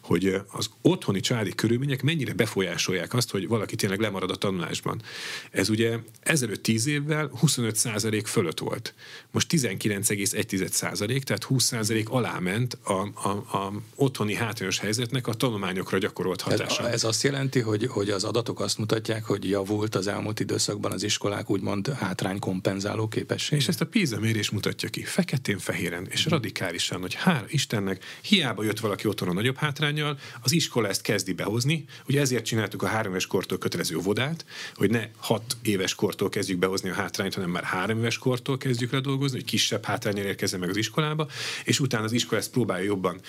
hogy 0.00 0.34
az 0.50 0.70
otthoni 0.82 1.20
családi 1.20 1.54
körülmények 1.54 2.02
mennyire 2.02 2.32
befolyásolják 2.32 3.14
azt, 3.14 3.30
hogy 3.30 3.48
valaki 3.48 3.76
tényleg 3.76 4.00
lemarad 4.00 4.30
a 4.30 4.36
tanulásban. 4.36 5.02
Ez 5.50 5.68
ugye 5.68 5.98
ezelőtt 6.20 6.62
10 6.62 6.86
évvel 6.86 7.30
25% 7.42 8.22
fölött 8.24 8.58
volt. 8.58 8.94
Most 9.30 9.52
19,1%, 9.52 11.22
tehát 11.22 11.46
20% 11.48 12.08
alá 12.08 12.38
ment 12.38 12.78
a, 12.84 12.92
a, 12.92 13.28
a 13.28 13.72
otthoni 13.94 14.34
hátrányos 14.34 14.78
helyzetnek 14.78 15.26
a 15.26 15.34
tanulmányokra 15.34 15.98
gyakorolt 15.98 16.40
hatása. 16.40 16.86
Ez, 16.86 16.92
ez 16.92 17.04
azt 17.04 17.22
jelenti, 17.22 17.60
hogy, 17.60 17.86
hogy 17.86 18.10
az 18.10 18.24
adatok 18.48 18.64
azt 18.64 18.78
mutatják, 18.78 19.24
hogy 19.24 19.48
javult 19.48 19.94
az 19.94 20.06
elmúlt 20.06 20.40
időszakban 20.40 20.92
az 20.92 21.02
iskolák 21.02 21.50
úgymond 21.50 21.88
hátrány 21.88 22.38
kompenzáló 22.38 23.08
képesség. 23.08 23.58
És 23.58 23.68
ezt 23.68 23.80
a 23.80 23.86
PISA 23.86 24.20
mérés 24.20 24.50
mutatja 24.50 24.88
ki, 24.88 25.02
feketén-fehéren 25.02 26.06
és 26.10 26.26
radikálisan, 26.26 27.00
hogy 27.00 27.14
hála 27.14 27.44
Istennek, 27.48 28.04
hiába 28.22 28.62
jött 28.62 28.80
valaki 28.80 29.06
otthon 29.06 29.28
a 29.28 29.32
nagyobb 29.32 29.56
hátrányjal, 29.56 30.18
az 30.42 30.52
iskola 30.52 30.88
ezt 30.88 31.02
kezdi 31.02 31.32
behozni. 31.32 31.84
Ugye 32.08 32.20
ezért 32.20 32.44
csináltuk 32.44 32.82
a 32.82 32.86
három 32.86 33.10
éves 33.10 33.26
kortól 33.26 33.58
kötelező 33.58 33.96
vodát, 33.96 34.44
hogy 34.74 34.90
ne 34.90 35.08
hat 35.16 35.56
éves 35.62 35.94
kortól 35.94 36.28
kezdjük 36.28 36.58
behozni 36.58 36.88
a 36.90 36.94
hátrányt, 36.94 37.34
hanem 37.34 37.50
már 37.50 37.64
három 37.64 37.98
éves 37.98 38.18
kortól 38.18 38.56
kezdjük 38.56 38.96
dolgozni, 38.96 39.36
hogy 39.38 39.46
kisebb 39.46 39.84
hátrányra 39.84 40.22
érkezzen 40.22 40.60
meg 40.60 40.68
az 40.68 40.76
iskolába, 40.76 41.28
és 41.64 41.80
utána 41.80 42.04
az 42.04 42.12
iskola 42.12 42.40
ezt 42.40 42.50
próbálja 42.50 42.84
jobban 42.84 43.20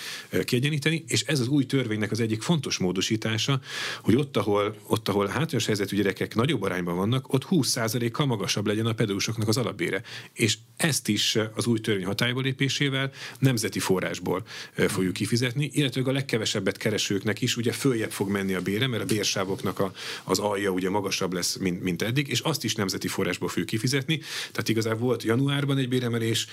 kiegyeníteni, 0.43 1.03
és 1.07 1.24
ez 1.24 1.39
az 1.39 1.47
új 1.47 1.65
törvénynek 1.65 2.11
az 2.11 2.20
egyik 2.20 2.41
fontos 2.41 2.78
módosítása, 2.78 3.59
hogy 4.01 4.15
ott, 4.15 4.38
ahol, 4.38 4.76
ott, 4.88 5.07
ahol 5.08 5.28
hátrányos 5.28 5.66
helyzetű 5.66 5.95
gyerekek 5.95 6.36
nagyobb 6.36 6.62
arányban 6.62 6.95
vannak, 6.95 7.34
ott 7.34 7.45
20%-kal 7.49 8.26
magasabb 8.26 8.68
legyen 8.68 8.86
a 8.86 8.93
pedagógusoknak 8.93 9.47
az 9.47 9.58
alapbére. 9.58 10.01
És 10.34 10.58
ezt 10.78 11.08
is 11.08 11.38
az 11.55 11.66
új 11.66 11.80
törvény 11.80 12.05
hatályba 12.05 12.41
lépésével 12.41 13.12
nemzeti 13.39 13.80
forrásból 13.80 14.43
fogjuk 14.74 15.14
kifizetni, 15.14 15.70
illetve 15.74 16.01
a 16.05 16.12
legkevesebbet 16.12 16.78
keresőknek 16.78 17.41
is 17.41 17.58
ugye 17.58 17.72
följebb 17.72 18.12
fog 18.12 18.30
menni 18.30 18.53
a 18.53 18.62
bére, 18.62 18.88
mert 18.88 19.03
a 19.03 19.05
bérsávoknak 19.05 19.80
a, 19.80 19.91
az 20.24 20.39
alja 20.39 20.70
ugye 20.70 20.89
magasabb 20.89 21.34
lesz, 21.34 21.55
mint, 21.55 21.82
mint 21.84 22.01
eddig, 22.01 22.28
és 22.28 22.39
azt 22.39 22.64
is 22.64 22.76
nemzeti 22.76 23.08
forrásból 23.08 23.49
fogjuk 23.49 23.68
kifizetni. 23.68 24.20
Tehát 24.51 24.70
igazából 24.70 25.08
volt 25.08 25.24
januárban 25.24 25.78
egy 25.78 25.89
béremelés, 25.89 26.47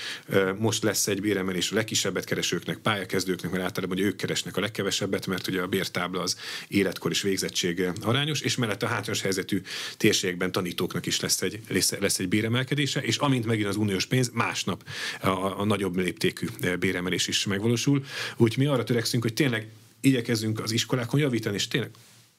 most 0.59 0.83
lesz 0.83 1.07
egy 1.07 1.21
béremelés 1.21 1.71
a 1.71 1.75
legkisebbet 1.75 2.25
keresőknek, 2.25 2.79
pályakezdőknek, 2.79 3.51
mert 3.51 3.65
általában 3.65 3.97
hogy 3.97 4.07
ők 4.07 4.17
keresnek 4.17 4.57
a 4.57 4.61
legkevesebbet, 4.61 5.27
mert 5.27 5.47
ugye 5.47 5.63
a 5.63 5.67
bértábla 5.67 6.21
az 6.21 6.37
életkor 6.69 7.11
és 7.11 7.23
végzettség 7.23 7.83
arányos, 8.01 8.41
és 8.45 8.57
mellett 8.57 8.82
a 8.82 8.86
hátrányos 8.86 9.22
helyzetű 9.22 9.62
térségekben 9.97 10.53
tanítóknak 10.53 11.07
is 11.07 11.20
lesz 11.20 11.42
egy, 11.42 11.61
lesz, 11.68 11.92
lesz 11.99 12.18
egy 12.18 12.28
béremelkedése, 12.28 13.01
és 13.01 13.16
amint 13.16 13.47
megint 13.47 13.68
az 13.68 13.76
uniós 13.76 14.07
pénz, 14.07 14.30
másnap 14.32 14.88
a, 15.20 15.61
a 15.61 15.64
nagyobb 15.64 15.97
léptékű 15.97 16.47
béremelés 16.78 17.28
is 17.28 17.47
megvalósul. 17.47 18.05
Úgyhogy 18.36 18.64
mi 18.64 18.70
arra 18.70 18.84
törekszünk, 18.84 19.22
hogy 19.22 19.34
tényleg 19.34 19.68
igyekezzünk 20.01 20.61
az 20.61 20.72
iskolákon 20.72 21.20
javítani, 21.20 21.55
és 21.55 21.68
tényleg 21.68 21.90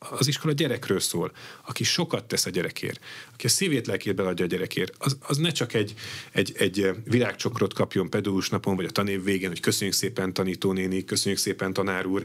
az 0.09 0.27
iskola 0.27 0.53
gyerekről 0.53 0.99
szól, 0.99 1.31
aki 1.65 1.83
sokat 1.83 2.25
tesz 2.25 2.45
a 2.45 2.49
gyerekért, 2.49 2.99
aki 3.33 3.45
a 3.45 3.49
szívét, 3.49 3.87
lelkét 3.87 4.15
beladja 4.15 4.45
a 4.45 4.47
gyerekért, 4.47 4.93
az, 4.97 5.17
az 5.19 5.37
ne 5.37 5.51
csak 5.51 5.73
egy, 5.73 5.93
egy, 6.31 6.53
egy 6.57 6.89
virágcsokrot 7.03 7.73
kapjon 7.73 8.09
pedagógus 8.09 8.49
napon, 8.49 8.75
vagy 8.75 8.85
a 8.85 8.89
tanév 8.89 9.23
végén, 9.23 9.47
hogy 9.47 9.59
köszönjük 9.59 9.95
szépen 9.95 10.33
tanítónéni, 10.33 11.05
köszönjük 11.05 11.39
szépen 11.39 11.73
tanár 11.73 12.05
úr, 12.05 12.23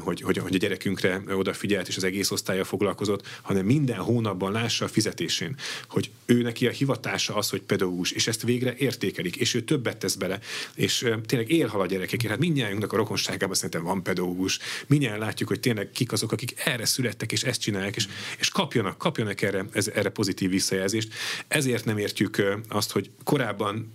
hogy, 0.00 0.20
hogy, 0.20 0.38
hogy 0.38 0.54
a 0.54 0.58
gyerekünkre 0.58 1.22
odafigyelt, 1.28 1.88
és 1.88 1.96
az 1.96 2.04
egész 2.04 2.30
osztálya 2.30 2.64
foglalkozott, 2.64 3.26
hanem 3.42 3.64
minden 3.64 3.98
hónapban 3.98 4.52
lássa 4.52 4.84
a 4.84 4.88
fizetésén, 4.88 5.56
hogy 5.88 6.10
ő 6.24 6.42
neki 6.42 6.66
a 6.66 6.70
hivatása 6.70 7.34
az, 7.34 7.50
hogy 7.50 7.62
pedagógus, 7.62 8.10
és 8.10 8.26
ezt 8.26 8.42
végre 8.42 8.74
értékelik, 8.78 9.36
és 9.36 9.54
ő 9.54 9.62
többet 9.62 9.96
tesz 9.96 10.14
bele, 10.14 10.38
és 10.74 11.06
tényleg 11.26 11.50
élhal 11.50 11.80
a 11.80 11.86
gyerekekért. 11.86 12.30
Hát 12.32 12.40
mindnyájunknak 12.40 12.92
a 12.92 12.96
rokonságában 12.96 13.54
szerintem 13.54 13.82
van 13.82 14.02
pedagógus, 14.02 14.58
mindjárt 14.86 15.18
látjuk, 15.18 15.48
hogy 15.48 15.60
tényleg 15.60 15.90
kik 15.90 16.12
azok, 16.12 16.32
akik 16.32 16.54
erre 16.64 16.84
születtek, 17.12 17.32
és 17.32 17.42
ezt 17.42 17.60
csinálják, 17.60 17.96
és, 17.96 18.08
és 18.38 18.48
kapjanak, 18.48 18.98
kapjanak 18.98 19.42
erre, 19.42 19.64
ez, 19.72 19.88
erre 19.88 20.08
pozitív 20.08 20.50
visszajelzést. 20.50 21.12
Ezért 21.48 21.84
nem 21.84 21.98
értjük 21.98 22.42
azt, 22.68 22.92
hogy 22.92 23.10
korábban 23.24 23.92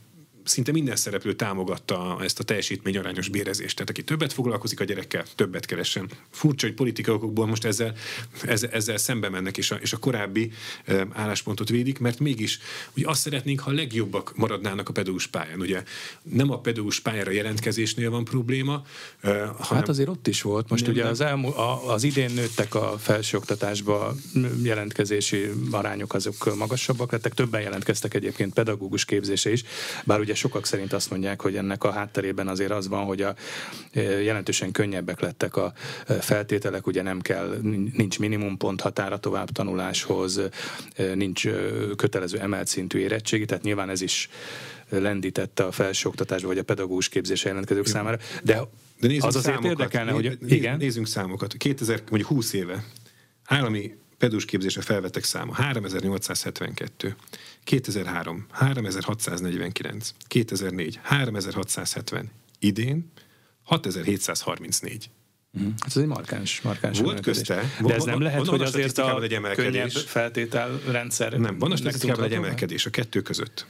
szinte 0.47 0.71
minden 0.71 0.95
szereplő 0.95 1.33
támogatta 1.33 2.17
ezt 2.21 2.39
a 2.39 2.43
teljesítményarányos 2.43 3.29
bérezést. 3.29 3.75
Tehát 3.75 3.89
aki 3.89 4.03
többet 4.03 4.33
foglalkozik 4.33 4.79
a 4.79 4.83
gyerekkel, 4.83 5.25
többet 5.35 5.65
keresen. 5.65 6.09
Furcsa, 6.29 6.65
hogy 6.65 6.75
politikai 6.75 7.17
most 7.33 7.65
ezzel, 7.65 7.93
ezzel, 8.43 8.69
ezzel 8.69 8.97
szembe 8.97 9.29
mennek, 9.29 9.57
és 9.57 9.71
a, 9.71 9.75
és 9.75 9.93
a 9.93 9.97
korábbi 9.97 10.51
álláspontot 11.11 11.69
védik, 11.69 11.99
mert 11.99 12.19
mégis 12.19 12.59
ugye 12.95 13.07
azt 13.07 13.21
szeretnénk, 13.21 13.59
ha 13.59 13.69
a 13.69 13.73
legjobbak 13.73 14.35
maradnának 14.35 14.89
a 14.89 14.91
pedagógus 14.91 15.27
pályán. 15.27 15.59
Ugye 15.59 15.83
nem 16.23 16.51
a 16.51 16.59
pedagógus 16.59 16.99
pályára 16.99 17.31
jelentkezésnél 17.31 18.09
van 18.09 18.23
probléma, 18.23 18.85
hanem... 19.21 19.55
Hát 19.69 19.89
azért 19.89 20.09
ott 20.09 20.27
is 20.27 20.41
volt. 20.41 20.69
Most 20.69 20.83
nem, 20.83 20.91
ugye 20.91 21.05
az, 21.05 21.21
elmú, 21.21 21.47
a, 21.47 21.93
az 21.93 22.03
idén 22.03 22.31
nőttek 22.31 22.75
a 22.75 22.97
felsőoktatásba 22.97 24.15
jelentkezési 24.63 25.49
arányok 25.71 26.13
azok 26.13 26.55
magasabbak 26.55 27.11
lettek, 27.11 27.33
többen 27.33 27.61
jelentkeztek 27.61 28.13
egyébként 28.13 28.53
pedagógus 28.53 29.05
képzése 29.05 29.51
is, 29.51 29.63
bár 30.05 30.19
ugye 30.19 30.35
sokak 30.37 30.65
szerint 30.65 30.93
azt 30.93 31.09
mondják, 31.09 31.41
hogy 31.41 31.55
ennek 31.55 31.83
a 31.83 31.91
hátterében 31.91 32.47
azért 32.47 32.71
az 32.71 32.87
van, 32.87 33.05
hogy 33.05 33.21
a 33.21 33.35
jelentősen 34.23 34.71
könnyebbek 34.71 35.19
lettek 35.19 35.55
a 35.55 35.73
feltételek, 36.19 36.87
ugye 36.87 37.01
nem 37.01 37.21
kell, 37.21 37.57
nincs 37.93 38.17
pont 38.57 38.81
határa 38.81 39.17
tovább 39.17 39.49
tanuláshoz, 39.49 40.41
nincs 41.13 41.47
kötelező 41.95 42.39
emelt 42.39 42.67
szintű 42.67 42.99
érettségi, 42.99 43.45
tehát 43.45 43.63
nyilván 43.63 43.89
ez 43.89 44.01
is 44.01 44.29
lendítette 44.89 45.63
a 45.63 45.71
felsőoktatásba, 45.71 46.47
vagy 46.47 46.57
a 46.57 46.63
pedagógus 46.63 47.09
képzése 47.09 47.47
jelentkezők 47.47 47.85
számára, 47.85 48.17
de, 48.43 48.61
de 48.99 49.07
az 49.19 49.35
azért 49.35 49.43
számokat. 49.43 49.69
érdekelne, 49.69 50.11
hogy 50.11 50.37
igen. 50.47 50.77
Nézzünk 50.77 51.07
számokat. 51.07 51.53
2000, 51.53 52.01
mondjuk 52.09 52.29
20 52.29 52.53
éve 52.53 52.83
állami 53.45 53.95
pedagógus 54.17 54.45
képzésre 54.45 54.81
felvettek 54.81 55.23
száma 55.23 55.53
3872. 55.53 57.15
2003 57.67 58.45
3649, 58.51 60.13
2004 60.27 60.99
3670, 61.03 62.31
idén 62.59 63.11
6734. 63.63 65.09
Mm. 65.59 65.63
Hát 65.63 65.87
ez 65.87 65.97
egy 65.97 66.05
markáns, 66.05 66.61
markáns 66.61 66.99
Volt 66.99 67.19
közte. 67.19 67.63
De 67.81 67.93
ez 67.93 68.03
nem 68.03 68.21
lehet, 68.21 68.47
hogy 68.47 68.61
azért 68.61 68.97
a 68.97 69.19
könnyebb 69.55 69.89
feltételrendszer... 69.89 71.39
Nem, 71.39 71.57
van 71.57 71.71
a 71.71 71.75
statisztikában 71.75 72.23
egy 72.23 72.33
emelkedés 72.33 72.85
a 72.85 72.89
kettő 72.89 73.21
között 73.21 73.65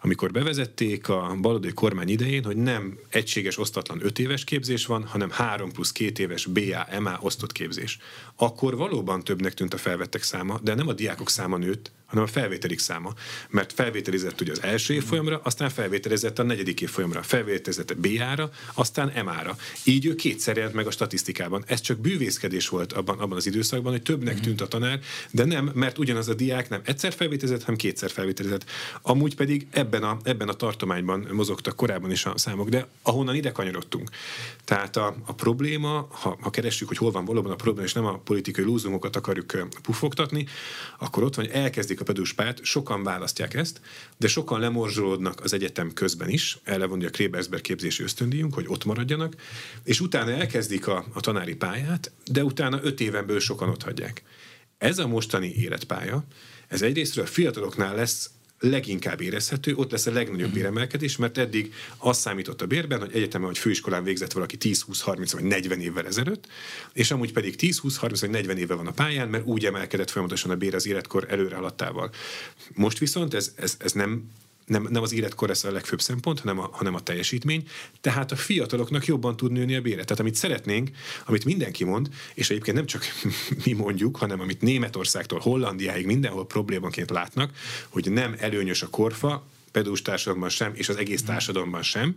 amikor 0.00 0.30
bevezették 0.30 1.08
a 1.08 1.36
baloldali 1.40 1.72
kormány 1.72 2.08
idején, 2.08 2.44
hogy 2.44 2.56
nem 2.56 2.98
egységes 3.08 3.58
osztatlan 3.58 4.04
5 4.04 4.18
éves 4.18 4.44
képzés 4.44 4.86
van, 4.86 5.04
hanem 5.04 5.30
3 5.30 5.72
plusz 5.72 5.92
2 5.92 6.22
éves 6.22 6.46
BA, 6.46 7.00
MA 7.00 7.18
osztott 7.20 7.52
képzés. 7.52 7.98
Akkor 8.36 8.76
valóban 8.76 9.24
többnek 9.24 9.54
tűnt 9.54 9.74
a 9.74 9.76
felvettek 9.76 10.22
száma, 10.22 10.58
de 10.62 10.74
nem 10.74 10.88
a 10.88 10.92
diákok 10.92 11.30
száma 11.30 11.56
nőtt, 11.56 11.90
hanem 12.08 12.24
a 12.24 12.26
felvételik 12.26 12.78
száma. 12.78 13.12
Mert 13.48 13.72
felvételizett 13.72 14.40
ugye 14.40 14.52
az 14.52 14.62
első 14.62 14.94
évfolyamra, 14.94 15.40
aztán 15.44 15.70
felvételizett 15.70 16.38
a 16.38 16.42
negyedik 16.42 16.80
évfolyamra, 16.80 17.22
felvételizett 17.22 17.90
a 17.90 17.94
BA-ra, 17.94 18.50
aztán 18.74 19.12
MA-ra. 19.24 19.56
Így 19.84 20.06
ő 20.06 20.14
kétszer 20.14 20.56
jelent 20.56 20.74
meg 20.74 20.86
a 20.86 20.90
statisztikában. 20.90 21.64
Ez 21.66 21.80
csak 21.80 21.98
bűvészkedés 21.98 22.68
volt 22.68 22.92
abban, 22.92 23.18
abban 23.18 23.36
az 23.36 23.46
időszakban, 23.46 23.92
hogy 23.92 24.02
többnek 24.02 24.34
mhm. 24.34 24.42
tűnt 24.42 24.60
a 24.60 24.68
tanár, 24.68 25.00
de 25.30 25.44
nem, 25.44 25.70
mert 25.74 25.98
ugyanaz 25.98 26.28
a 26.28 26.34
diák 26.34 26.68
nem 26.68 26.80
egyszer 26.84 27.12
felvételizett, 27.12 27.62
hanem 27.62 27.76
kétszer 27.76 28.10
felvételizett. 28.10 28.64
Amúgy 29.02 29.34
pedig 29.34 29.66
ebben 29.70 30.02
a, 30.02 30.18
ebben 30.22 30.48
a 30.48 30.52
tartományban 30.52 31.28
mozogtak 31.32 31.76
korábban 31.76 32.10
is 32.10 32.24
a 32.24 32.38
számok, 32.38 32.68
de 32.68 32.88
ahonnan 33.02 33.34
ide 33.34 33.52
kanyarodtunk. 33.52 34.10
Tehát 34.64 34.96
a, 34.96 35.16
a 35.26 35.32
probléma, 35.32 36.08
ha, 36.10 36.38
ha 36.40 36.50
keressük, 36.50 36.88
hogy 36.88 36.96
hol 36.96 37.10
van 37.10 37.24
valóban 37.24 37.52
a 37.52 37.56
probléma, 37.56 37.86
és 37.86 37.92
nem 37.92 38.06
a 38.06 38.18
politikai 38.18 38.64
lúzumokat 38.64 39.16
akarjuk 39.16 39.68
pufogtatni, 39.82 40.46
akkor 40.98 41.22
ott 41.22 41.34
van, 41.34 41.44
hogy 41.44 41.54
elkezdik 41.54 41.97
a 42.00 42.04
pedagógus 42.04 42.32
pályát, 42.32 42.64
sokan 42.64 43.02
választják 43.02 43.54
ezt, 43.54 43.80
de 44.16 44.28
sokan 44.28 44.60
lemorzsolódnak 44.60 45.40
az 45.40 45.52
egyetem 45.52 45.92
közben 45.92 46.28
is, 46.28 46.58
elevonja 46.64 47.06
a 47.06 47.10
Krebersberg 47.10 47.62
képzési 47.62 48.02
ösztöndíjunk, 48.02 48.54
hogy 48.54 48.64
ott 48.68 48.84
maradjanak, 48.84 49.34
és 49.84 50.00
utána 50.00 50.30
elkezdik 50.30 50.86
a, 50.86 51.04
a 51.14 51.20
tanári 51.20 51.54
pályát, 51.54 52.12
de 52.30 52.44
utána 52.44 52.80
öt 52.82 53.00
évenből 53.00 53.40
sokan 53.40 53.68
ott 53.68 53.82
hagyják. 53.82 54.22
Ez 54.78 54.98
a 54.98 55.06
mostani 55.06 55.52
életpálya, 55.54 56.24
ez 56.68 56.82
egyrésztről 56.82 57.24
a 57.24 57.28
fiataloknál 57.28 57.94
lesz 57.94 58.30
leginkább 58.60 59.20
érezhető, 59.20 59.74
ott 59.74 59.90
lesz 59.90 60.06
a 60.06 60.12
legnagyobb 60.12 60.52
béremelkedés, 60.52 61.16
mert 61.16 61.38
eddig 61.38 61.74
azt 61.96 62.20
számított 62.20 62.62
a 62.62 62.66
bérben, 62.66 63.00
hogy 63.00 63.14
egyetemen 63.14 63.46
vagy 63.46 63.58
főiskolán 63.58 64.04
végzett 64.04 64.32
valaki 64.32 64.56
10, 64.56 64.80
20, 64.80 65.00
30 65.00 65.32
vagy 65.32 65.44
40 65.44 65.80
évvel 65.80 66.06
ezelőtt, 66.06 66.46
és 66.92 67.10
amúgy 67.10 67.32
pedig 67.32 67.56
10, 67.56 67.78
20, 67.78 67.96
30 67.96 68.20
vagy 68.20 68.30
40 68.30 68.58
éve 68.58 68.74
van 68.74 68.86
a 68.86 68.92
pályán, 68.92 69.28
mert 69.28 69.46
úgy 69.46 69.64
emelkedett 69.64 70.10
folyamatosan 70.10 70.50
a 70.50 70.56
bér 70.56 70.74
az 70.74 70.86
életkor 70.86 71.26
előre 71.28 71.54
haladtával. 71.54 72.10
Most 72.74 72.98
viszont 72.98 73.34
ez, 73.34 73.52
ez, 73.56 73.76
ez 73.78 73.92
nem 73.92 74.30
nem, 74.68 74.86
nem 74.90 75.02
az 75.02 75.12
életkor 75.12 75.50
ez 75.50 75.64
a 75.64 75.72
legfőbb 75.72 76.00
szempont, 76.00 76.40
hanem 76.40 76.58
a, 76.58 76.68
hanem 76.72 76.94
a 76.94 77.00
teljesítmény. 77.00 77.68
Tehát 78.00 78.32
a 78.32 78.36
fiataloknak 78.36 79.06
jobban 79.06 79.36
tud 79.36 79.52
nőni 79.52 79.76
a 79.76 79.80
bére. 79.80 80.02
Tehát 80.02 80.20
amit 80.20 80.34
szeretnénk, 80.34 80.90
amit 81.26 81.44
mindenki 81.44 81.84
mond, 81.84 82.08
és 82.34 82.50
egyébként 82.50 82.76
nem 82.76 82.86
csak 82.86 83.04
mi 83.64 83.72
mondjuk, 83.72 84.16
hanem 84.16 84.40
amit 84.40 84.60
Németországtól 84.60 85.38
Hollandiáig 85.38 86.06
mindenhol 86.06 86.46
problémaként 86.46 87.10
látnak, 87.10 87.52
hogy 87.88 88.10
nem 88.10 88.34
előnyös 88.38 88.82
a 88.82 88.88
korfa, 88.88 89.46
pedagógus 89.78 90.02
társadalomban 90.02 90.48
sem, 90.48 90.72
és 90.74 90.88
az 90.88 90.96
egész 90.96 91.22
társadalomban 91.22 91.82
sem. 91.82 92.16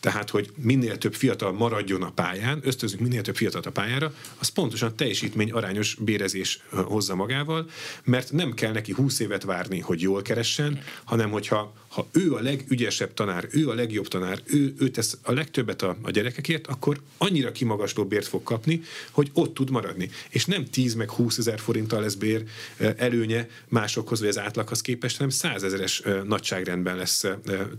Tehát, 0.00 0.30
hogy 0.30 0.52
minél 0.56 0.98
több 0.98 1.14
fiatal 1.14 1.52
maradjon 1.52 2.02
a 2.02 2.10
pályán, 2.10 2.60
ösztözünk 2.62 3.02
minél 3.02 3.22
több 3.22 3.36
fiatalt 3.36 3.66
a 3.66 3.70
pályára, 3.70 4.14
az 4.38 4.48
pontosan 4.48 4.96
teljesítmény 4.96 5.50
arányos 5.50 5.94
bérezés 5.94 6.60
hozza 6.70 7.14
magával, 7.14 7.70
mert 8.04 8.32
nem 8.32 8.54
kell 8.54 8.72
neki 8.72 8.92
20 8.92 9.18
évet 9.18 9.42
várni, 9.42 9.80
hogy 9.80 10.00
jól 10.00 10.22
keressen, 10.22 10.82
hanem 11.04 11.30
hogyha 11.30 11.72
ha 11.92 12.08
ő 12.12 12.34
a 12.34 12.40
legügyesebb 12.40 13.14
tanár, 13.14 13.48
ő 13.50 13.68
a 13.68 13.74
legjobb 13.74 14.08
tanár, 14.08 14.40
ő, 14.44 14.74
ő 14.78 14.88
tesz 14.88 15.18
a 15.22 15.32
legtöbbet 15.32 15.82
a, 15.82 15.96
a 16.02 16.10
gyerekekért, 16.10 16.66
akkor 16.66 17.00
annyira 17.18 17.52
kimagasló 17.52 18.04
bért 18.04 18.26
fog 18.26 18.42
kapni, 18.42 18.82
hogy 19.10 19.30
ott 19.32 19.54
tud 19.54 19.70
maradni. 19.70 20.10
És 20.28 20.44
nem 20.44 20.64
10 20.64 20.94
meg 20.94 21.10
20 21.10 21.38
ezer 21.38 21.60
forinttal 21.60 22.00
lesz 22.00 22.14
bér 22.14 22.44
előnye 22.96 23.48
másokhoz, 23.68 24.20
vagy 24.20 24.28
az 24.28 24.38
átlaghoz 24.38 24.80
képest, 24.80 25.16
hanem 25.16 25.30
100 25.30 25.62
ezeres 25.62 26.02
nagyságrendben 26.24 26.91
lesz 26.96 27.24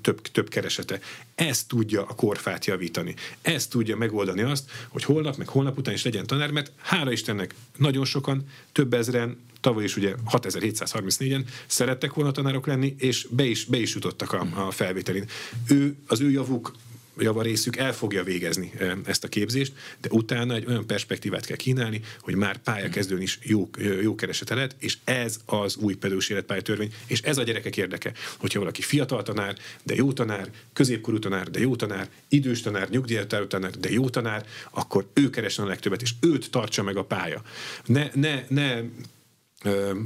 több, 0.01 0.21
több 0.21 0.49
keresete. 0.49 0.99
Ez 1.35 1.63
tudja 1.63 2.01
a 2.05 2.15
korfát 2.15 2.65
javítani. 2.65 3.15
Ez 3.41 3.67
tudja 3.67 3.95
megoldani 3.95 4.41
azt, 4.41 4.71
hogy 4.89 5.03
holnap, 5.03 5.37
meg 5.37 5.47
holnap 5.47 5.77
után 5.77 5.93
is 5.93 6.03
legyen 6.03 6.27
tanár, 6.27 6.51
mert 6.51 6.71
hála 6.81 7.11
Istennek 7.11 7.55
nagyon 7.77 8.05
sokan, 8.05 8.43
több 8.71 8.93
ezeren 8.93 9.37
tavaly 9.59 9.83
is 9.83 9.95
ugye 9.97 10.15
6734-en 10.31 11.45
szerettek 11.65 12.13
volna 12.13 12.31
tanárok 12.31 12.65
lenni, 12.65 12.95
és 12.97 13.27
be 13.29 13.45
is, 13.45 13.65
be 13.65 13.77
is 13.77 13.93
jutottak 13.93 14.33
a, 14.33 14.67
a 14.67 14.71
felvételin. 14.71 15.25
Ő, 15.67 15.95
az 16.07 16.21
ő 16.21 16.31
javuk 16.31 16.73
javarészük 17.17 17.77
el 17.77 17.93
fogja 17.93 18.23
végezni 18.23 18.71
ezt 19.05 19.23
a 19.23 19.27
képzést, 19.27 19.73
de 20.01 20.09
utána 20.11 20.53
egy 20.53 20.65
olyan 20.67 20.87
perspektívát 20.87 21.45
kell 21.45 21.55
kínálni, 21.55 22.01
hogy 22.19 22.35
már 22.35 22.57
pályakezdőn 22.57 23.21
is 23.21 23.39
jó, 23.41 23.69
jó 24.01 24.15
keresete 24.15 24.55
lehet, 24.55 24.75
és 24.79 24.97
ez 25.03 25.39
az 25.45 25.75
új 25.75 25.93
pedagógus 25.93 26.29
életpályatörvény, 26.29 26.93
és 27.07 27.21
ez 27.21 27.37
a 27.37 27.43
gyerekek 27.43 27.77
érdeke, 27.77 28.13
hogyha 28.37 28.59
valaki 28.59 28.81
fiatal 28.81 29.23
tanár, 29.23 29.57
de 29.83 29.95
jó 29.95 30.13
tanár, 30.13 30.49
középkorú 30.73 31.19
tanár, 31.19 31.49
de 31.49 31.59
jó 31.59 31.75
tanár, 31.75 32.09
idős 32.27 32.61
tanár, 32.61 32.89
nyugdíjatárú 32.89 33.47
tanár, 33.47 33.71
de 33.71 33.91
jó 33.91 34.09
tanár, 34.09 34.45
akkor 34.71 35.07
ő 35.13 35.29
keresne 35.29 35.63
a 35.63 35.67
legtöbbet, 35.67 36.01
és 36.01 36.11
őt 36.19 36.51
tartsa 36.51 36.83
meg 36.83 36.97
a 36.97 37.03
pálya. 37.03 37.41
Ne, 37.85 38.09
ne, 38.13 38.43
ne 38.47 38.81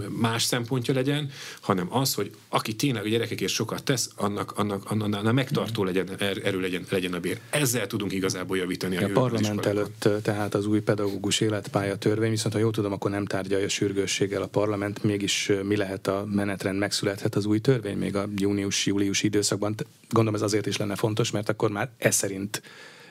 más 0.09 0.43
szempontja 0.43 0.93
legyen, 0.93 1.29
hanem 1.61 1.87
az, 1.95 2.13
hogy 2.13 2.31
aki 2.49 2.75
tényleg 2.75 3.05
a 3.05 3.07
gyerekekért 3.07 3.51
sokat 3.51 3.83
tesz, 3.83 4.09
annak, 4.15 4.51
annak, 4.51 4.91
annak 4.91 5.33
megtartó 5.33 5.83
legyen, 5.83 6.09
er, 6.17 6.37
erő 6.43 6.59
legyen, 6.59 6.85
legyen 6.89 7.13
a 7.13 7.19
bér. 7.19 7.39
Ezzel 7.49 7.87
tudunk 7.87 8.11
igazából 8.11 8.57
javítani 8.57 8.97
a, 8.97 9.05
a 9.05 9.09
parlament 9.11 9.65
előtt 9.65 10.07
tehát 10.21 10.53
az 10.53 10.65
új 10.65 10.79
pedagógus 10.79 11.39
életpálya 11.39 11.95
törvény, 11.97 12.29
viszont 12.29 12.53
ha 12.53 12.59
jól 12.59 12.71
tudom, 12.71 12.91
akkor 12.91 13.11
nem 13.11 13.25
tárgyalja 13.25 13.69
sürgősséggel 13.69 14.41
a 14.41 14.47
parlament, 14.47 15.03
mégis 15.03 15.51
mi 15.63 15.75
lehet 15.75 16.07
a 16.07 16.25
menetrend, 16.31 16.79
megszülethet 16.79 17.35
az 17.35 17.45
új 17.45 17.59
törvény 17.59 17.97
még 17.97 18.15
a 18.15 18.27
június-július 18.35 19.23
időszakban. 19.23 19.75
Gondolom 20.09 20.35
ez 20.35 20.45
azért 20.45 20.65
is 20.65 20.77
lenne 20.77 20.95
fontos, 20.95 21.31
mert 21.31 21.49
akkor 21.49 21.71
már 21.71 21.89
ez 21.97 22.15
szerint 22.15 22.61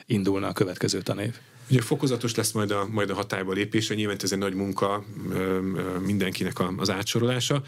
indulna 0.05 0.47
a 0.47 0.53
következő 0.53 1.01
tanév. 1.01 1.35
Ugye 1.69 1.81
fokozatos 1.81 2.35
lesz 2.35 2.51
majd 2.51 2.71
a, 2.71 2.87
majd 2.91 3.09
a 3.09 3.13
hatályba 3.13 3.53
lépése, 3.53 3.93
nyilván 3.93 4.17
ez 4.21 4.31
egy 4.31 4.37
nagy 4.37 4.53
munka 4.53 5.03
mindenkinek 6.05 6.59
az 6.77 6.89
átsorolása. 6.89 7.63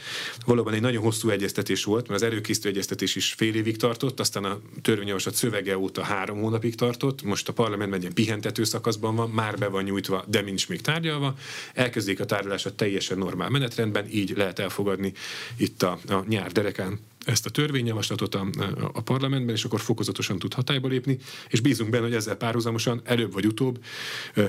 Valóban 0.45 0.73
egy 0.73 0.81
nagyon 0.81 1.03
hosszú 1.03 1.29
egyeztetés 1.29 1.83
volt, 1.83 2.07
mert 2.07 2.21
az 2.21 2.27
előkészítő 2.27 2.69
egyeztetés 2.69 3.15
is 3.15 3.33
fél 3.33 3.55
évig 3.55 3.77
tartott, 3.77 4.19
aztán 4.19 4.43
a 4.43 4.59
törvényjavaslat 4.81 5.35
szövege 5.35 5.77
óta 5.77 6.03
három 6.03 6.41
hónapig 6.41 6.75
tartott, 6.75 7.23
most 7.23 7.49
a 7.49 7.53
parlament 7.53 7.93
egy 7.93 8.13
pihentető 8.13 8.63
szakaszban 8.63 9.15
van, 9.15 9.29
már 9.29 9.57
be 9.57 9.67
van 9.67 9.83
nyújtva, 9.83 10.23
de 10.27 10.41
nincs 10.41 10.69
még 10.69 10.81
tárgyalva. 10.81 11.35
Elkezdik 11.73 12.19
a 12.19 12.25
tárgyalását 12.25 12.73
teljesen 12.73 13.17
normál 13.17 13.49
menetrendben, 13.49 14.05
így 14.11 14.33
lehet 14.35 14.59
elfogadni 14.59 15.13
itt 15.57 15.83
a, 15.83 15.99
a 16.07 16.23
nyár 16.27 16.51
derekán 16.51 16.99
ezt 17.25 17.45
a 17.45 17.49
törvényjavaslatot 17.49 18.35
a, 18.35 18.47
a 18.93 19.01
parlamentben, 19.01 19.55
és 19.55 19.63
akkor 19.63 19.79
fokozatosan 19.79 20.39
tud 20.39 20.53
hatályba 20.53 20.87
lépni, 20.87 21.17
és 21.49 21.59
bízunk 21.59 21.89
benne, 21.89 22.03
hogy 22.03 22.13
ezzel 22.13 22.35
párhuzamosan 22.35 23.01
előbb 23.03 23.33
vagy 23.33 23.45
utóbb 23.45 23.83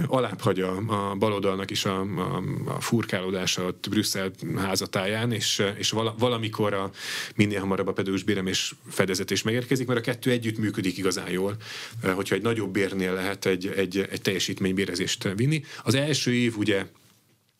alább 0.06 0.40
hagy 0.40 0.60
a, 0.60 0.76
a 0.76 1.14
baloldalnak 1.14 1.70
is 1.70 1.84
a, 1.84 2.00
a, 2.00 2.42
a 2.66 2.80
furkálódása 2.80 3.64
ott 3.64 3.86
Brüsszel 3.90 4.30
házatáján, 4.56 5.32
és, 5.32 5.62
és 5.76 5.90
vala, 5.90 6.14
valamikor 6.18 6.74
a 6.74 6.90
minél 7.34 7.60
hamarabb 7.60 7.86
a 7.86 7.92
pedagógus 7.92 8.22
bérem 8.22 8.46
és 8.46 8.74
fedezetés 8.88 9.42
megérkezik, 9.42 9.86
mert 9.86 9.98
a 9.98 10.02
kettő 10.02 10.30
együtt 10.30 10.58
működik 10.58 10.98
igazán 10.98 11.30
jól, 11.30 11.56
hogyha 12.02 12.34
egy 12.34 12.42
nagyobb 12.42 12.70
bérnél 12.70 13.12
lehet 13.12 13.46
egy, 13.46 13.66
egy, 13.66 14.06
egy 14.10 14.20
teljesítménybérezést 14.20 15.28
vinni. 15.36 15.62
Az 15.84 15.94
első 15.94 16.32
év 16.34 16.56
ugye 16.56 16.86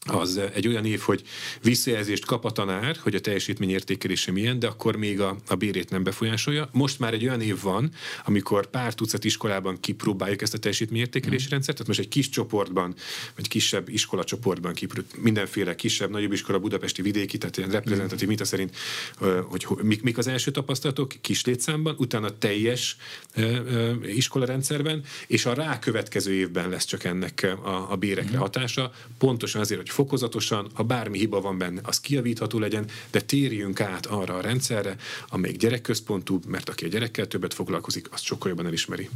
az 0.07 0.41
egy 0.55 0.69
olyan 0.69 0.85
év, 0.85 1.01
hogy 1.01 1.23
visszajelzést 1.63 2.25
kap 2.25 2.45
a 2.45 2.51
tanár, 2.51 2.97
hogy 3.03 3.15
a 3.15 3.21
teljesítmény 3.21 3.71
értékelése 3.71 4.33
milyen, 4.33 4.59
de 4.59 4.67
akkor 4.67 4.97
még 4.97 5.21
a, 5.21 5.37
a 5.49 5.55
bérét 5.55 5.91
nem 5.91 6.03
befolyásolja. 6.03 6.69
Most 6.73 6.99
már 6.99 7.15
egy 7.15 7.25
olyan 7.25 7.41
év 7.41 7.61
van, 7.63 7.91
amikor 8.25 8.67
pár 8.67 8.95
tucat 8.95 9.25
iskolában 9.25 9.81
kipróbáljuk 9.81 10.43
ezt 10.43 10.55
a 10.55 10.59
teljesítményértékelési 10.59 11.47
mm. 11.47 11.51
rendszert, 11.51 11.77
tehát 11.77 11.89
most 11.89 12.01
egy 12.01 12.09
kis 12.09 12.29
csoportban, 12.29 12.95
vagy 13.35 13.49
kisebb 13.49 13.89
iskola 13.89 14.25
csoportban 14.25 14.73
kipróbáljuk, 14.73 15.23
mindenféle 15.23 15.75
kisebb, 15.75 16.11
nagyobb 16.11 16.33
iskola, 16.33 16.59
budapesti 16.59 17.03
vidéki, 17.03 17.39
tehát 17.39 17.57
ilyen 17.57 17.71
reprezentatív 17.71 18.29
mm. 18.29 18.35
szerint, 18.43 18.77
hogy 19.45 19.67
mik, 19.83 20.03
mik 20.03 20.19
az 20.19 20.27
első 20.27 20.51
tapasztalatok 20.51 21.13
kis 21.21 21.45
létszámban, 21.45 21.95
utána 21.99 22.39
teljes 22.39 22.97
iskola 24.03 24.45
rendszerben, 24.45 25.03
és 25.27 25.47
a 25.47 25.55
rákövetkező 25.55 26.33
évben 26.33 26.69
lesz 26.69 26.85
csak 26.85 27.05
ennek 27.05 27.57
a, 27.63 27.93
a 27.93 27.97
bérekre 27.97 28.37
mm. 28.37 28.41
hatása, 28.41 28.93
pontosan 29.19 29.61
azért, 29.61 29.81
hogy 29.81 29.90
fokozatosan, 29.91 30.67
ha 30.75 30.83
bármi 30.83 31.19
hiba 31.19 31.41
van 31.41 31.59
benne, 31.59 31.81
az 31.85 32.01
kiavítható 32.01 32.59
legyen, 32.59 32.85
de 33.11 33.21
térjünk 33.21 33.81
át 33.81 34.07
arra 34.07 34.35
a 34.35 34.41
rendszerre, 34.41 34.97
amelyik 35.29 35.57
gyerekközpontú, 35.57 36.41
mert 36.47 36.69
aki 36.69 36.85
a 36.85 36.89
gyerekkel 36.89 37.27
többet 37.27 37.55
foglalkozik, 37.55 38.13
azt 38.13 38.25
sokkal 38.25 38.49
jobban 38.49 38.67
elismeri. 38.67 39.09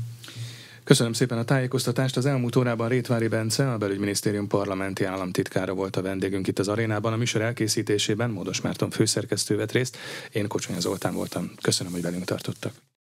Köszönöm 0.84 1.12
szépen 1.12 1.38
a 1.38 1.44
tájékoztatást. 1.44 2.16
Az 2.16 2.26
elmúlt 2.26 2.56
órában 2.56 2.88
Rétvári 2.88 3.28
Bence, 3.28 3.72
a 3.72 3.78
belügyminisztérium 3.78 4.48
parlamenti 4.48 5.04
államtitkára 5.04 5.74
volt 5.74 5.96
a 5.96 6.02
vendégünk 6.02 6.46
itt 6.46 6.58
az 6.58 6.68
arénában. 6.68 7.12
A 7.12 7.16
műsor 7.16 7.40
elkészítésében 7.40 8.30
Módos 8.30 8.60
Márton 8.60 8.90
főszerkesztő 8.90 9.56
vett 9.56 9.72
részt. 9.72 9.96
Én 10.32 10.48
Kocsonya 10.48 10.80
Zoltán 10.80 11.14
voltam. 11.14 11.50
Köszönöm, 11.62 11.92
hogy 11.92 12.02
velünk 12.02 12.24
tartottak. 12.24 12.93